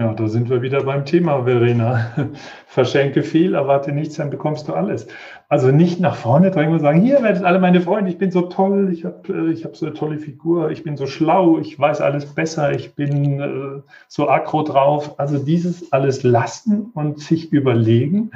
Ja, 0.00 0.14
da 0.14 0.28
sind 0.28 0.48
wir 0.48 0.62
wieder 0.62 0.82
beim 0.84 1.04
Thema, 1.04 1.44
Verena. 1.44 2.06
Verschenke 2.66 3.22
viel, 3.22 3.52
erwarte 3.52 3.92
nichts, 3.92 4.16
dann 4.16 4.30
bekommst 4.30 4.66
du 4.66 4.72
alles. 4.72 5.06
Also 5.50 5.72
nicht 5.72 6.00
nach 6.00 6.14
vorne 6.14 6.50
drängen 6.50 6.72
und 6.72 6.80
sagen, 6.80 7.02
hier 7.02 7.22
werdet 7.22 7.44
alle 7.44 7.58
meine 7.58 7.82
Freunde, 7.82 8.10
ich 8.10 8.16
bin 8.16 8.30
so 8.30 8.42
toll, 8.42 8.88
ich 8.94 9.04
habe 9.04 9.28
äh, 9.28 9.52
ich 9.52 9.66
hab 9.66 9.76
so 9.76 9.84
eine 9.84 9.94
tolle 9.94 10.16
Figur, 10.16 10.70
ich 10.70 10.84
bin 10.84 10.96
so 10.96 11.06
schlau, 11.06 11.58
ich 11.58 11.78
weiß 11.78 12.00
alles 12.00 12.24
besser, 12.34 12.72
ich 12.72 12.94
bin 12.94 13.40
äh, 13.40 13.82
so 14.08 14.30
aggro 14.30 14.62
drauf. 14.62 15.20
Also 15.20 15.36
dieses 15.36 15.92
alles 15.92 16.22
lassen 16.22 16.92
und 16.94 17.20
sich 17.20 17.52
überlegen, 17.52 18.30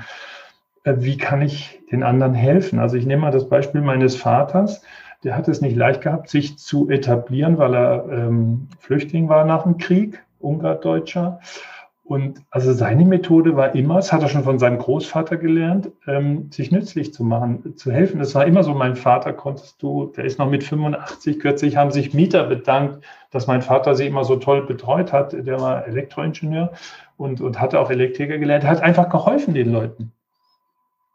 äh, 0.83 0.97
wie 0.99 1.17
kann 1.17 1.41
ich 1.41 1.81
den 1.91 2.03
anderen 2.03 2.35
helfen? 2.35 2.79
Also 2.79 2.99
ich 2.99 3.07
nehme 3.07 3.23
mal 3.23 3.31
das 3.31 3.49
Beispiel 3.49 3.81
meines 3.81 4.17
Vaters, 4.17 4.83
der 5.23 5.35
hat 5.35 5.49
es 5.49 5.63
nicht 5.63 5.77
leicht 5.77 6.03
gehabt, 6.03 6.29
sich 6.29 6.59
zu 6.59 6.91
etablieren, 6.91 7.57
weil 7.57 7.75
er 7.75 8.05
ähm, 8.11 8.69
Flüchtling 8.81 9.31
war 9.31 9.47
nach 9.47 9.63
dem 9.63 9.79
Krieg 9.79 10.23
Ungardeutscher. 10.45 11.41
Und 12.05 12.43
also 12.51 12.75
seine 12.75 13.07
Methode 13.07 13.57
war 13.57 13.75
immer, 13.75 13.97
das 13.97 14.13
hat 14.13 14.21
er 14.21 14.29
schon 14.29 14.45
von 14.45 14.59
seinem 14.59 14.79
Großvater 14.79 15.39
gelernt, 15.39 15.91
ähm, 16.07 16.51
sich 16.53 16.71
nützlich 16.71 17.15
zu 17.15 17.25
machen, 17.25 17.79
zu 17.79 17.91
helfen. 17.91 18.19
Das 18.19 18.35
war 18.35 18.47
immer 18.47 18.63
so, 18.63 18.75
mein 18.75 18.95
Vater 18.95 19.33
konntest 19.33 19.83
du, 19.83 20.13
der 20.15 20.27
ist 20.27 20.39
noch 20.39 20.51
mit 20.51 20.65
85, 20.65 21.41
kürzlich 21.41 21.79
haben 21.79 21.91
sich 21.93 22.13
Mieter 22.13 22.45
bedankt, 22.45 23.03
dass 23.31 23.47
mein 23.47 23.63
Vater 23.63 23.95
sie 23.95 24.07
immer 24.07 24.25
so 24.25 24.37
toll 24.37 24.67
betreut 24.67 25.15
hat. 25.15 25.33
Der 25.33 25.59
war 25.61 25.87
Elektroingenieur 25.87 26.73
und, 27.17 27.41
und 27.41 27.59
hatte 27.59 27.81
auch 27.81 27.91
Elektriker 27.91 28.37
gelernt. 28.37 28.65
Er 28.65 28.71
hat 28.71 28.83
einfach 28.83 29.09
geholfen 29.09 29.55
den 29.55 29.73
Leuten. 29.73 30.13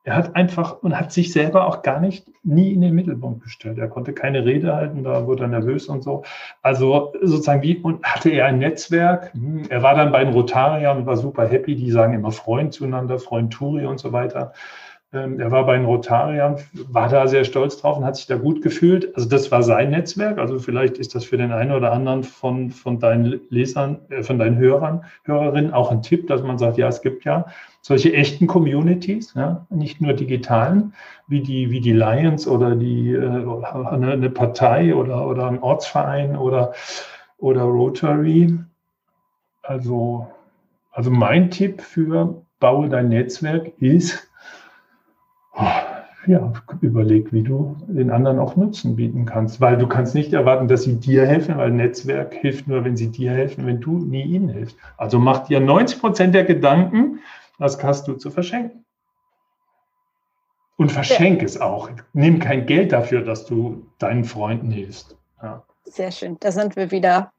Er 0.09 0.15
hat 0.15 0.35
einfach 0.35 0.81
und 0.81 0.99
hat 0.99 1.11
sich 1.11 1.31
selber 1.31 1.67
auch 1.67 1.83
gar 1.83 1.99
nicht 1.99 2.31
nie 2.41 2.73
in 2.73 2.81
den 2.81 2.95
Mittelpunkt 2.95 3.43
gestellt. 3.43 3.77
Er 3.77 3.87
konnte 3.87 4.11
keine 4.11 4.43
Rede 4.43 4.75
halten, 4.75 5.03
da 5.03 5.27
wurde 5.27 5.43
er 5.43 5.49
nervös 5.49 5.85
und 5.85 6.01
so. 6.01 6.23
Also 6.63 7.13
sozusagen 7.21 7.61
wie 7.61 7.77
und 7.77 8.03
hatte 8.03 8.31
er 8.31 8.47
ein 8.47 8.57
Netzwerk. 8.57 9.31
Hm, 9.35 9.67
er 9.69 9.83
war 9.83 9.93
dann 9.93 10.11
bei 10.11 10.23
den 10.23 10.33
Rotariern 10.33 10.97
und 10.97 11.05
war 11.05 11.15
super 11.15 11.47
happy. 11.47 11.75
Die 11.75 11.91
sagen 11.91 12.15
immer 12.15 12.31
Freund 12.31 12.73
zueinander, 12.73 13.19
Freund 13.19 13.53
Turi 13.53 13.85
und 13.85 13.99
so 13.99 14.11
weiter. 14.11 14.53
Ähm, 15.11 15.39
er 15.39 15.49
war 15.49 15.65
bei 15.65 15.75
den 15.75 15.85
Rotariern, 15.85 16.57
war 16.73 17.09
da 17.09 17.27
sehr 17.27 17.43
stolz 17.43 17.77
drauf 17.77 17.97
und 17.97 18.05
hat 18.05 18.15
sich 18.15 18.27
da 18.27 18.37
gut 18.37 18.61
gefühlt. 18.61 19.15
Also 19.15 19.27
das 19.27 19.51
war 19.51 19.63
sein 19.63 19.89
Netzwerk. 19.89 20.37
Also 20.37 20.59
vielleicht 20.59 20.99
ist 20.99 21.15
das 21.15 21.25
für 21.25 21.37
den 21.37 21.51
einen 21.51 21.71
oder 21.71 21.91
anderen 21.91 22.23
von, 22.23 22.69
von 22.69 22.99
deinen 22.99 23.41
Lesern, 23.49 24.01
äh, 24.09 24.21
von 24.21 24.37
deinen 24.37 24.57
Hörern, 24.57 25.03
Hörerinnen 25.23 25.73
auch 25.73 25.91
ein 25.91 26.03
Tipp, 26.03 26.27
dass 26.27 26.43
man 26.43 26.59
sagt, 26.59 26.77
ja, 26.77 26.87
es 26.87 27.01
gibt 27.01 27.25
ja 27.25 27.45
solche 27.81 28.13
echten 28.13 28.45
Communities, 28.45 29.33
ja, 29.33 29.65
nicht 29.71 29.99
nur 29.99 30.13
digitalen, 30.13 30.93
wie 31.27 31.41
die, 31.41 31.71
wie 31.71 31.81
die 31.81 31.93
Lions 31.93 32.47
oder 32.47 32.75
die, 32.75 33.11
äh, 33.11 33.17
eine, 33.19 34.11
eine 34.11 34.29
Partei 34.29 34.93
oder, 34.93 35.25
oder 35.27 35.47
ein 35.47 35.59
Ortsverein 35.59 36.35
oder, 36.35 36.73
oder 37.39 37.63
Rotary. 37.63 38.59
Also, 39.63 40.27
also 40.91 41.09
mein 41.09 41.49
Tipp 41.49 41.81
für 41.81 42.43
baue 42.59 42.89
dein 42.89 43.09
Netzwerk 43.09 43.71
ist, 43.79 44.28
ja, 46.27 46.53
überleg, 46.81 47.31
wie 47.33 47.43
du 47.43 47.77
den 47.87 48.11
anderen 48.11 48.39
auch 48.39 48.55
Nutzen 48.55 48.95
bieten 48.95 49.25
kannst. 49.25 49.61
Weil 49.61 49.77
du 49.77 49.87
kannst 49.87 50.15
nicht 50.15 50.33
erwarten, 50.33 50.67
dass 50.67 50.83
sie 50.83 50.99
dir 50.99 51.25
helfen, 51.25 51.57
weil 51.57 51.71
Netzwerk 51.71 52.33
hilft 52.33 52.67
nur, 52.67 52.83
wenn 52.83 52.97
sie 52.97 53.09
dir 53.09 53.31
helfen, 53.31 53.65
wenn 53.65 53.79
du 53.79 53.97
nie 53.97 54.23
ihnen 54.23 54.49
hilfst. 54.49 54.77
Also 54.97 55.19
mach 55.19 55.47
dir 55.47 55.59
90 55.59 55.99
Prozent 55.99 56.35
der 56.35 56.43
Gedanken, 56.43 57.19
was 57.57 57.81
hast 57.83 58.07
du 58.07 58.13
zu 58.13 58.31
verschenken. 58.31 58.85
Und 60.77 60.91
verschenk 60.91 61.41
ja. 61.41 61.45
es 61.45 61.59
auch. 61.59 61.89
Nimm 62.13 62.39
kein 62.39 62.65
Geld 62.65 62.91
dafür, 62.91 63.21
dass 63.21 63.45
du 63.45 63.85
deinen 63.97 64.23
Freunden 64.23 64.71
hilfst. 64.71 65.17
Ja. 65.41 65.63
Sehr 65.83 66.11
schön. 66.11 66.37
Da 66.39 66.51
sind 66.51 66.75
wir 66.75 66.91
wieder 66.91 67.31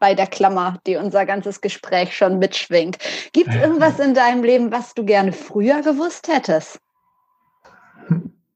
bei 0.00 0.14
der 0.14 0.26
Klammer, 0.26 0.78
die 0.86 0.96
unser 0.96 1.26
ganzes 1.26 1.60
Gespräch 1.60 2.16
schon 2.16 2.38
mitschwingt. 2.38 2.98
Gibt 3.32 3.50
es 3.50 3.56
irgendwas 3.56 3.98
in 3.98 4.14
deinem 4.14 4.42
Leben, 4.42 4.72
was 4.72 4.94
du 4.94 5.04
gerne 5.04 5.32
früher 5.32 5.82
gewusst 5.82 6.28
hättest? 6.28 6.80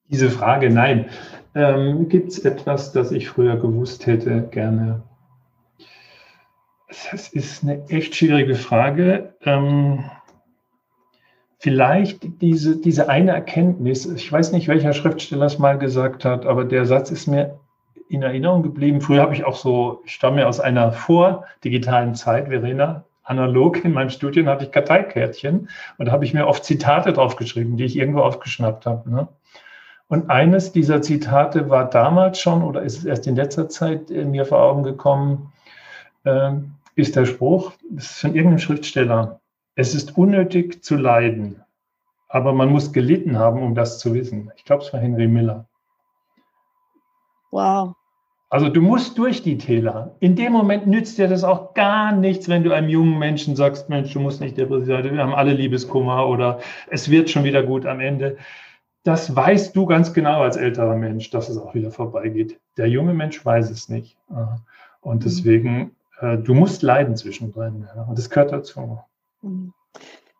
Diese 0.09 0.31
Frage, 0.31 0.71
nein. 0.71 1.07
Ähm, 1.55 2.09
Gibt 2.09 2.31
es 2.31 2.39
etwas, 2.41 2.93
das 2.93 3.13
ich 3.13 3.29
früher 3.29 3.57
gewusst 3.57 4.07
hätte, 4.07 4.49
gerne? 4.51 5.03
Das 6.89 7.29
ist 7.29 7.63
eine 7.63 7.89
echt 7.89 8.15
schwierige 8.15 8.55
Frage. 8.55 9.35
Ähm, 9.45 10.05
vielleicht 11.59 12.41
diese, 12.43 12.81
diese 12.81 13.09
eine 13.09 13.31
Erkenntnis, 13.33 14.07
ich 14.07 14.31
weiß 14.31 14.53
nicht, 14.53 14.69
welcher 14.69 14.93
Schriftsteller 14.93 15.47
es 15.47 15.59
mal 15.59 15.79
gesagt 15.79 16.25
hat, 16.25 16.45
aber 16.45 16.65
der 16.65 16.87
Satz 16.87 17.11
ist 17.11 17.27
mir 17.27 17.59
in 18.09 18.23
Erinnerung 18.23 18.63
geblieben. 18.63 19.01
Früher 19.01 19.23
habe 19.23 19.35
ich 19.35 19.45
auch 19.45 19.57
so, 19.57 20.03
ich 20.05 20.13
stamme 20.13 20.47
aus 20.47 20.61
einer 20.61 20.93
vordigitalen 20.93 22.15
Zeit, 22.15 22.49
Verena, 22.49 23.05
analog 23.23 23.85
in 23.85 23.93
meinem 23.93 24.11
Studium 24.11 24.49
hatte 24.49 24.65
ich 24.65 24.73
Karteikärtchen 24.73 25.69
und 25.99 26.07
da 26.07 26.13
habe 26.13 26.25
ich 26.25 26.35
mir 26.35 26.47
oft 26.47 26.65
Zitate 26.65 27.13
draufgeschrieben, 27.13 27.77
die 27.77 27.85
ich 27.85 27.97
irgendwo 27.97 28.21
aufgeschnappt 28.21 28.85
habe. 28.85 29.11
Ne? 29.11 29.29
Und 30.13 30.29
eines 30.29 30.73
dieser 30.73 31.01
Zitate 31.01 31.71
war 31.71 31.89
damals 31.89 32.39
schon 32.39 32.63
oder 32.63 32.83
ist 32.83 33.07
erst 33.07 33.27
in 33.27 33.35
letzter 33.35 33.71
Zeit 33.71 34.11
äh, 34.11 34.27
mir 34.27 34.45
vor 34.45 34.61
Augen 34.63 34.83
gekommen, 34.83 35.51
äh, 36.25 36.51
ist 36.97 37.17
der 37.17 37.25
Spruch, 37.25 37.73
das 37.89 38.11
ist 38.11 38.21
von 38.21 38.35
irgendeinem 38.35 38.59
Schriftsteller, 38.59 39.41
es 39.75 39.95
ist 39.95 40.19
unnötig 40.19 40.85
zu 40.85 40.97
leiden, 40.97 41.63
aber 42.29 42.53
man 42.53 42.69
muss 42.69 42.93
gelitten 42.93 43.39
haben, 43.39 43.63
um 43.63 43.75
das 43.75 44.01
zu 44.01 44.13
wissen. 44.13 44.53
Ich 44.55 44.67
glaube, 44.67 44.85
es 44.85 44.93
war 44.93 45.01
Henry 45.01 45.27
Miller. 45.27 45.67
Wow. 47.51 47.95
Also 48.51 48.69
du 48.69 48.83
musst 48.83 49.17
durch 49.17 49.43
die 49.43 49.57
Täler. 49.57 50.15
In 50.21 50.37
dem 50.37 50.53
Moment 50.53 50.87
nützt 50.87 51.17
dir 51.17 51.27
das 51.27 51.43
auch 51.43 51.73
gar 51.73 52.13
nichts, 52.13 52.51
wenn 52.51 52.65
du 52.65 52.75
einem 52.75 52.91
jungen 52.91 53.19
Menschen 53.19 53.57
sagst, 53.57 53.89
Mensch, 53.89 54.13
du 54.13 54.21
musst 54.21 54.43
nicht 54.43 54.59
depressiv 54.59 54.89
sein, 54.89 55.05
wir 55.05 55.23
haben 55.23 55.33
alle 55.33 55.55
Liebeskummer 55.55 56.29
oder 56.29 56.61
es 56.91 57.09
wird 57.09 57.31
schon 57.31 57.45
wieder 57.45 57.63
gut 57.63 57.87
am 57.87 58.01
Ende. 58.01 58.37
Das 59.05 59.35
weißt 59.35 59.75
du 59.75 59.87
ganz 59.87 60.13
genau 60.13 60.43
als 60.43 60.57
älterer 60.57 60.97
Mensch, 60.97 61.31
dass 61.31 61.49
es 61.49 61.59
auch 61.59 61.75
wieder 61.75 61.91
vorbeigeht. 61.91 62.61
Der 62.77 62.89
junge 62.89 63.15
Mensch 63.15 63.45
weiß 63.45 63.71
es 63.71 63.89
nicht. 63.89 64.17
Und 65.01 65.17
mhm. 65.17 65.21
deswegen, 65.21 65.97
äh, 66.21 66.39
du 66.39 66.55
musst 66.55 66.83
leiden 66.83 67.17
zwischendrin. 67.17 67.89
Und 68.09 68.17
das 68.17 68.31
gehört 68.31 68.53
dazu. 68.53 69.01
Mhm. 69.43 69.73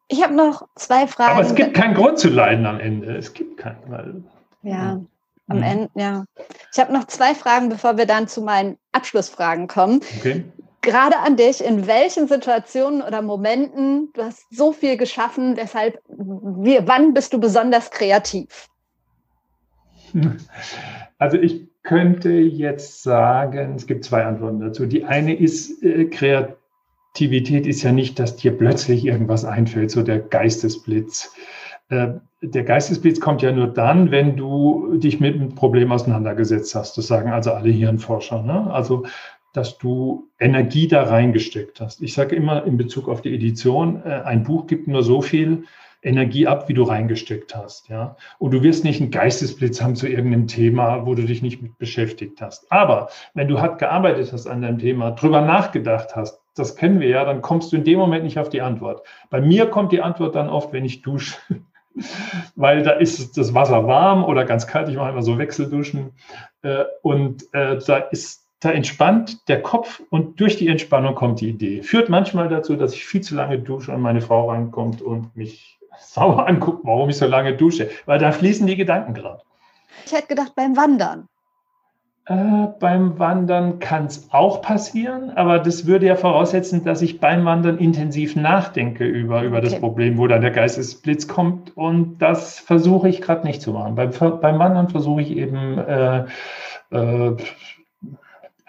Ich 0.09 0.23
habe 0.23 0.35
noch 0.35 0.69
zwei 0.77 1.07
Fragen. 1.07 1.33
Aber 1.33 1.41
es 1.41 1.55
gibt 1.55 1.75
keinen 1.75 1.95
Grund 1.95 2.19
zu 2.19 2.29
leiden 2.29 2.67
am 2.67 2.79
Ende. 2.79 3.17
Es 3.17 3.33
gibt 3.33 3.57
keinen. 3.57 3.79
Weil, 3.87 4.23
ja. 4.63 5.01
Am 5.49 5.57
mhm. 5.57 5.63
Ende, 5.63 5.91
ja. 5.95 6.25
Ich 6.73 6.79
habe 6.79 6.93
noch 6.93 7.07
zwei 7.09 7.35
Fragen, 7.35 7.69
bevor 7.69 7.97
wir 7.97 8.07
dann 8.07 8.29
zu 8.29 8.43
meinen 8.43 8.79
Abschlussfragen 8.93 9.67
kommen. 9.67 10.01
Okay. 10.19 10.45
Gerade 10.83 11.19
an 11.19 11.37
dich, 11.37 11.65
in 11.65 11.87
welchen 11.87 12.27
Situationen 12.27 13.03
oder 13.03 13.23
Momenten, 13.23 14.13
du 14.15 14.23
hast 14.25 14.45
so 14.51 14.73
viel 14.73 14.97
geschaffen, 14.97 15.55
deshalb, 15.55 16.01
wie, 16.09 16.79
wann 16.83 17.15
bist 17.15 17.33
du 17.33 17.41
besonders 17.41 17.91
kreativ? 17.91 18.69
Also 21.19 21.39
ich 21.39 21.69
könnte 21.85 22.31
jetzt 22.33 23.03
sagen, 23.03 23.75
es 23.77 23.87
gibt 23.87 24.05
zwei 24.05 24.25
Antworten 24.25 24.61
dazu. 24.61 24.87
Die 24.87 25.05
eine 25.05 25.35
ist, 25.35 25.83
äh, 25.83 26.07
Kreativität 26.07 27.67
ist 27.67 27.83
ja 27.83 27.93
nicht, 27.93 28.19
dass 28.19 28.37
dir 28.37 28.57
plötzlich 28.57 29.05
irgendwas 29.05 29.45
einfällt, 29.45 29.91
so 29.93 30.03
der 30.03 30.19
Geistesblitz. 30.19 31.33
Äh, 31.89 32.15
der 32.43 32.65
Geistesblitz 32.65 33.21
kommt 33.21 33.43
ja 33.43 33.53
nur 33.53 33.69
dann, 33.69 34.11
wenn 34.11 34.37
du 34.37 34.97
dich 34.97 35.21
mit 35.21 35.37
einem 35.37 35.55
Problem 35.55 35.93
auseinandergesetzt 35.93 36.75
hast. 36.75 36.99
Das 36.99 37.07
sagen 37.07 37.31
also 37.31 37.53
alle 37.53 37.71
Hirnforscher. 37.71 38.43
Ne? 38.43 38.69
Also, 38.73 39.05
dass 39.53 39.79
du 39.79 40.29
Energie 40.39 40.89
da 40.89 41.05
reingesteckt 41.05 41.81
hast. 41.81 42.03
Ich 42.03 42.15
sage 42.15 42.35
immer 42.35 42.65
in 42.65 42.77
Bezug 42.77 43.09
auf 43.09 43.21
die 43.21 43.35
Edition, 43.35 44.03
äh, 44.05 44.23
ein 44.25 44.43
Buch 44.43 44.67
gibt 44.67 44.89
nur 44.89 45.03
so 45.03 45.21
viel 45.21 45.65
Energie 46.03 46.47
ab, 46.49 46.69
wie 46.69 46.75
du 46.75 46.83
reingesteckt 46.83 47.55
hast. 47.55 47.89
Ja? 47.89 48.17
Und 48.39 48.53
du 48.53 48.63
wirst 48.63 48.85
nicht 48.85 49.01
einen 49.01 49.11
Geistesblitz 49.11 49.81
haben 49.81 49.95
zu 49.95 50.09
irgendeinem 50.09 50.49
Thema, 50.49 51.07
wo 51.07 51.15
du 51.15 51.23
dich 51.23 51.43
nicht 51.43 51.63
mit 51.63 51.79
beschäftigt 51.79 52.41
hast. 52.41 52.71
Aber 52.73 53.09
wenn 53.35 53.49
du 53.49 53.61
hart 53.61 53.79
gearbeitet 53.79 54.33
hast 54.33 54.47
an 54.47 54.63
deinem 54.63 54.79
Thema, 54.79 55.13
drüber 55.13 55.43
nachgedacht 55.43 56.17
hast, 56.17 56.41
das 56.57 56.77
kennen 56.77 57.01
wir 57.01 57.09
ja, 57.09 57.25
dann 57.25 57.41
kommst 57.41 57.73
du 57.73 57.77
in 57.77 57.85
dem 57.85 57.99
Moment 57.99 58.25
nicht 58.25 58.39
auf 58.39 58.49
die 58.49 58.61
Antwort. 58.61 59.07
Bei 59.31 59.41
mir 59.41 59.67
kommt 59.67 59.93
die 59.93 60.03
Antwort 60.03 60.35
dann 60.35 60.49
oft, 60.49 60.73
wenn 60.73 60.85
ich 60.85 61.03
dusche 61.03 61.37
weil 62.57 62.83
da 62.83 62.93
ist 62.93 63.37
das 63.37 63.55
Wasser 63.55 63.87
warm 63.87 64.25
oder 64.25 64.45
ganz 64.45 64.67
kalt. 64.67 64.89
Ich 64.89 64.97
mache 64.97 65.11
immer 65.11 65.23
so 65.23 65.39
Wechselduschen 65.39 66.13
äh, 66.63 66.85
und 67.03 67.43
äh, 67.53 67.79
da 67.87 67.97
ist 67.99 68.42
da 68.63 68.71
entspannt 68.71 69.49
der 69.49 69.61
Kopf 69.61 70.01
und 70.09 70.41
durch 70.41 70.57
die 70.57 70.69
Entspannung 70.69 71.17
kommt 71.17 71.41
die 71.41 71.49
Idee. 71.49 71.83
Führt 71.83 72.09
manchmal 72.09 72.49
dazu, 72.49 72.77
dass 72.77 72.95
ich 72.95 73.05
viel 73.05 73.21
zu 73.21 73.35
lange 73.35 73.59
dusche 73.59 73.91
und 73.91 74.01
meine 74.01 74.21
Frau 74.21 74.51
reinkommt 74.51 75.03
und 75.03 75.37
mich 75.37 75.81
sauer 75.99 76.47
anguckt, 76.47 76.85
warum 76.85 77.11
ich 77.11 77.17
so 77.17 77.27
lange 77.27 77.55
dusche, 77.57 77.91
weil 78.07 78.21
da 78.21 78.31
fließen 78.31 78.67
die 78.67 78.77
Gedanken 78.77 79.15
gerade. 79.15 79.43
Ich 80.07 80.13
hätte 80.13 80.29
gedacht 80.29 80.53
beim 80.55 80.77
Wandern. 80.77 81.29
Äh, 82.27 82.69
beim 82.79 83.19
Wandern 83.19 83.81
kann 83.81 84.07
es 84.07 84.29
auch 84.31 84.63
passieren, 84.63 85.31
aber 85.31 85.59
das 85.59 85.87
würde 85.87 86.07
ja 86.07 86.15
voraussetzen, 86.15 86.85
dass 86.85 87.03
ich 87.03 87.19
beim 87.19 87.45
Wandern 87.45 87.79
intensiv 87.79 88.37
nachdenke 88.37 89.05
über, 89.05 89.43
über 89.43 89.59
okay. 89.59 89.71
das 89.71 89.81
Problem, 89.81 90.19
wo 90.19 90.29
dann 90.29 90.41
der 90.41 90.53
Geistesblitz 90.53 91.27
kommt. 91.27 91.77
Und 91.77 92.19
das 92.19 92.61
versuche 92.61 93.09
ich 93.09 93.23
gerade 93.23 93.45
nicht 93.45 93.61
zu 93.61 93.73
machen. 93.73 93.97
Beim, 93.97 94.13
beim 94.41 94.59
Wandern 94.61 94.89
versuche 94.89 95.23
ich 95.23 95.33
eben 95.33 95.79
äh, 95.79 96.27
äh, 96.93 97.37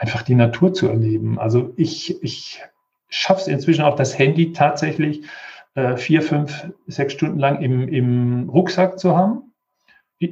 einfach 0.04 0.22
die 0.22 0.36
Natur 0.36 0.74
zu 0.74 0.88
erleben. 0.88 1.40
Also 1.40 1.74
ich, 1.78 2.22
ich 2.24 2.62
schaffe 3.10 3.42
es 3.42 3.48
inzwischen 3.48 3.84
auch, 3.84 3.96
das 3.96 4.18
Handy 4.18 4.54
tatsächlich 4.54 5.24
äh, 5.76 5.98
vier, 5.98 6.22
fünf, 6.22 6.72
sechs 6.88 7.14
Stunden 7.14 7.40
lang 7.40 7.62
im, 7.62 7.88
im 7.88 8.50
Rucksack 8.50 9.00
zu 9.00 9.18
haben 9.18 9.54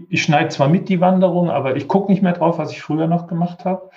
ich 0.09 0.23
schneide 0.23 0.49
zwar 0.49 0.69
mit 0.69 0.89
die 0.89 1.01
Wanderung, 1.01 1.49
aber 1.49 1.75
ich 1.75 1.87
gucke 1.87 2.11
nicht 2.11 2.21
mehr 2.21 2.33
drauf, 2.33 2.57
was 2.57 2.71
ich 2.71 2.81
früher 2.81 3.07
noch 3.07 3.27
gemacht 3.27 3.65
habe. 3.65 3.89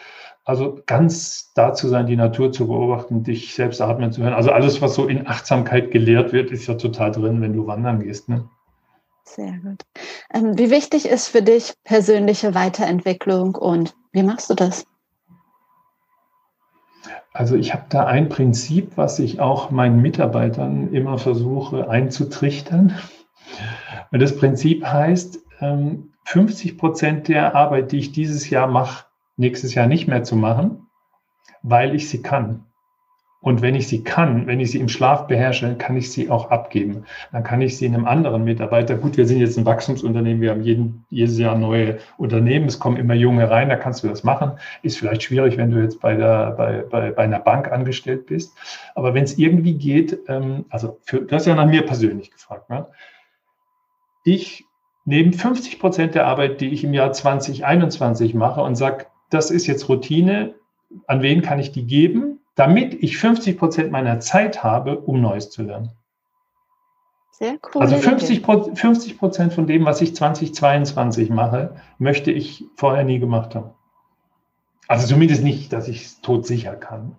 Also 0.45 0.81
ganz 0.87 1.53
da 1.55 1.73
zu 1.73 1.89
sein, 1.89 2.07
die 2.07 2.17
Natur 2.17 2.53
zu 2.53 2.67
beobachten, 2.67 3.23
dich 3.23 3.55
selbst 3.55 3.81
atmen 3.81 4.13
zu 4.13 4.23
hören. 4.23 4.35
Also 4.35 4.51
alles, 4.51 4.83
was 4.83 4.95
so 4.95 5.07
in 5.07 5.27
Achtsamkeit 5.27 5.91
gelehrt 5.91 6.33
wird, 6.33 6.51
ist 6.51 6.67
ja 6.67 6.75
total 6.75 7.13
drin, 7.13 7.41
wenn 7.41 7.55
du 7.55 7.67
wandern 7.67 8.01
gehst. 8.01 8.29
Ne? 8.29 8.47
Sehr 9.25 9.59
gut. 9.65 9.83
Ähm, 10.35 10.59
wie 10.59 10.71
wichtig 10.71 11.07
ist 11.09 11.29
für 11.29 11.41
dich 11.41 11.73
persönliche 11.85 12.55
Weiterentwicklung 12.55 13.55
und 13.55 13.95
wie 14.13 14.23
machst 14.23 14.51
du 14.51 14.55
das? 14.55 14.85
Also 17.35 17.57
ich 17.57 17.75
habe 17.75 17.87
da 17.89 18.07
ein 18.07 18.29
Prinzip, 18.29 18.93
was 18.97 19.19
ich 19.19 19.41
auch 19.41 19.73
meinen 19.73 20.01
Mitarbeitern 20.01 20.93
immer 20.93 21.19
versuche 21.19 21.91
einzutrichtern. 21.91 22.97
Und 24.13 24.23
das 24.23 24.37
Prinzip 24.37 24.87
heißt, 24.87 25.41
50 26.27 26.71
ähm, 26.71 26.77
Prozent 26.77 27.29
der 27.29 27.57
Arbeit, 27.57 27.91
die 27.91 27.99
ich 27.99 28.13
dieses 28.13 28.49
Jahr 28.51 28.69
mache, 28.69 29.07
nächstes 29.37 29.75
Jahr 29.75 29.89
nicht 29.89 30.07
mehr 30.07 30.23
zu 30.23 30.37
machen, 30.37 30.87
weil 31.63 31.97
ich 31.97 32.09
sie 32.09 32.23
kann. 32.23 32.67
Und 33.45 33.61
wenn 33.61 33.75
ich 33.75 33.89
sie 33.89 34.03
kann, 34.03 34.47
wenn 34.47 34.59
ich 34.59 34.71
sie 34.71 34.81
im 34.81 34.89
Schlaf 34.89 35.27
beherrsche, 35.27 35.77
kann 35.77 35.99
ich 35.99 36.11
sie 36.11 36.31
auch 36.31 36.51
abgeben. 36.51 37.05
Dann 37.31 37.43
kann 37.43 37.61
ich 37.61 37.77
sie 37.77 37.85
einem 37.85 38.07
anderen 38.07 38.43
Mitarbeiter, 38.43 38.97
gut, 38.97 39.19
wir 39.19 39.27
sind 39.27 39.39
jetzt 39.39 39.59
ein 39.59 39.67
Wachstumsunternehmen, 39.67 40.41
wir 40.41 40.51
haben 40.51 40.63
jeden, 40.63 41.05
jedes 41.11 41.39
Jahr 41.39 41.55
neue 41.55 41.99
Unternehmen, 42.17 42.65
es 42.69 42.79
kommen 42.79 42.97
immer 42.97 43.13
junge 43.13 43.51
rein, 43.51 43.69
da 43.69 43.77
kannst 43.77 44.03
du 44.03 44.09
das 44.09 44.25
machen. 44.25 44.53
Ist 44.81 44.97
vielleicht 44.97 45.25
schwierig, 45.25 45.59
wenn 45.59 45.71
du 45.71 45.83
jetzt 45.83 46.01
bei, 46.01 46.15
der, 46.15 46.53
bei, 46.53 46.85
bei, 46.89 47.11
bei 47.11 47.23
einer 47.23 47.39
Bank 47.39 47.71
angestellt 47.71 48.25
bist. 48.25 48.57
Aber 48.95 49.13
wenn 49.13 49.25
es 49.25 49.37
irgendwie 49.37 49.75
geht, 49.75 50.21
ähm, 50.29 50.65
also 50.71 50.99
für, 51.05 51.21
du 51.21 51.37
hast 51.37 51.45
ja 51.45 51.55
nach 51.55 51.67
mir 51.67 51.83
persönlich 51.83 52.31
gefragt, 52.31 52.71
ne? 52.71 52.87
ich 54.25 54.65
neben 55.05 55.35
50 55.35 55.81
Prozent 55.81 56.15
der 56.15 56.27
Arbeit, 56.27 56.63
die 56.63 56.71
ich 56.71 56.83
im 56.83 56.95
Jahr 56.95 57.13
2021 57.13 58.33
mache 58.33 58.63
und 58.63 58.77
sage, 58.77 59.05
das 59.29 59.51
ist 59.51 59.67
jetzt 59.67 59.91
Routine, 59.91 60.55
an 61.07 61.21
wen 61.21 61.43
kann 61.43 61.59
ich 61.59 61.73
die 61.73 61.87
geben, 61.87 62.41
damit 62.55 62.95
ich 63.03 63.19
50 63.19 63.59
Prozent 63.59 63.91
meiner 63.91 64.21
Zeit 64.21 64.63
habe, 64.63 65.01
um 65.01 65.21
Neues 65.21 65.51
zu 65.51 65.63
lernen. 65.63 65.91
Sehr 67.33 67.59
cool. 67.75 67.83
Also 67.83 67.97
50 67.97 68.43
Prozent 69.19 69.53
von 69.53 69.67
dem, 69.67 69.85
was 69.85 70.01
ich 70.01 70.15
2022 70.15 71.31
mache, 71.31 71.75
möchte 71.99 72.31
ich 72.31 72.65
vorher 72.77 73.03
nie 73.03 73.19
gemacht 73.19 73.57
haben. 73.57 73.71
Also 74.87 75.09
zumindest 75.09 75.43
nicht, 75.43 75.73
dass 75.73 75.89
ich 75.89 76.05
es 76.05 76.21
todsicher 76.21 76.77
kann. 76.77 77.17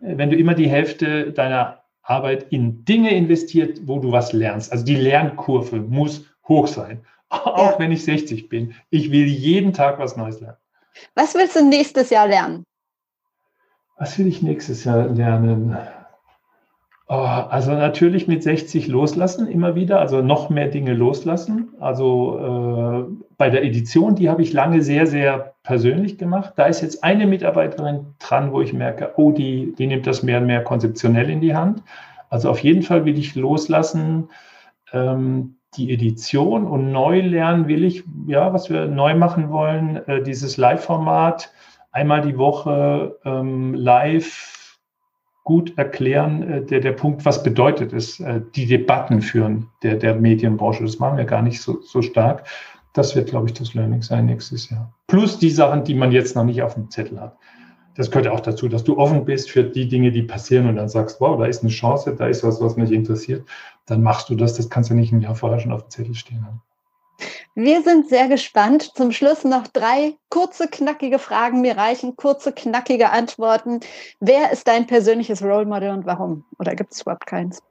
Wenn 0.00 0.30
du 0.30 0.36
immer 0.36 0.54
die 0.54 0.68
Hälfte 0.68 1.32
deiner 1.32 1.82
Arbeit 2.02 2.46
in 2.50 2.84
Dinge 2.84 3.14
investiert, 3.14 3.82
wo 3.84 4.00
du 4.00 4.10
was 4.10 4.32
lernst, 4.32 4.72
also 4.72 4.84
die 4.84 4.96
Lernkurve 4.96 5.76
muss 5.76 6.24
hoch 6.48 6.66
sein. 6.66 7.04
Auch 7.28 7.72
ja. 7.72 7.78
wenn 7.78 7.92
ich 7.92 8.04
60 8.04 8.48
bin. 8.48 8.74
Ich 8.90 9.12
will 9.12 9.26
jeden 9.26 9.72
Tag 9.72 10.00
was 10.00 10.16
Neues 10.16 10.40
lernen. 10.40 10.56
Was 11.14 11.34
willst 11.34 11.54
du 11.54 11.64
nächstes 11.64 12.10
Jahr 12.10 12.26
lernen? 12.26 12.64
Was 14.00 14.18
will 14.18 14.26
ich 14.26 14.40
nächstes 14.40 14.84
Jahr 14.84 15.08
lernen? 15.08 15.76
Oh, 17.06 17.16
also 17.16 17.72
natürlich 17.72 18.26
mit 18.28 18.42
60 18.42 18.88
loslassen, 18.88 19.46
immer 19.46 19.74
wieder, 19.74 20.00
also 20.00 20.22
noch 20.22 20.48
mehr 20.48 20.68
Dinge 20.68 20.94
loslassen. 20.94 21.74
Also 21.80 23.10
äh, 23.10 23.14
bei 23.36 23.50
der 23.50 23.62
Edition, 23.62 24.14
die 24.14 24.30
habe 24.30 24.40
ich 24.40 24.54
lange 24.54 24.80
sehr, 24.80 25.06
sehr 25.06 25.52
persönlich 25.64 26.16
gemacht. 26.16 26.54
Da 26.56 26.64
ist 26.64 26.80
jetzt 26.80 27.04
eine 27.04 27.26
Mitarbeiterin 27.26 28.06
dran, 28.18 28.52
wo 28.52 28.62
ich 28.62 28.72
merke, 28.72 29.12
oh, 29.16 29.32
die, 29.32 29.74
die 29.76 29.86
nimmt 29.86 30.06
das 30.06 30.22
mehr 30.22 30.38
und 30.38 30.46
mehr 30.46 30.64
konzeptionell 30.64 31.28
in 31.28 31.42
die 31.42 31.54
Hand. 31.54 31.82
Also 32.30 32.48
auf 32.48 32.60
jeden 32.60 32.82
Fall 32.82 33.04
will 33.04 33.18
ich 33.18 33.34
loslassen, 33.34 34.30
ähm, 34.94 35.56
die 35.74 35.92
Edition 35.92 36.66
und 36.66 36.90
neu 36.90 37.20
lernen 37.20 37.68
will 37.68 37.84
ich, 37.84 38.04
ja, 38.26 38.54
was 38.54 38.70
wir 38.70 38.86
neu 38.86 39.14
machen 39.14 39.50
wollen, 39.50 39.96
äh, 40.08 40.22
dieses 40.22 40.56
Live-Format, 40.56 41.52
einmal 41.92 42.22
die 42.22 42.36
Woche 42.38 43.18
ähm, 43.24 43.74
live 43.74 44.78
gut 45.44 45.76
erklären, 45.78 46.42
äh, 46.42 46.62
der, 46.64 46.80
der 46.80 46.92
Punkt, 46.92 47.24
was 47.24 47.42
bedeutet 47.42 47.92
es, 47.92 48.20
äh, 48.20 48.40
die 48.54 48.66
Debatten 48.66 49.22
führen 49.22 49.68
der, 49.82 49.96
der 49.96 50.14
Medienbranche. 50.14 50.84
Das 50.84 50.98
machen 50.98 51.18
wir 51.18 51.24
gar 51.24 51.42
nicht 51.42 51.60
so, 51.60 51.80
so 51.82 52.02
stark. 52.02 52.46
Das 52.92 53.14
wird, 53.14 53.30
glaube 53.30 53.46
ich, 53.46 53.54
das 53.54 53.74
Learning 53.74 54.02
sein 54.02 54.26
nächstes 54.26 54.68
Jahr. 54.70 54.92
Plus 55.06 55.38
die 55.38 55.50
Sachen, 55.50 55.84
die 55.84 55.94
man 55.94 56.12
jetzt 56.12 56.34
noch 56.36 56.44
nicht 56.44 56.62
auf 56.62 56.74
dem 56.74 56.90
Zettel 56.90 57.20
hat. 57.20 57.36
Das 57.96 58.10
gehört 58.10 58.28
auch 58.28 58.40
dazu, 58.40 58.68
dass 58.68 58.84
du 58.84 58.96
offen 58.98 59.24
bist 59.24 59.50
für 59.50 59.64
die 59.64 59.88
Dinge, 59.88 60.12
die 60.12 60.22
passieren 60.22 60.68
und 60.68 60.76
dann 60.76 60.88
sagst, 60.88 61.20
wow, 61.20 61.38
da 61.38 61.46
ist 61.46 61.62
eine 61.62 61.70
Chance, 61.70 62.14
da 62.16 62.26
ist 62.26 62.44
was, 62.44 62.60
was 62.60 62.76
mich 62.76 62.92
interessiert. 62.92 63.46
Dann 63.86 64.02
machst 64.02 64.28
du 64.30 64.36
das. 64.36 64.54
Das 64.54 64.70
kannst 64.70 64.90
du 64.90 64.94
nicht 64.94 65.12
ein 65.12 65.20
Jahr 65.20 65.34
vorher 65.34 65.58
schon 65.58 65.72
auf 65.72 65.82
dem 65.82 65.90
Zettel 65.90 66.14
stehen 66.14 66.44
haben. 66.44 66.62
Wir 67.54 67.82
sind 67.82 68.08
sehr 68.08 68.28
gespannt. 68.28 68.92
Zum 68.94 69.12
Schluss 69.12 69.44
noch 69.44 69.66
drei 69.66 70.14
kurze, 70.28 70.68
knackige 70.68 71.18
Fragen. 71.18 71.60
Mir 71.60 71.76
reichen 71.76 72.16
kurze, 72.16 72.52
knackige 72.52 73.10
Antworten. 73.10 73.80
Wer 74.20 74.52
ist 74.52 74.66
dein 74.68 74.86
persönliches 74.86 75.42
Role 75.42 75.66
Model 75.66 75.90
und 75.90 76.06
warum? 76.06 76.44
Oder 76.58 76.74
gibt 76.74 76.92
es 76.92 77.02
überhaupt 77.02 77.26
keins? 77.26 77.62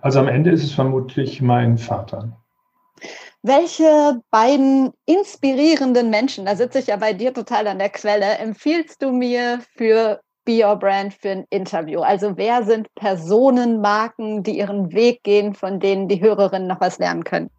Also 0.00 0.20
am 0.20 0.28
Ende 0.28 0.50
ist 0.50 0.64
es 0.64 0.72
vermutlich 0.72 1.40
mein 1.40 1.78
Vater. 1.78 2.36
Welche 3.42 4.20
beiden 4.30 4.92
inspirierenden 5.04 6.10
Menschen, 6.10 6.46
da 6.46 6.54
sitze 6.54 6.78
ich 6.78 6.86
ja 6.86 6.96
bei 6.96 7.12
dir 7.12 7.34
total 7.34 7.66
an 7.66 7.78
der 7.78 7.88
Quelle, 7.88 8.38
empfiehlst 8.38 9.02
du 9.02 9.10
mir 9.10 9.60
für 9.76 10.20
Be 10.44 10.64
Your 10.64 10.76
Brand 10.76 11.14
für 11.14 11.30
ein 11.30 11.46
Interview? 11.50 12.00
Also 12.00 12.36
wer 12.36 12.62
sind 12.62 12.92
Personen, 12.94 13.80
Marken, 13.80 14.42
die 14.44 14.58
ihren 14.58 14.92
Weg 14.92 15.24
gehen, 15.24 15.54
von 15.54 15.80
denen 15.80 16.08
die 16.08 16.20
Hörerinnen 16.20 16.68
noch 16.68 16.80
was 16.80 16.98
lernen 16.98 17.24
können? 17.24 17.50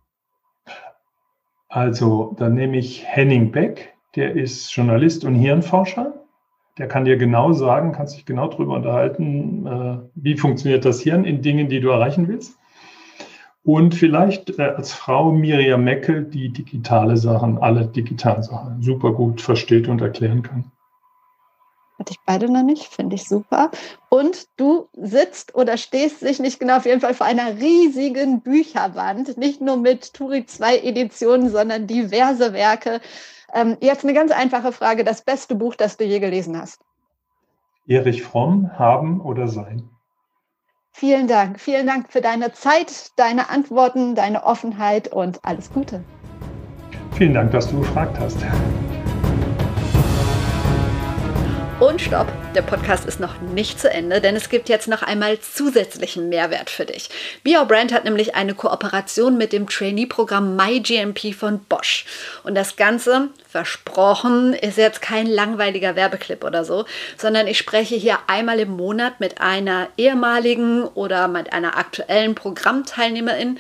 Also, 1.73 2.35
dann 2.37 2.53
nehme 2.53 2.77
ich 2.77 3.03
Henning 3.03 3.51
Beck, 3.51 3.95
der 4.15 4.35
ist 4.35 4.71
Journalist 4.75 5.25
und 5.25 5.33
Hirnforscher. 5.33 6.13
Der 6.77 6.87
kann 6.87 7.03
dir 7.03 7.17
genau 7.17 7.51
sagen, 7.53 7.93
kannst 7.93 8.15
dich 8.15 8.27
genau 8.27 8.47
darüber 8.47 8.75
unterhalten, 8.75 9.65
äh, 9.65 9.97
wie 10.13 10.37
funktioniert 10.37 10.85
das 10.85 11.01
Hirn 11.01 11.25
in 11.25 11.41
Dingen, 11.41 11.69
die 11.69 11.79
du 11.79 11.89
erreichen 11.89 12.27
willst. 12.27 12.59
Und 13.63 13.95
vielleicht 13.95 14.59
äh, 14.59 14.61
als 14.61 14.93
Frau 14.93 15.31
Miriam 15.31 15.83
Meckel, 15.83 16.25
die 16.25 16.49
digitale 16.49 17.17
Sachen, 17.17 17.57
alle 17.57 17.87
digitalen 17.87 18.43
Sachen 18.43 18.83
super 18.83 19.11
gut 19.11 19.41
versteht 19.41 19.87
und 19.87 19.99
erklären 19.99 20.43
kann. 20.43 20.65
Hatte 22.03 22.11
ich 22.11 22.25
beide 22.25 22.51
noch 22.51 22.63
nicht, 22.63 22.93
finde 22.93 23.15
ich 23.15 23.29
super. 23.29 23.71
Und 24.09 24.49
du 24.57 24.89
sitzt 24.91 25.55
oder 25.55 25.77
stehst 25.77 26.19
sich 26.19 26.37
nicht 26.41 26.59
genau 26.59 26.75
auf 26.75 26.85
jeden 26.85 26.99
Fall 26.99 27.13
vor 27.13 27.25
einer 27.25 27.55
riesigen 27.61 28.41
Bücherwand, 28.41 29.37
nicht 29.37 29.61
nur 29.61 29.77
mit 29.77 30.13
Turi 30.13 30.45
2 30.45 30.79
Editionen, 30.79 31.49
sondern 31.49 31.87
diverse 31.87 32.51
Werke. 32.51 32.99
Ähm, 33.53 33.77
jetzt 33.79 34.03
eine 34.03 34.13
ganz 34.13 34.33
einfache 34.33 34.73
Frage: 34.73 35.05
Das 35.05 35.21
beste 35.21 35.55
Buch, 35.55 35.75
das 35.75 35.95
du 35.95 36.03
je 36.03 36.19
gelesen 36.19 36.59
hast? 36.59 36.81
Erich 37.87 38.21
Fromm, 38.21 38.77
Haben 38.77 39.21
oder 39.21 39.47
Sein? 39.47 39.89
Vielen 40.91 41.29
Dank. 41.29 41.61
Vielen 41.61 41.87
Dank 41.87 42.11
für 42.11 42.19
deine 42.19 42.51
Zeit, 42.51 43.11
deine 43.15 43.49
Antworten, 43.49 44.13
deine 44.13 44.43
Offenheit 44.43 45.07
und 45.07 45.39
alles 45.45 45.71
Gute. 45.71 46.03
Vielen 47.13 47.33
Dank, 47.33 47.51
dass 47.51 47.69
du 47.69 47.79
gefragt 47.79 48.19
hast. 48.19 48.39
Und 51.83 51.99
stopp, 51.99 52.31
der 52.55 52.61
Podcast 52.61 53.05
ist 53.05 53.19
noch 53.19 53.41
nicht 53.41 53.77
zu 53.77 53.89
Ende, 53.89 54.21
denn 54.21 54.37
es 54.37 54.47
gibt 54.47 54.69
jetzt 54.69 54.87
noch 54.87 55.03
einmal 55.03 55.41
zusätzlichen 55.41 56.29
Mehrwert 56.29 56.69
für 56.69 56.85
dich. 56.85 57.09
Our 57.45 57.65
Brand 57.65 57.91
hat 57.91 58.05
nämlich 58.05 58.35
eine 58.35 58.53
Kooperation 58.53 59.37
mit 59.37 59.51
dem 59.51 59.67
Trainee-Programm 59.67 60.55
MyGMP 60.55 61.35
von 61.35 61.59
Bosch. 61.59 62.05
Und 62.45 62.55
das 62.55 62.77
Ganze, 62.77 63.27
versprochen, 63.49 64.53
ist 64.53 64.77
jetzt 64.77 65.01
kein 65.01 65.27
langweiliger 65.27 65.97
Werbeclip 65.97 66.45
oder 66.45 66.63
so, 66.63 66.85
sondern 67.17 67.47
ich 67.47 67.57
spreche 67.57 67.95
hier 67.95 68.17
einmal 68.27 68.61
im 68.61 68.71
Monat 68.71 69.19
mit 69.19 69.41
einer 69.41 69.89
ehemaligen 69.97 70.85
oder 70.85 71.27
mit 71.27 71.51
einer 71.51 71.77
aktuellen 71.77 72.33
Programmteilnehmerin 72.33 73.59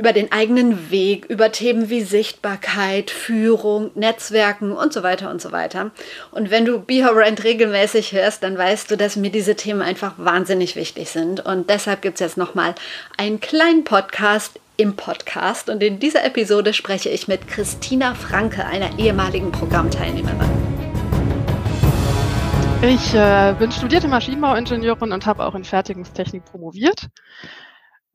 über 0.00 0.14
den 0.14 0.32
eigenen 0.32 0.90
Weg, 0.90 1.26
über 1.26 1.52
Themen 1.52 1.90
wie 1.90 2.00
Sichtbarkeit, 2.00 3.10
Führung, 3.10 3.90
Netzwerken 3.94 4.72
und 4.72 4.94
so 4.94 5.02
weiter 5.02 5.30
und 5.30 5.42
so 5.42 5.52
weiter. 5.52 5.90
Und 6.30 6.50
wenn 6.50 6.64
du 6.64 6.80
Be 6.80 6.94
Her 6.94 7.12
Brand 7.12 7.44
regelmäßig 7.44 8.12
hörst, 8.12 8.42
dann 8.42 8.56
weißt 8.56 8.90
du, 8.90 8.96
dass 8.96 9.16
mir 9.16 9.30
diese 9.30 9.56
Themen 9.56 9.82
einfach 9.82 10.14
wahnsinnig 10.16 10.74
wichtig 10.74 11.10
sind. 11.10 11.44
Und 11.44 11.68
deshalb 11.68 12.00
gibt 12.00 12.14
es 12.14 12.20
jetzt 12.20 12.38
nochmal 12.38 12.74
einen 13.18 13.40
kleinen 13.40 13.84
Podcast 13.84 14.58
im 14.78 14.96
Podcast. 14.96 15.68
Und 15.68 15.82
in 15.82 15.98
dieser 15.98 16.24
Episode 16.24 16.72
spreche 16.72 17.10
ich 17.10 17.28
mit 17.28 17.46
Christina 17.46 18.14
Franke, 18.14 18.64
einer 18.64 18.98
ehemaligen 18.98 19.52
Programmteilnehmerin. 19.52 20.48
Ich 22.80 23.14
äh, 23.14 23.54
bin 23.58 23.70
studierte 23.70 24.08
Maschinenbauingenieurin 24.08 25.12
und 25.12 25.26
habe 25.26 25.44
auch 25.44 25.54
in 25.54 25.64
Fertigungstechnik 25.64 26.46
promoviert. 26.46 27.10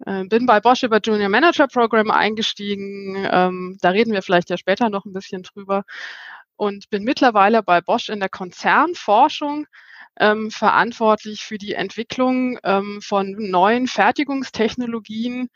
Äh, 0.05 0.25
bin 0.25 0.45
bei 0.45 0.59
Bosch 0.59 0.83
über 0.83 0.99
Junior 1.01 1.29
Manager 1.29 1.67
Program 1.67 2.11
eingestiegen. 2.11 3.15
Ähm, 3.31 3.77
da 3.81 3.89
reden 3.89 4.13
wir 4.13 4.21
vielleicht 4.21 4.49
ja 4.49 4.57
später 4.57 4.89
noch 4.89 5.05
ein 5.05 5.13
bisschen 5.13 5.43
drüber. 5.43 5.83
Und 6.57 6.89
bin 6.89 7.03
mittlerweile 7.03 7.63
bei 7.63 7.81
Bosch 7.81 8.09
in 8.09 8.19
der 8.19 8.29
Konzernforschung 8.29 9.67
ähm, 10.19 10.51
verantwortlich 10.51 11.41
für 11.43 11.57
die 11.57 11.73
Entwicklung 11.73 12.57
ähm, 12.63 13.01
von 13.01 13.35
neuen 13.37 13.87
Fertigungstechnologien, 13.87 15.49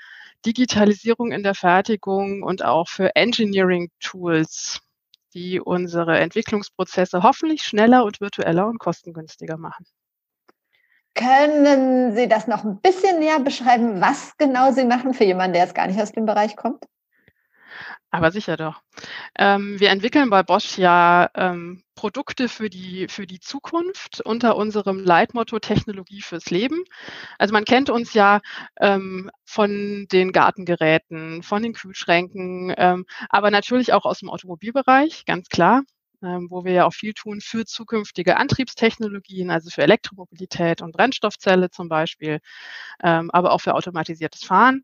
Digitalisierung 0.45 1.31
in 1.31 1.43
der 1.43 1.55
Fertigung 1.55 2.43
und 2.43 2.63
auch 2.63 2.87
für 2.87 3.15
Engineering 3.15 3.89
Tools, 3.99 4.81
die 5.33 5.59
unsere 5.59 6.19
Entwicklungsprozesse 6.19 7.23
hoffentlich 7.23 7.63
schneller 7.63 8.03
und 8.05 8.21
virtueller 8.21 8.67
und 8.67 8.79
kostengünstiger 8.79 9.57
machen. 9.57 9.85
Können 11.19 12.15
Sie 12.15 12.29
das 12.29 12.47
noch 12.47 12.63
ein 12.63 12.79
bisschen 12.79 13.19
näher 13.19 13.41
beschreiben, 13.41 13.99
was 13.99 14.37
genau 14.37 14.71
Sie 14.71 14.85
machen 14.85 15.13
für 15.13 15.25
jemanden, 15.25 15.51
der 15.51 15.63
jetzt 15.63 15.75
gar 15.75 15.87
nicht 15.87 15.99
aus 15.99 16.13
dem 16.13 16.25
Bereich 16.25 16.55
kommt? 16.55 16.85
Aber 18.09 18.31
sicher 18.31 18.55
doch. 18.55 18.81
Ähm, 19.37 19.79
wir 19.81 19.89
entwickeln 19.89 20.29
bei 20.29 20.43
Bosch 20.43 20.77
ja 20.77 21.29
ähm, 21.35 21.83
Produkte 21.95 22.47
für 22.47 22.69
die, 22.69 23.07
für 23.09 23.27
die 23.27 23.41
Zukunft 23.41 24.21
unter 24.21 24.55
unserem 24.55 25.03
Leitmotto 25.03 25.59
Technologie 25.59 26.21
fürs 26.21 26.49
Leben. 26.51 26.85
Also 27.37 27.51
man 27.51 27.65
kennt 27.65 27.89
uns 27.89 28.13
ja 28.13 28.39
ähm, 28.79 29.29
von 29.43 30.07
den 30.11 30.31
Gartengeräten, 30.31 31.43
von 31.43 31.61
den 31.61 31.73
Kühlschränken, 31.73 32.73
ähm, 32.77 33.05
aber 33.27 33.51
natürlich 33.51 33.91
auch 33.91 34.05
aus 34.05 34.19
dem 34.19 34.29
Automobilbereich, 34.29 35.25
ganz 35.25 35.49
klar 35.49 35.83
wo 36.21 36.65
wir 36.65 36.73
ja 36.73 36.85
auch 36.85 36.93
viel 36.93 37.13
tun 37.13 37.39
für 37.41 37.65
zukünftige 37.65 38.37
Antriebstechnologien, 38.37 39.51
also 39.51 39.69
für 39.69 39.83
Elektromobilität 39.83 40.81
und 40.81 40.91
Brennstoffzelle 40.91 41.69
zum 41.69 41.89
Beispiel, 41.89 42.39
ähm, 43.03 43.29
aber 43.31 43.51
auch 43.51 43.61
für 43.61 43.75
automatisiertes 43.75 44.43
Fahren. 44.43 44.83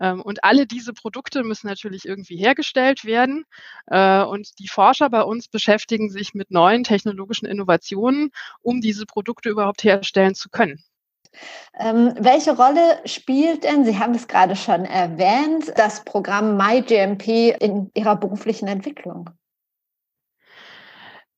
Ähm, 0.00 0.22
und 0.22 0.44
alle 0.44 0.66
diese 0.66 0.92
Produkte 0.92 1.44
müssen 1.44 1.66
natürlich 1.66 2.04
irgendwie 2.06 2.36
hergestellt 2.36 3.04
werden. 3.04 3.44
Äh, 3.86 4.22
und 4.22 4.58
die 4.58 4.68
Forscher 4.68 5.10
bei 5.10 5.22
uns 5.22 5.48
beschäftigen 5.48 6.10
sich 6.10 6.34
mit 6.34 6.50
neuen 6.50 6.84
technologischen 6.84 7.46
Innovationen, 7.46 8.30
um 8.62 8.80
diese 8.80 9.06
Produkte 9.06 9.50
überhaupt 9.50 9.84
herstellen 9.84 10.34
zu 10.34 10.48
können. 10.48 10.82
Ähm, 11.78 12.14
welche 12.18 12.56
Rolle 12.56 13.00
spielt 13.04 13.64
denn, 13.64 13.84
Sie 13.84 13.98
haben 13.98 14.14
es 14.14 14.26
gerade 14.26 14.56
schon 14.56 14.84
erwähnt, 14.84 15.72
das 15.76 16.04
Programm 16.04 16.56
MyGMP 16.56 17.56
in 17.60 17.90
Ihrer 17.94 18.16
beruflichen 18.16 18.66
Entwicklung? 18.66 19.30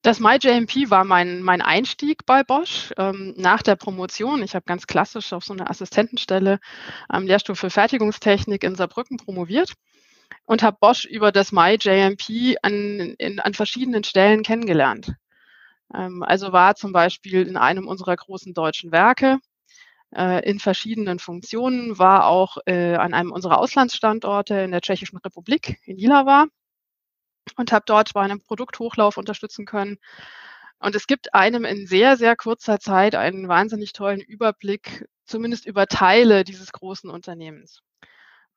Das 0.02 0.18
MyJMP 0.18 0.90
war 0.90 1.04
mein, 1.04 1.42
mein 1.42 1.62
Einstieg 1.62 2.26
bei 2.26 2.42
Bosch 2.42 2.92
ähm, 2.98 3.34
nach 3.36 3.62
der 3.62 3.76
Promotion. 3.76 4.42
Ich 4.42 4.56
habe 4.56 4.64
ganz 4.66 4.88
klassisch 4.88 5.32
auf 5.32 5.44
so 5.44 5.52
eine 5.52 5.70
Assistentenstelle 5.70 6.58
am 7.08 7.24
Lehrstuhl 7.24 7.54
für 7.54 7.70
Fertigungstechnik 7.70 8.64
in 8.64 8.74
Saarbrücken 8.74 9.16
promoviert 9.16 9.74
und 10.44 10.64
habe 10.64 10.76
Bosch 10.80 11.04
über 11.04 11.30
das 11.30 11.52
MyJMP 11.52 12.56
an, 12.62 13.14
in, 13.16 13.38
an 13.38 13.54
verschiedenen 13.54 14.02
Stellen 14.02 14.42
kennengelernt. 14.42 15.14
Ähm, 15.94 16.24
also 16.24 16.52
war 16.52 16.74
zum 16.74 16.92
Beispiel 16.92 17.46
in 17.46 17.56
einem 17.56 17.86
unserer 17.86 18.16
großen 18.16 18.54
deutschen 18.54 18.90
Werke 18.90 19.38
äh, 20.16 20.44
in 20.50 20.58
verschiedenen 20.58 21.20
Funktionen, 21.20 21.96
war 22.00 22.26
auch 22.26 22.56
äh, 22.66 22.96
an 22.96 23.14
einem 23.14 23.30
unserer 23.30 23.58
Auslandsstandorte 23.58 24.56
in 24.56 24.72
der 24.72 24.80
Tschechischen 24.80 25.18
Republik 25.18 25.78
in 25.84 25.96
Ilava 25.96 26.46
und 27.56 27.72
habe 27.72 27.84
dort 27.86 28.12
bei 28.14 28.22
einem 28.22 28.40
Produkthochlauf 28.40 29.16
unterstützen 29.16 29.66
können. 29.66 29.98
Und 30.78 30.96
es 30.96 31.06
gibt 31.06 31.34
einem 31.34 31.64
in 31.64 31.86
sehr, 31.86 32.16
sehr 32.16 32.36
kurzer 32.36 32.80
Zeit 32.80 33.14
einen 33.14 33.48
wahnsinnig 33.48 33.92
tollen 33.92 34.20
Überblick, 34.20 35.06
zumindest 35.24 35.66
über 35.66 35.86
Teile 35.86 36.44
dieses 36.44 36.72
großen 36.72 37.08
Unternehmens. 37.08 37.80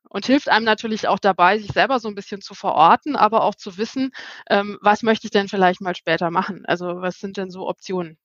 Und 0.09 0.25
hilft 0.25 0.49
einem 0.49 0.65
natürlich 0.65 1.07
auch 1.07 1.19
dabei, 1.19 1.57
sich 1.59 1.71
selber 1.71 1.99
so 1.99 2.07
ein 2.07 2.15
bisschen 2.15 2.41
zu 2.41 2.53
verorten, 2.53 3.15
aber 3.15 3.43
auch 3.43 3.55
zu 3.55 3.77
wissen, 3.77 4.11
ähm, 4.49 4.77
was 4.81 5.03
möchte 5.03 5.27
ich 5.27 5.31
denn 5.31 5.47
vielleicht 5.49 5.81
mal 5.81 5.95
später 5.95 6.31
machen? 6.31 6.65
Also 6.65 7.01
was 7.01 7.19
sind 7.19 7.37
denn 7.37 7.51
so 7.51 7.67
Optionen? 7.67 8.17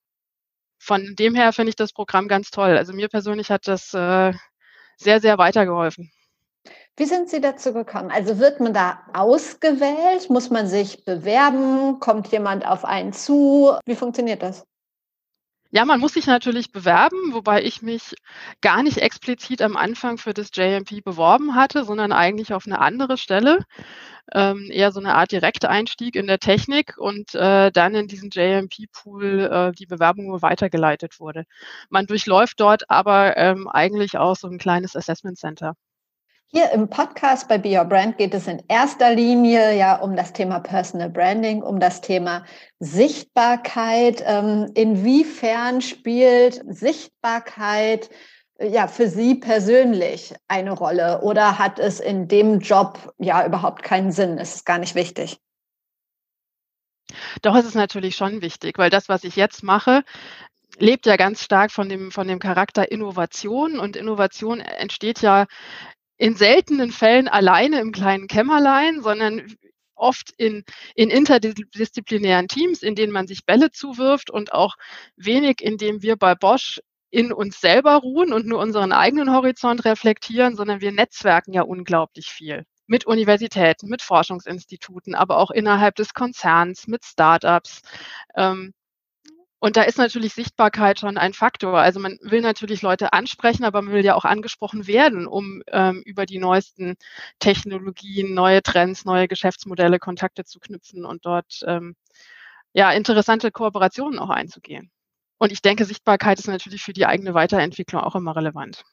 Von 0.79 1.14
dem 1.16 1.35
her 1.35 1.53
finde 1.53 1.71
ich 1.71 1.77
das 1.77 1.93
Programm 1.93 2.29
ganz 2.29 2.51
toll. 2.51 2.77
Also 2.79 2.93
mir 2.95 3.09
persönlich 3.09 3.51
hat 3.51 3.68
das 3.68 3.95
äh, 3.95 4.33
sehr, 4.97 5.21
sehr 5.21 5.39
weitergeholfen. 5.39 6.11
Wie 6.97 7.07
sind 7.07 7.31
Sie 7.31 7.41
dazu 7.41 7.73
gekommen? 7.73 8.11
Also 8.11 8.39
wird 8.39 8.61
man 8.61 8.75
da 8.75 9.01
ausgewählt? 9.15 10.29
Muss 10.29 10.51
man 10.51 10.67
sich 10.67 11.05
bewerben? 11.05 11.99
Kommt 12.01 12.29
jemand 12.29 12.67
auf 12.67 12.85
einen 12.85 13.13
zu? 13.13 13.73
Wie 13.87 13.95
funktioniert 13.95 14.43
das? 14.43 14.67
Ja, 15.73 15.85
man 15.85 16.01
muss 16.01 16.15
sich 16.15 16.27
natürlich 16.27 16.73
bewerben, 16.73 17.33
wobei 17.33 17.63
ich 17.63 17.81
mich 17.81 18.15
gar 18.61 18.83
nicht 18.83 18.99
explizit 18.99 19.63
am 19.63 19.77
Anfang 19.77 20.19
für 20.19 20.35
das 20.35 20.51
JMP 20.53 21.01
beworben 21.05 21.55
hatte, 21.55 21.85
sondern 21.85 22.11
eigentlich 22.11 22.53
auf 22.53 22.67
eine 22.67 22.81
andere 22.81 23.17
Stelle. 23.17 23.61
Ähm, 24.33 24.69
eher 24.71 24.93
so 24.93 25.01
eine 25.01 25.15
Art 25.15 25.33
Direkteinstieg 25.33 26.17
in 26.17 26.27
der 26.27 26.41
Technik 26.41 26.99
und 26.99 27.35
äh, 27.37 27.71
dann 27.71 27.95
in 27.95 28.09
diesen 28.09 28.31
JMP-Pool 28.31 29.71
äh, 29.71 29.73
die 29.73 29.87
Bewerbung 29.87 30.27
nur 30.27 30.43
weitergeleitet 30.43 31.21
wurde. 31.21 31.45
Man 31.89 32.07
durchläuft 32.07 32.59
dort 32.61 32.91
aber 32.91 33.37
ähm, 33.37 33.69
eigentlich 33.69 34.19
auch 34.19 34.37
so 34.37 34.49
ein 34.49 34.59
kleines 34.59 34.97
Assessment 34.97 35.39
Center. 35.39 35.77
Hier 36.53 36.73
im 36.73 36.91
Podcast 36.91 37.47
bei 37.47 37.59
Be 37.59 37.79
Your 37.79 37.85
Brand 37.85 38.19
geht 38.19 38.35
es 38.35 38.49
in 38.49 38.61
erster 38.67 39.15
Linie 39.15 39.77
ja 39.77 39.95
um 40.01 40.17
das 40.17 40.33
Thema 40.33 40.59
Personal 40.59 41.09
Branding, 41.09 41.63
um 41.63 41.79
das 41.79 42.01
Thema 42.01 42.45
Sichtbarkeit. 42.81 44.21
Ähm, 44.27 44.69
inwiefern 44.75 45.81
spielt 45.81 46.61
Sichtbarkeit 46.67 48.11
ja 48.61 48.89
für 48.89 49.07
Sie 49.09 49.37
persönlich 49.37 50.35
eine 50.49 50.73
Rolle 50.73 51.21
oder 51.21 51.61
hat 51.61 51.79
es 51.79 52.01
in 52.01 52.27
dem 52.27 52.59
Job 52.59 53.15
ja 53.19 53.47
überhaupt 53.47 53.85
keinen 53.85 54.11
Sinn? 54.11 54.37
Ist 54.37 54.57
es 54.57 54.65
gar 54.65 54.79
nicht 54.79 54.97
wichtig? 54.97 55.39
Doch, 57.43 57.55
es 57.55 57.65
ist 57.65 57.77
natürlich 57.77 58.17
schon 58.17 58.43
wichtig, 58.43 58.77
weil 58.77 58.91
das, 58.91 59.09
was 59.09 59.23
ich 59.23 59.37
jetzt 59.37 59.63
mache, 59.63 60.03
lebt 60.79 61.07
ja 61.07 61.17
ganz 61.17 61.45
stark 61.45 61.71
von 61.71 61.89
dem, 61.89 62.11
von 62.11 62.27
dem 62.27 62.41
Charakter 62.41 62.91
Innovation 62.91 63.79
und 63.79 63.95
Innovation 63.95 64.59
entsteht 64.59 65.21
ja 65.21 65.47
in 66.21 66.37
seltenen 66.37 66.93
Fällen 66.93 67.29
alleine 67.29 67.81
im 67.81 67.93
kleinen 67.93 68.27
Kämmerlein, 68.27 69.01
sondern 69.01 69.57
oft 69.95 70.33
in, 70.37 70.64
in 70.95 71.09
interdisziplinären 71.09 72.47
Teams, 72.47 72.83
in 72.83 72.95
denen 72.95 73.12
man 73.12 73.27
sich 73.27 73.47
Bälle 73.47 73.71
zuwirft 73.71 74.29
und 74.29 74.53
auch 74.53 74.77
wenig, 75.16 75.62
indem 75.62 76.03
wir 76.03 76.16
bei 76.16 76.35
Bosch 76.35 76.79
in 77.11 77.33
uns 77.33 77.61
selber 77.61 77.97
ruhen 77.97 78.35
und 78.35 78.47
nur 78.47 78.61
unseren 78.61 78.93
eigenen 78.93 79.33
Horizont 79.33 79.87
reflektieren, 79.87 80.57
sondern 80.57 80.83
wir 80.83 80.93
netzwerken 80.93 81.55
ja 81.55 81.62
unglaublich 81.62 82.27
viel 82.27 82.64
mit 82.87 83.07
Universitäten, 83.07 83.89
mit 83.89 84.03
Forschungsinstituten, 84.03 85.14
aber 85.14 85.39
auch 85.39 85.51
innerhalb 85.51 85.95
des 85.95 86.12
Konzerns, 86.12 86.87
mit 86.87 87.05
Startups. 87.05 87.81
Ähm, 88.37 88.75
und 89.61 89.77
da 89.77 89.83
ist 89.83 89.99
natürlich 89.99 90.33
Sichtbarkeit 90.33 90.99
schon 90.99 91.19
ein 91.19 91.35
Faktor. 91.35 91.79
Also 91.79 92.01
man 92.01 92.19
will 92.23 92.41
natürlich 92.41 92.81
Leute 92.81 93.13
ansprechen, 93.13 93.65
aber 93.65 93.83
man 93.83 93.93
will 93.93 94.05
ja 94.05 94.15
auch 94.15 94.25
angesprochen 94.25 94.87
werden, 94.87 95.27
um 95.27 95.63
ähm, 95.69 96.03
über 96.07 96.25
die 96.25 96.39
neuesten 96.39 96.97
Technologien, 97.41 98.33
neue 98.33 98.63
Trends, 98.63 99.05
neue 99.05 99.29
Geschäftsmodelle 99.29 99.99
Kontakte 99.99 100.45
zu 100.45 100.61
knüpfen 100.61 101.05
und 101.05 101.27
dort 101.27 101.61
ähm, 101.67 101.95
ja 102.73 102.91
interessante 102.91 103.51
Kooperationen 103.51 104.19
auch 104.19 104.31
einzugehen. 104.31 104.91
Und 105.37 105.53
ich 105.53 105.61
denke, 105.61 105.85
Sichtbarkeit 105.85 106.39
ist 106.39 106.49
natürlich 106.49 106.83
für 106.83 106.95
die 106.95 107.07
eigene 107.07 107.35
Weiterentwicklung 107.35 108.03
auch 108.03 108.17
immer 108.17 108.35
relevant. 108.37 108.85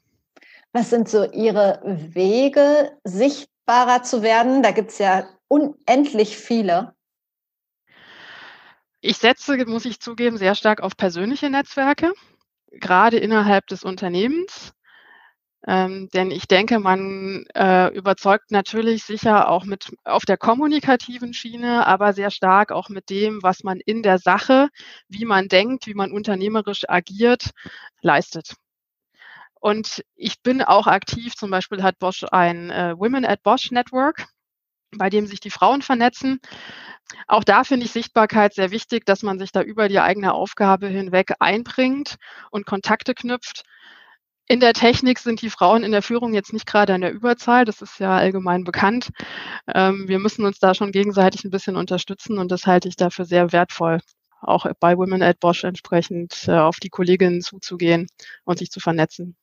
Was 0.74 0.90
sind 0.90 1.08
so 1.08 1.32
Ihre 1.32 1.80
Wege, 1.84 2.92
sichtbarer 3.06 4.04
zu 4.04 4.22
werden? 4.22 4.64
Da 4.64 4.72
gibt 4.72 4.92
es 4.92 4.98
ja 4.98 5.30
unendlich 5.48 6.38
viele. 6.38 6.94
Ich 9.10 9.20
setze, 9.20 9.56
muss 9.68 9.86
ich 9.86 10.02
zugeben, 10.02 10.38
sehr 10.38 10.54
stark 10.54 10.82
auf 10.82 10.98
persönliche 10.98 11.50
Netzwerke, 11.50 12.12
gerade 12.72 13.16
innerhalb 13.16 13.66
des 13.68 13.86
Unternehmens. 13.86 14.74
Ähm, 15.66 16.10
denn 16.14 16.30
ich 16.30 16.46
denke, 16.50 16.80
man 16.80 17.46
äh, 17.56 17.88
überzeugt 17.96 18.52
natürlich 18.52 19.06
sicher 19.06 19.50
auch 19.50 19.64
mit 19.64 19.96
auf 20.04 20.26
der 20.26 20.36
kommunikativen 20.36 21.34
Schiene, 21.34 21.88
aber 21.88 22.12
sehr 22.12 22.32
stark 22.32 22.74
auch 22.74 22.90
mit 22.90 23.10
dem, 23.10 23.42
was 23.44 23.64
man 23.64 23.80
in 23.80 24.04
der 24.04 24.20
Sache, 24.20 24.68
wie 25.08 25.24
man 25.24 25.48
denkt, 25.48 25.88
wie 25.88 25.94
man 25.94 26.12
unternehmerisch 26.12 26.84
agiert, 26.90 27.52
leistet. 28.02 28.56
Und 29.62 30.04
ich 30.16 30.42
bin 30.42 30.62
auch 30.62 30.86
aktiv, 30.86 31.34
zum 31.38 31.50
Beispiel 31.50 31.82
hat 31.82 31.98
Bosch 31.98 32.26
ein 32.30 32.72
äh, 32.72 32.94
Women 32.98 33.24
at 33.24 33.42
Bosch 33.42 33.72
Network, 33.72 34.28
bei 34.96 35.10
dem 35.10 35.28
sich 35.28 35.40
die 35.40 35.50
Frauen 35.50 35.82
vernetzen. 35.82 36.40
Auch 37.28 37.44
da 37.44 37.64
finde 37.64 37.86
ich 37.86 37.92
Sichtbarkeit 37.92 38.54
sehr 38.54 38.72
wichtig, 38.72 39.06
dass 39.06 39.24
man 39.24 39.40
sich 39.40 39.52
da 39.52 39.62
über 39.62 39.88
die 39.90 40.00
eigene 40.00 40.34
Aufgabe 40.34 40.88
hinweg 40.88 41.34
einbringt 41.40 42.16
und 42.52 42.66
Kontakte 42.66 43.14
knüpft. 43.14 43.64
In 44.50 44.60
der 44.62 44.74
Technik 44.74 45.20
sind 45.20 45.42
die 45.42 45.50
Frauen 45.50 45.84
in 45.84 45.92
der 45.92 46.02
Führung 46.02 46.34
jetzt 46.34 46.54
nicht 46.54 46.66
gerade 46.66 46.94
in 46.96 47.02
der 47.02 47.12
Überzahl, 47.12 47.66
das 47.66 47.82
ist 47.82 48.00
ja 48.00 48.16
allgemein 48.16 48.64
bekannt. 48.64 49.10
Ähm, 49.74 50.08
wir 50.08 50.20
müssen 50.20 50.46
uns 50.46 50.60
da 50.60 50.74
schon 50.74 50.94
gegenseitig 50.94 51.44
ein 51.44 51.52
bisschen 51.52 51.76
unterstützen 51.76 52.38
und 52.38 52.52
das 52.52 52.66
halte 52.66 52.88
ich 52.88 52.96
dafür 52.96 53.26
sehr 53.26 53.52
wertvoll, 53.52 54.00
auch 54.42 54.66
bei 54.80 54.98
Women 54.98 55.22
at 55.22 55.40
Bosch 55.42 55.66
entsprechend 55.66 56.48
äh, 56.48 56.54
auf 56.54 56.78
die 56.78 56.90
Kolleginnen 56.90 57.42
zuzugehen 57.42 58.08
und 58.46 58.60
sich 58.60 58.72
zu 58.72 58.80
vernetzen 58.80 59.36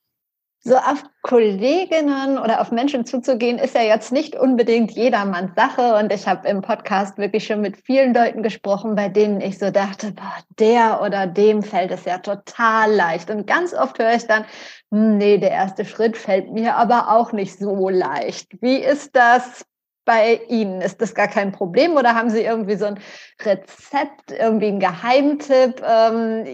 so 0.66 0.76
auf 0.76 1.04
Kolleginnen 1.20 2.38
oder 2.38 2.62
auf 2.62 2.72
Menschen 2.72 3.04
zuzugehen, 3.04 3.58
ist 3.58 3.74
ja 3.74 3.82
jetzt 3.82 4.12
nicht 4.12 4.34
unbedingt 4.34 4.92
jedermanns 4.92 5.54
Sache. 5.54 5.96
Und 5.96 6.10
ich 6.10 6.26
habe 6.26 6.48
im 6.48 6.62
Podcast 6.62 7.18
wirklich 7.18 7.46
schon 7.46 7.60
mit 7.60 7.76
vielen 7.76 8.14
Leuten 8.14 8.42
gesprochen, 8.42 8.94
bei 8.94 9.10
denen 9.10 9.42
ich 9.42 9.58
so 9.58 9.70
dachte, 9.70 10.12
boah, 10.12 10.36
der 10.58 11.02
oder 11.02 11.26
dem 11.26 11.62
fällt 11.62 11.90
es 11.90 12.06
ja 12.06 12.16
total 12.16 12.94
leicht. 12.94 13.28
Und 13.28 13.46
ganz 13.46 13.74
oft 13.74 13.98
höre 13.98 14.14
ich 14.14 14.26
dann, 14.26 14.46
hm, 14.90 15.18
nee, 15.18 15.36
der 15.36 15.50
erste 15.50 15.84
Schritt 15.84 16.16
fällt 16.16 16.50
mir 16.50 16.76
aber 16.76 17.12
auch 17.12 17.32
nicht 17.32 17.58
so 17.58 17.90
leicht. 17.90 18.62
Wie 18.62 18.78
ist 18.78 19.14
das 19.14 19.66
bei 20.06 20.40
Ihnen? 20.48 20.80
Ist 20.80 21.02
das 21.02 21.14
gar 21.14 21.28
kein 21.28 21.52
Problem 21.52 21.92
oder 21.96 22.14
haben 22.14 22.30
Sie 22.30 22.42
irgendwie 22.42 22.76
so 22.76 22.86
ein 22.86 22.98
Rezept, 23.42 24.30
irgendwie 24.30 24.68
einen 24.68 24.80
Geheimtipp, 24.80 25.82
ähm, 25.86 26.44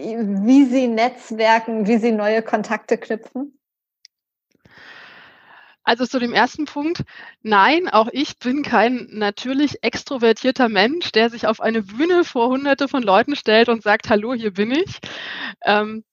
wie 0.45 0.65
Sie 0.65 0.89
netzwerken, 0.89 1.87
wie 1.87 1.97
Sie 1.97 2.11
neue 2.11 2.41
Kontakte 2.41 2.97
knüpfen? 2.97 3.57
Also 5.83 6.05
zu 6.05 6.19
dem 6.19 6.33
ersten 6.33 6.65
Punkt, 6.65 7.03
nein, 7.41 7.89
auch 7.89 8.07
ich 8.11 8.37
bin 8.37 8.61
kein 8.63 9.07
natürlich 9.11 9.83
extrovertierter 9.83 10.69
Mensch, 10.69 11.11
der 11.11 11.29
sich 11.29 11.47
auf 11.47 11.59
eine 11.59 11.81
Bühne 11.83 12.23
vor 12.23 12.49
hunderte 12.49 12.87
von 12.87 13.01
Leuten 13.01 13.35
stellt 13.35 13.67
und 13.67 13.81
sagt, 13.81 14.09
hallo, 14.09 14.33
hier 14.33 14.53
bin 14.53 14.71
ich. 14.71 14.99
Ähm, 15.63 16.03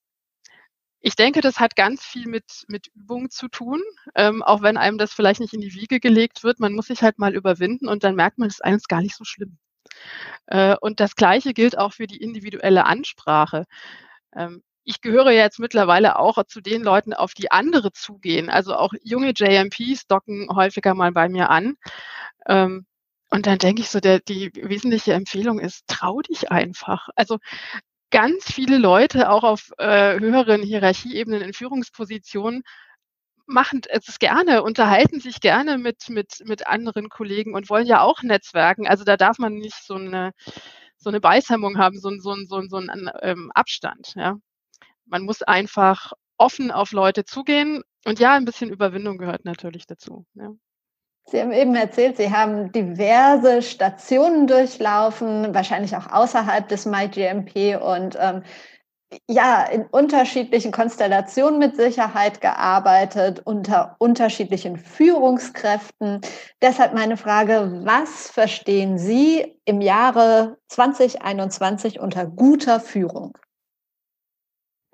ich 1.00 1.16
denke, 1.16 1.40
das 1.40 1.60
hat 1.60 1.76
ganz 1.76 2.04
viel 2.04 2.26
mit, 2.28 2.64
mit 2.68 2.88
Übung 2.94 3.30
zu 3.30 3.48
tun, 3.48 3.80
ähm, 4.14 4.42
auch 4.42 4.62
wenn 4.62 4.76
einem 4.76 4.98
das 4.98 5.12
vielleicht 5.12 5.40
nicht 5.40 5.54
in 5.54 5.60
die 5.60 5.74
Wiege 5.74 6.00
gelegt 6.00 6.42
wird. 6.44 6.60
Man 6.60 6.72
muss 6.72 6.86
sich 6.86 7.02
halt 7.02 7.18
mal 7.18 7.34
überwinden 7.34 7.88
und 7.88 8.04
dann 8.04 8.16
merkt 8.16 8.38
man, 8.38 8.48
es 8.48 8.54
ist 8.56 8.64
eines 8.64 8.88
gar 8.88 9.00
nicht 9.00 9.16
so 9.16 9.24
schlimm. 9.24 9.58
Äh, 10.46 10.76
und 10.80 11.00
das 11.00 11.14
Gleiche 11.16 11.54
gilt 11.54 11.78
auch 11.78 11.92
für 11.92 12.06
die 12.06 12.20
individuelle 12.20 12.86
Ansprache. 12.86 13.66
Ähm, 14.34 14.62
ich 14.88 15.02
gehöre 15.02 15.32
jetzt 15.32 15.58
mittlerweile 15.58 16.18
auch 16.18 16.42
zu 16.46 16.62
den 16.62 16.82
Leuten, 16.82 17.12
auf 17.12 17.34
die 17.34 17.50
andere 17.52 17.92
zugehen. 17.92 18.48
Also 18.48 18.74
auch 18.74 18.94
junge 19.02 19.32
JMPs 19.36 20.06
docken 20.06 20.48
häufiger 20.50 20.94
mal 20.94 21.12
bei 21.12 21.28
mir 21.28 21.50
an. 21.50 21.76
Ähm, 22.46 22.86
und 23.28 23.46
dann 23.46 23.58
denke 23.58 23.82
ich 23.82 23.90
so, 23.90 24.00
der, 24.00 24.20
die 24.20 24.50
wesentliche 24.54 25.12
Empfehlung 25.12 25.60
ist, 25.60 25.84
trau 25.88 26.22
dich 26.22 26.50
einfach. 26.50 27.10
Also 27.16 27.36
ganz 28.10 28.50
viele 28.50 28.78
Leute, 28.78 29.30
auch 29.30 29.44
auf 29.44 29.72
äh, 29.76 30.18
höheren 30.20 30.62
Hierarchieebenen 30.62 31.42
in 31.42 31.52
Führungspositionen, 31.52 32.62
machen 33.46 33.82
es 33.90 34.18
gerne, 34.18 34.62
unterhalten 34.62 35.20
sich 35.20 35.40
gerne 35.40 35.76
mit, 35.76 36.08
mit, 36.08 36.42
mit 36.46 36.66
anderen 36.66 37.10
Kollegen 37.10 37.54
und 37.54 37.68
wollen 37.68 37.86
ja 37.86 38.00
auch 38.00 38.22
Netzwerken. 38.22 38.88
Also 38.88 39.04
da 39.04 39.18
darf 39.18 39.38
man 39.38 39.54
nicht 39.54 39.84
so 39.84 39.96
eine, 39.96 40.32
so 40.96 41.10
eine 41.10 41.20
Beißhemmung 41.20 41.78
haben, 41.78 41.98
so, 42.00 42.10
so, 42.18 42.34
so, 42.46 42.62
so 42.68 42.76
einen 42.78 43.10
ähm, 43.22 43.52
Abstand. 43.54 44.14
Ja 44.16 44.38
man 45.08 45.22
muss 45.22 45.42
einfach 45.42 46.12
offen 46.36 46.70
auf 46.70 46.92
Leute 46.92 47.24
zugehen. 47.24 47.82
Und 48.04 48.18
ja, 48.20 48.34
ein 48.34 48.44
bisschen 48.44 48.70
Überwindung 48.70 49.18
gehört 49.18 49.44
natürlich 49.44 49.86
dazu. 49.86 50.24
Ja. 50.34 50.50
Sie 51.30 51.40
haben 51.42 51.52
eben 51.52 51.74
erzählt, 51.74 52.16
Sie 52.16 52.32
haben 52.32 52.72
diverse 52.72 53.60
Stationen 53.60 54.46
durchlaufen, 54.46 55.54
wahrscheinlich 55.54 55.94
auch 55.94 56.10
außerhalb 56.10 56.66
des 56.68 56.86
MyGMP 56.86 57.76
und 57.82 58.16
ähm, 58.18 58.42
ja, 59.28 59.64
in 59.64 59.86
unterschiedlichen 59.86 60.72
Konstellationen 60.72 61.58
mit 61.58 61.76
Sicherheit 61.76 62.40
gearbeitet, 62.40 63.40
unter 63.44 63.96
unterschiedlichen 63.98 64.76
Führungskräften. 64.76 66.20
Deshalb 66.62 66.94
meine 66.94 67.16
Frage, 67.16 67.80
was 67.84 68.30
verstehen 68.30 68.98
Sie 68.98 69.54
im 69.64 69.80
Jahre 69.80 70.58
2021 70.68 72.00
unter 72.00 72.26
guter 72.26 72.80
Führung? 72.80 73.36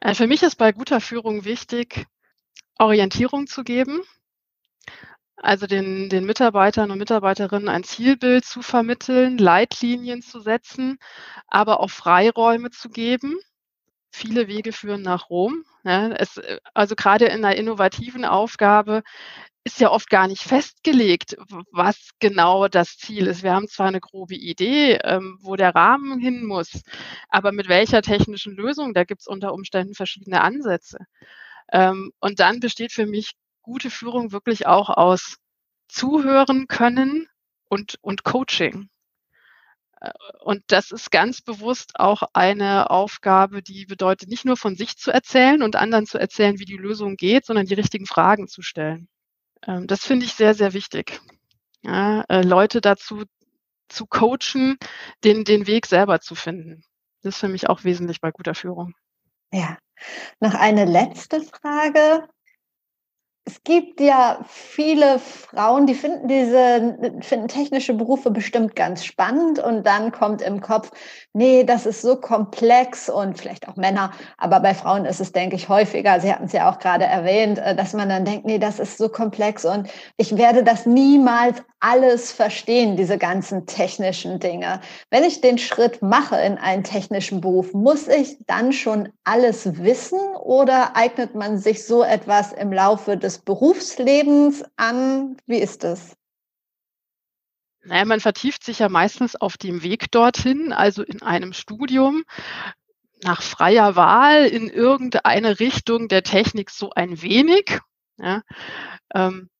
Äh, 0.04 0.14
für 0.14 0.26
mich 0.28 0.42
ist 0.42 0.56
bei 0.56 0.70
guter 0.70 1.00
Führung 1.00 1.44
wichtig, 1.44 2.06
Orientierung 2.78 3.46
zu 3.46 3.64
geben, 3.64 4.02
also 5.36 5.66
den, 5.66 6.10
den 6.10 6.26
Mitarbeitern 6.26 6.90
und 6.90 6.98
Mitarbeiterinnen 6.98 7.68
ein 7.68 7.84
Zielbild 7.84 8.44
zu 8.44 8.62
vermitteln, 8.62 9.38
Leitlinien 9.38 10.22
zu 10.22 10.40
setzen, 10.40 10.98
aber 11.48 11.80
auch 11.80 11.90
Freiräume 11.90 12.70
zu 12.70 12.90
geben. 12.90 13.34
Viele 14.12 14.46
Wege 14.46 14.72
führen 14.72 15.02
nach 15.02 15.30
Rom. 15.30 15.64
Ja, 15.84 16.08
es, 16.10 16.36
äh, 16.36 16.58
also 16.74 16.94
gerade 16.96 17.26
in 17.26 17.44
einer 17.44 17.56
innovativen 17.56 18.24
Aufgabe 18.26 19.02
ist 19.64 19.80
ja 19.80 19.90
oft 19.90 20.10
gar 20.10 20.28
nicht 20.28 20.42
festgelegt, 20.42 21.36
was 21.72 22.10
genau 22.20 22.68
das 22.68 22.98
Ziel 22.98 23.26
ist. 23.26 23.42
Wir 23.42 23.54
haben 23.54 23.66
zwar 23.66 23.88
eine 23.88 24.00
grobe 24.00 24.34
Idee, 24.34 24.98
ähm, 25.02 25.38
wo 25.40 25.56
der 25.56 25.74
Rahmen 25.74 26.18
hin 26.20 26.44
muss, 26.44 26.82
aber 27.30 27.50
mit 27.50 27.68
welcher 27.68 28.02
technischen 28.02 28.54
Lösung, 28.54 28.92
da 28.92 29.04
gibt 29.04 29.22
es 29.22 29.26
unter 29.26 29.54
Umständen 29.54 29.94
verschiedene 29.94 30.42
Ansätze. 30.42 30.98
Ähm, 31.72 32.12
und 32.20 32.40
dann 32.40 32.60
besteht 32.60 32.92
für 32.92 33.06
mich 33.06 33.32
gute 33.62 33.90
Führung 33.90 34.32
wirklich 34.32 34.66
auch 34.66 34.90
aus 34.90 35.38
Zuhören 35.88 36.66
können 36.68 37.28
und, 37.68 37.96
und 38.02 38.22
Coaching. 38.24 38.90
Äh, 40.00 40.10
und 40.40 40.62
das 40.68 40.90
ist 40.90 41.10
ganz 41.10 41.40
bewusst 41.40 41.92
auch 41.98 42.22
eine 42.34 42.90
Aufgabe, 42.90 43.62
die 43.62 43.86
bedeutet, 43.86 44.28
nicht 44.28 44.44
nur 44.44 44.58
von 44.58 44.76
sich 44.76 44.96
zu 44.96 45.10
erzählen 45.10 45.62
und 45.62 45.76
anderen 45.76 46.06
zu 46.06 46.18
erzählen, 46.18 46.58
wie 46.58 46.66
die 46.66 46.76
Lösung 46.76 47.16
geht, 47.16 47.46
sondern 47.46 47.66
die 47.66 47.74
richtigen 47.74 48.06
Fragen 48.06 48.46
zu 48.48 48.62
stellen. 48.62 49.08
Ähm, 49.66 49.86
das 49.86 50.04
finde 50.04 50.26
ich 50.26 50.34
sehr, 50.34 50.54
sehr 50.54 50.72
wichtig. 50.72 51.20
Ja, 51.82 52.22
äh, 52.28 52.42
Leute 52.42 52.80
dazu 52.80 53.24
zu 53.88 54.06
coachen, 54.06 54.76
den, 55.22 55.44
den 55.44 55.66
Weg 55.66 55.86
selber 55.86 56.20
zu 56.20 56.34
finden. 56.34 56.82
Das 57.22 57.34
ist 57.34 57.40
für 57.40 57.48
mich 57.48 57.68
auch 57.68 57.84
wesentlich 57.84 58.20
bei 58.20 58.30
guter 58.30 58.54
Führung. 58.54 58.94
Ja. 59.52 59.78
Noch 60.40 60.54
eine 60.54 60.84
letzte 60.84 61.40
Frage. 61.42 62.28
Es 63.46 63.62
gibt 63.62 64.00
ja 64.00 64.38
viele 64.48 65.18
Frauen, 65.18 65.86
die 65.86 65.92
finden 65.92 66.28
diese, 66.28 66.96
finden 67.20 67.46
technische 67.46 67.92
Berufe 67.92 68.30
bestimmt 68.30 68.74
ganz 68.74 69.04
spannend 69.04 69.58
und 69.58 69.86
dann 69.86 70.12
kommt 70.12 70.40
im 70.40 70.62
Kopf, 70.62 70.90
nee, 71.34 71.62
das 71.62 71.84
ist 71.84 72.00
so 72.00 72.16
komplex 72.16 73.10
und 73.10 73.38
vielleicht 73.38 73.68
auch 73.68 73.76
Männer, 73.76 74.12
aber 74.38 74.60
bei 74.60 74.72
Frauen 74.72 75.04
ist 75.04 75.20
es, 75.20 75.32
denke 75.32 75.56
ich, 75.56 75.68
häufiger, 75.68 76.20
Sie 76.20 76.32
hatten 76.32 76.44
es 76.44 76.52
ja 76.52 76.70
auch 76.70 76.78
gerade 76.78 77.04
erwähnt, 77.04 77.58
äh, 77.58 77.76
dass 77.76 77.92
man 77.92 78.08
dann 78.08 78.24
denkt, 78.24 78.46
nee, 78.46 78.58
das 78.58 78.78
ist 78.78 78.96
so 78.96 79.10
komplex 79.10 79.66
und 79.66 79.90
ich 80.16 80.38
werde 80.38 80.64
das 80.64 80.86
niemals 80.86 81.62
alles 81.80 82.32
verstehen, 82.32 82.96
diese 82.96 83.18
ganzen 83.18 83.66
technischen 83.66 84.38
Dinge. 84.38 84.80
Wenn 85.10 85.22
ich 85.22 85.42
den 85.42 85.58
Schritt 85.58 86.00
mache 86.00 86.36
in 86.36 86.56
einen 86.56 86.82
technischen 86.82 87.42
Beruf, 87.42 87.74
muss 87.74 88.08
ich 88.08 88.38
dann 88.46 88.72
schon 88.72 89.10
alles 89.24 89.84
wissen 89.84 90.18
oder 90.42 90.96
eignet 90.96 91.34
man 91.34 91.58
sich 91.58 91.84
so 91.84 92.02
etwas 92.02 92.54
im 92.54 92.72
Laufe 92.72 93.18
des 93.34 93.38
Berufslebens 93.42 94.64
an? 94.76 95.36
Wie 95.46 95.58
ist 95.58 95.84
das? 95.84 96.16
Naja, 97.82 98.04
man 98.04 98.20
vertieft 98.20 98.64
sich 98.64 98.78
ja 98.78 98.88
meistens 98.88 99.36
auf 99.36 99.56
dem 99.56 99.82
Weg 99.82 100.10
dorthin, 100.10 100.72
also 100.72 101.02
in 101.02 101.22
einem 101.22 101.52
Studium 101.52 102.24
nach 103.22 103.42
freier 103.42 103.96
Wahl 103.96 104.46
in 104.46 104.68
irgendeine 104.68 105.60
Richtung 105.60 106.08
der 106.08 106.22
Technik 106.22 106.70
so 106.70 106.90
ein 106.90 107.20
wenig. 107.20 107.78
Ja, 108.16 108.42
ähm, 109.14 109.50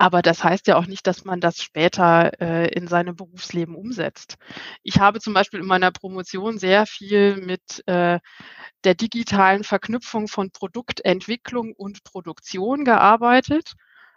aber 0.00 0.22
das 0.22 0.42
heißt 0.42 0.66
ja 0.66 0.76
auch 0.76 0.86
nicht, 0.86 1.06
dass 1.06 1.26
man 1.26 1.42
das 1.42 1.62
später 1.62 2.32
äh, 2.40 2.72
in 2.72 2.88
seinem 2.88 3.16
Berufsleben 3.16 3.74
umsetzt. 3.74 4.36
Ich 4.82 4.98
habe 4.98 5.20
zum 5.20 5.34
Beispiel 5.34 5.60
in 5.60 5.66
meiner 5.66 5.90
Promotion 5.90 6.58
sehr 6.58 6.86
viel 6.86 7.36
mit 7.36 7.86
äh, 7.86 8.18
der 8.84 8.94
digitalen 8.94 9.62
Verknüpfung 9.62 10.26
von 10.26 10.52
Produktentwicklung 10.52 11.74
und 11.74 12.02
Produktion 12.02 12.86
gearbeitet 12.86 13.74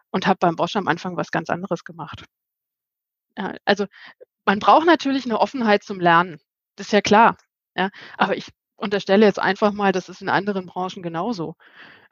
und 0.10 0.26
habe 0.26 0.38
beim 0.40 0.56
Bosch 0.56 0.78
am 0.78 0.88
Anfang 0.88 1.18
was 1.18 1.32
ganz 1.32 1.50
anderes 1.50 1.84
gemacht. 1.84 2.24
Ja, 3.38 3.54
also 3.66 3.86
man 4.46 4.60
braucht 4.60 4.86
natürlich 4.86 5.26
eine 5.26 5.38
Offenheit 5.38 5.84
zum 5.84 6.00
Lernen. 6.00 6.40
Das 6.78 6.88
ist 6.88 6.94
ja 6.94 7.02
klar. 7.02 7.36
Ja, 7.76 7.90
aber 8.18 8.38
ich 8.38 8.48
unterstelle 8.84 9.26
jetzt 9.26 9.40
einfach 9.40 9.72
mal, 9.72 9.92
das 9.92 10.10
ist 10.10 10.22
in 10.22 10.30
anderen 10.30 10.68
Branchen 10.68 11.02
genauso. 11.02 11.56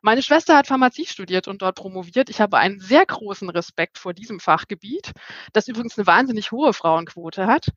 Meine 0.01 0.23
Schwester 0.23 0.57
hat 0.57 0.65
Pharmazie 0.65 1.05
studiert 1.05 1.47
und 1.47 1.61
dort 1.61 1.75
promoviert. 1.75 2.31
Ich 2.31 2.41
habe 2.41 2.57
einen 2.57 2.79
sehr 2.79 3.05
großen 3.05 3.49
Respekt 3.51 3.99
vor 3.99 4.13
diesem 4.13 4.39
Fachgebiet, 4.39 5.11
das 5.53 5.67
übrigens 5.67 5.97
eine 5.97 6.07
wahnsinnig 6.07 6.51
hohe 6.51 6.73
Frauenquote 6.73 7.45
hat. 7.45 7.67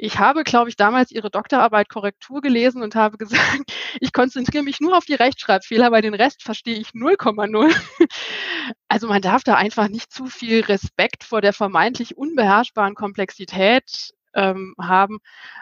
Ich 0.00 0.18
habe, 0.18 0.44
glaube 0.44 0.70
ich, 0.70 0.76
damals 0.76 1.10
ihre 1.10 1.28
Doktorarbeit 1.28 1.88
Korrektur 1.88 2.40
gelesen 2.40 2.82
und 2.82 2.94
habe 2.94 3.18
gesagt, 3.18 3.72
ich 4.00 4.12
konzentriere 4.12 4.64
mich 4.64 4.80
nur 4.80 4.96
auf 4.96 5.04
die 5.04 5.14
Rechtschreibfehler, 5.14 5.92
weil 5.92 6.02
den 6.02 6.14
Rest 6.14 6.42
verstehe 6.42 6.78
ich 6.78 6.90
0,0. 6.90 7.74
Also 8.86 9.08
man 9.08 9.22
darf 9.22 9.44
da 9.44 9.54
einfach 9.54 9.88
nicht 9.88 10.12
zu 10.12 10.26
viel 10.26 10.60
Respekt 10.64 11.24
vor 11.24 11.40
der 11.40 11.52
vermeintlich 11.52 12.16
unbeherrschbaren 12.16 12.94
Komplexität 12.94 14.12
ähm, 14.34 14.74
haben. 14.80 15.18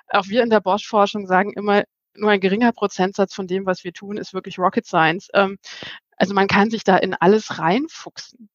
Auch 0.09 0.27
wir 0.27 0.43
in 0.43 0.51
der 0.51 0.61
Bosch-Forschung 0.61 1.27
sagen 1.27 1.53
immer, 1.53 1.85
nur 2.19 2.31
ein 2.31 2.41
geringer 2.41 2.73
Prozentsatz 2.73 3.35
von 3.35 3.47
dem, 3.47 3.67
was 3.67 3.85
wir 3.85 3.93
tun, 3.93 4.17
ist 4.17 4.35
wirklich 4.35 4.59
Rocket 4.59 4.87
Science. 4.87 5.29
Ähm, 5.35 5.59
also 6.17 6.35
man 6.35 6.47
kann 6.49 6.71
sich 6.71 6.85
da 6.85 6.97
in 6.97 7.14
alles 7.14 7.59
reinfuchsen. 7.59 8.49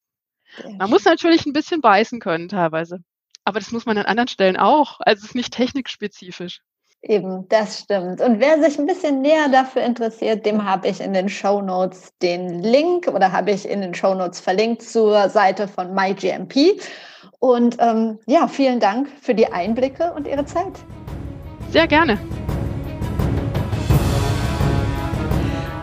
Man 0.77 0.89
muss 0.89 1.05
natürlich 1.05 1.45
ein 1.45 1.53
bisschen 1.53 1.81
beißen 1.81 2.19
können 2.19 2.49
teilweise. 2.49 2.99
Aber 3.43 3.59
das 3.59 3.71
muss 3.71 3.85
man 3.85 3.97
an 3.97 4.05
anderen 4.05 4.27
Stellen 4.27 4.57
auch. 4.57 4.99
Also 4.99 5.21
es 5.21 5.29
ist 5.29 5.35
nicht 5.35 5.53
technikspezifisch. 5.53 6.61
Eben, 7.03 7.47
das 7.49 7.79
stimmt. 7.79 8.21
Und 8.21 8.39
wer 8.39 8.61
sich 8.61 8.77
ein 8.77 8.85
bisschen 8.85 9.21
näher 9.21 9.49
dafür 9.49 9.81
interessiert, 9.81 10.45
dem 10.45 10.63
habe 10.63 10.87
ich 10.87 11.01
in 11.01 11.13
den 11.13 11.29
Show 11.29 11.59
Notes 11.59 12.11
den 12.21 12.61
Link 12.61 13.07
oder 13.07 13.31
habe 13.31 13.51
ich 13.51 13.67
in 13.67 13.81
den 13.81 13.95
Show 13.95 14.13
Notes 14.13 14.39
verlinkt 14.39 14.83
zur 14.83 15.27
Seite 15.29 15.67
von 15.67 15.95
MyGMP. 15.95 16.79
Und 17.39 17.77
ähm, 17.79 18.19
ja, 18.27 18.47
vielen 18.47 18.79
Dank 18.79 19.09
für 19.19 19.33
die 19.33 19.51
Einblicke 19.51 20.13
und 20.13 20.27
Ihre 20.27 20.45
Zeit. 20.45 20.73
Sehr 21.71 21.87
gerne. 21.87 22.19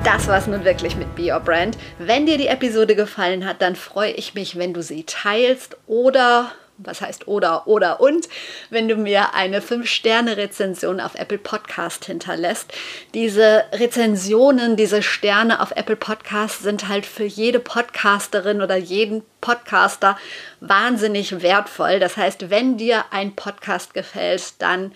Das 0.05 0.27
war's 0.29 0.47
nun 0.47 0.65
wirklich 0.65 0.97
mit 0.97 1.15
Be 1.15 1.33
Your 1.33 1.41
Brand. 1.41 1.77
Wenn 1.99 2.27
dir 2.27 2.39
die 2.39 2.49
Episode 2.49 2.95
gefallen 2.95 3.47
hat, 3.47 3.61
dann 3.63 3.77
freue 3.77 4.13
ich 4.13 4.35
mich, 4.35 4.57
wenn 4.57 4.75
du 4.75 4.83
sie 4.83 5.05
teilst 5.05 5.77
oder 5.87 6.53
was 6.79 7.01
heißt 7.01 7.27
oder 7.27 7.67
oder 7.67 8.01
und, 8.01 8.29
wenn 8.71 8.89
du 8.89 8.97
mir 8.97 9.35
eine 9.35 9.61
5-Sterne-Rezension 9.61 11.01
auf 11.01 11.17
Apple 11.17 11.39
Podcast 11.39 12.05
hinterlässt. 12.05 12.73
Diese 13.15 13.65
Rezensionen, 13.73 14.77
diese 14.77 15.03
Sterne 15.03 15.61
auf 15.61 15.73
Apple 15.73 15.97
Podcast 15.97 16.63
sind 16.63 16.89
halt 16.89 17.05
für 17.05 17.25
jede 17.25 17.59
Podcasterin 17.59 18.63
oder 18.63 18.77
jeden 18.77 19.23
Podcaster 19.41 20.17
wahnsinnig 20.61 21.43
wertvoll. 21.43 21.99
Das 21.99 22.17
heißt, 22.17 22.51
wenn 22.51 22.77
dir 22.77 23.05
ein 23.11 23.35
Podcast 23.35 23.93
gefällt, 23.93 24.61
dann 24.61 24.93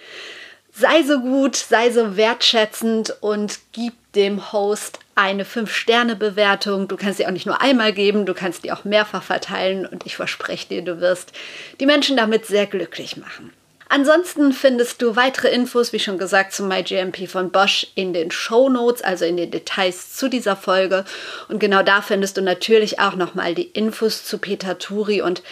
sei 0.73 1.03
so 1.03 1.21
gut, 1.21 1.57
sei 1.57 1.91
so 1.91 2.17
wertschätzend 2.17 3.17
und 3.21 3.61
gib 3.73 3.95
dem 4.15 4.53
Host 4.53 4.99
eine 5.15 5.45
5-Sterne-Bewertung. 5.45 6.89
Du 6.89 6.97
kannst 6.97 7.19
sie 7.19 7.27
auch 7.27 7.31
nicht 7.31 7.47
nur 7.47 7.61
einmal 7.61 7.93
geben, 7.93 8.27
du 8.27 8.35
kannst 8.35 8.65
die 8.65 8.73
auch 8.73 8.85
mehrfach 8.85 9.23
verteilen 9.23 9.87
und 9.87 10.07
ich 10.07 10.17
verspreche 10.17 10.69
dir, 10.69 10.83
du 10.83 11.01
wirst 11.01 11.33
die 11.81 11.87
Menschen 11.87 12.17
damit 12.17 12.47
sehr 12.47 12.67
glücklich 12.67 13.17
machen. 13.17 13.53
Ansonsten 13.95 14.55
findest 14.55 15.03
du 15.03 15.17
weitere 15.17 15.49
Infos, 15.49 15.93
wie 15.93 15.99
schon 15.99 16.17
gesagt, 16.17 16.55
zum 16.55 16.67
MyGMP 16.67 17.29
von 17.29 17.51
Bosch 17.51 17.89
in 17.95 18.15
den 18.15 18.31
Show 18.31 18.71
Notes, 18.71 19.03
also 19.03 19.27
in 19.27 19.37
den 19.37 19.51
Details 19.51 20.15
zu 20.15 20.31
dieser 20.31 20.57
Folge. 20.57 21.05
Und 21.49 21.59
genau 21.59 21.83
da 21.83 22.01
findest 22.01 22.39
du 22.39 22.41
natürlich 22.41 23.01
auch 23.01 23.17
nochmal 23.17 23.55
die 23.55 23.67
Infos 23.67 24.25
zu 24.25 24.39
Peter 24.39 24.79
Turi 24.79 25.21
und 25.21 25.43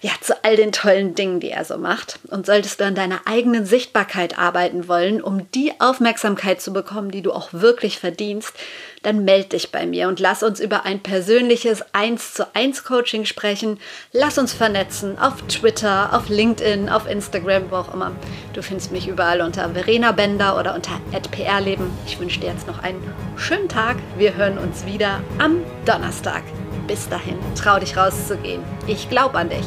ja, 0.00 0.12
zu 0.22 0.42
all 0.44 0.56
den 0.56 0.72
tollen 0.72 1.14
Dingen, 1.14 1.40
die 1.40 1.50
er 1.50 1.66
so 1.66 1.76
macht. 1.76 2.20
Und 2.28 2.46
solltest 2.46 2.80
du 2.80 2.84
an 2.84 2.94
deiner 2.94 3.20
eigenen 3.26 3.66
Sichtbarkeit 3.66 4.38
arbeiten 4.38 4.88
wollen, 4.88 5.20
um 5.20 5.50
die 5.50 5.78
Aufmerksamkeit 5.78 6.62
zu 6.62 6.72
bekommen, 6.72 7.10
die 7.10 7.20
du 7.20 7.32
auch 7.32 7.52
wirklich 7.52 7.98
verdienst, 7.98 8.54
dann 9.02 9.24
melde 9.24 9.50
dich 9.50 9.72
bei 9.72 9.86
mir 9.86 10.08
und 10.08 10.20
lass 10.20 10.42
uns 10.42 10.60
über 10.60 10.84
ein 10.84 11.00
persönliches 11.00 11.82
1 11.92 12.34
zu 12.34 12.54
1 12.54 12.84
Coaching 12.84 13.24
sprechen. 13.24 13.78
Lass 14.12 14.38
uns 14.38 14.52
vernetzen 14.52 15.18
auf 15.18 15.42
Twitter, 15.48 16.10
auf 16.12 16.28
LinkedIn, 16.28 16.88
auf 16.88 17.08
Instagram, 17.08 17.70
wo 17.70 17.76
auch 17.76 17.94
immer. 17.94 18.12
Du 18.52 18.62
findest 18.62 18.92
mich 18.92 19.08
überall 19.08 19.40
unter 19.40 19.70
Verena 19.70 20.12
Bender 20.12 20.58
oder 20.58 20.74
unter 20.74 21.00
@prleben. 21.30 21.90
Ich 22.06 22.18
wünsche 22.18 22.40
dir 22.40 22.50
jetzt 22.50 22.66
noch 22.66 22.82
einen 22.82 23.02
schönen 23.36 23.68
Tag. 23.68 23.96
Wir 24.18 24.34
hören 24.34 24.58
uns 24.58 24.84
wieder 24.86 25.20
am 25.38 25.62
Donnerstag. 25.84 26.42
Bis 26.86 27.08
dahin, 27.08 27.38
trau 27.54 27.78
dich 27.78 27.96
rauszugehen. 27.96 28.62
Ich 28.86 29.08
glaube 29.08 29.38
an 29.38 29.48
dich. 29.48 29.66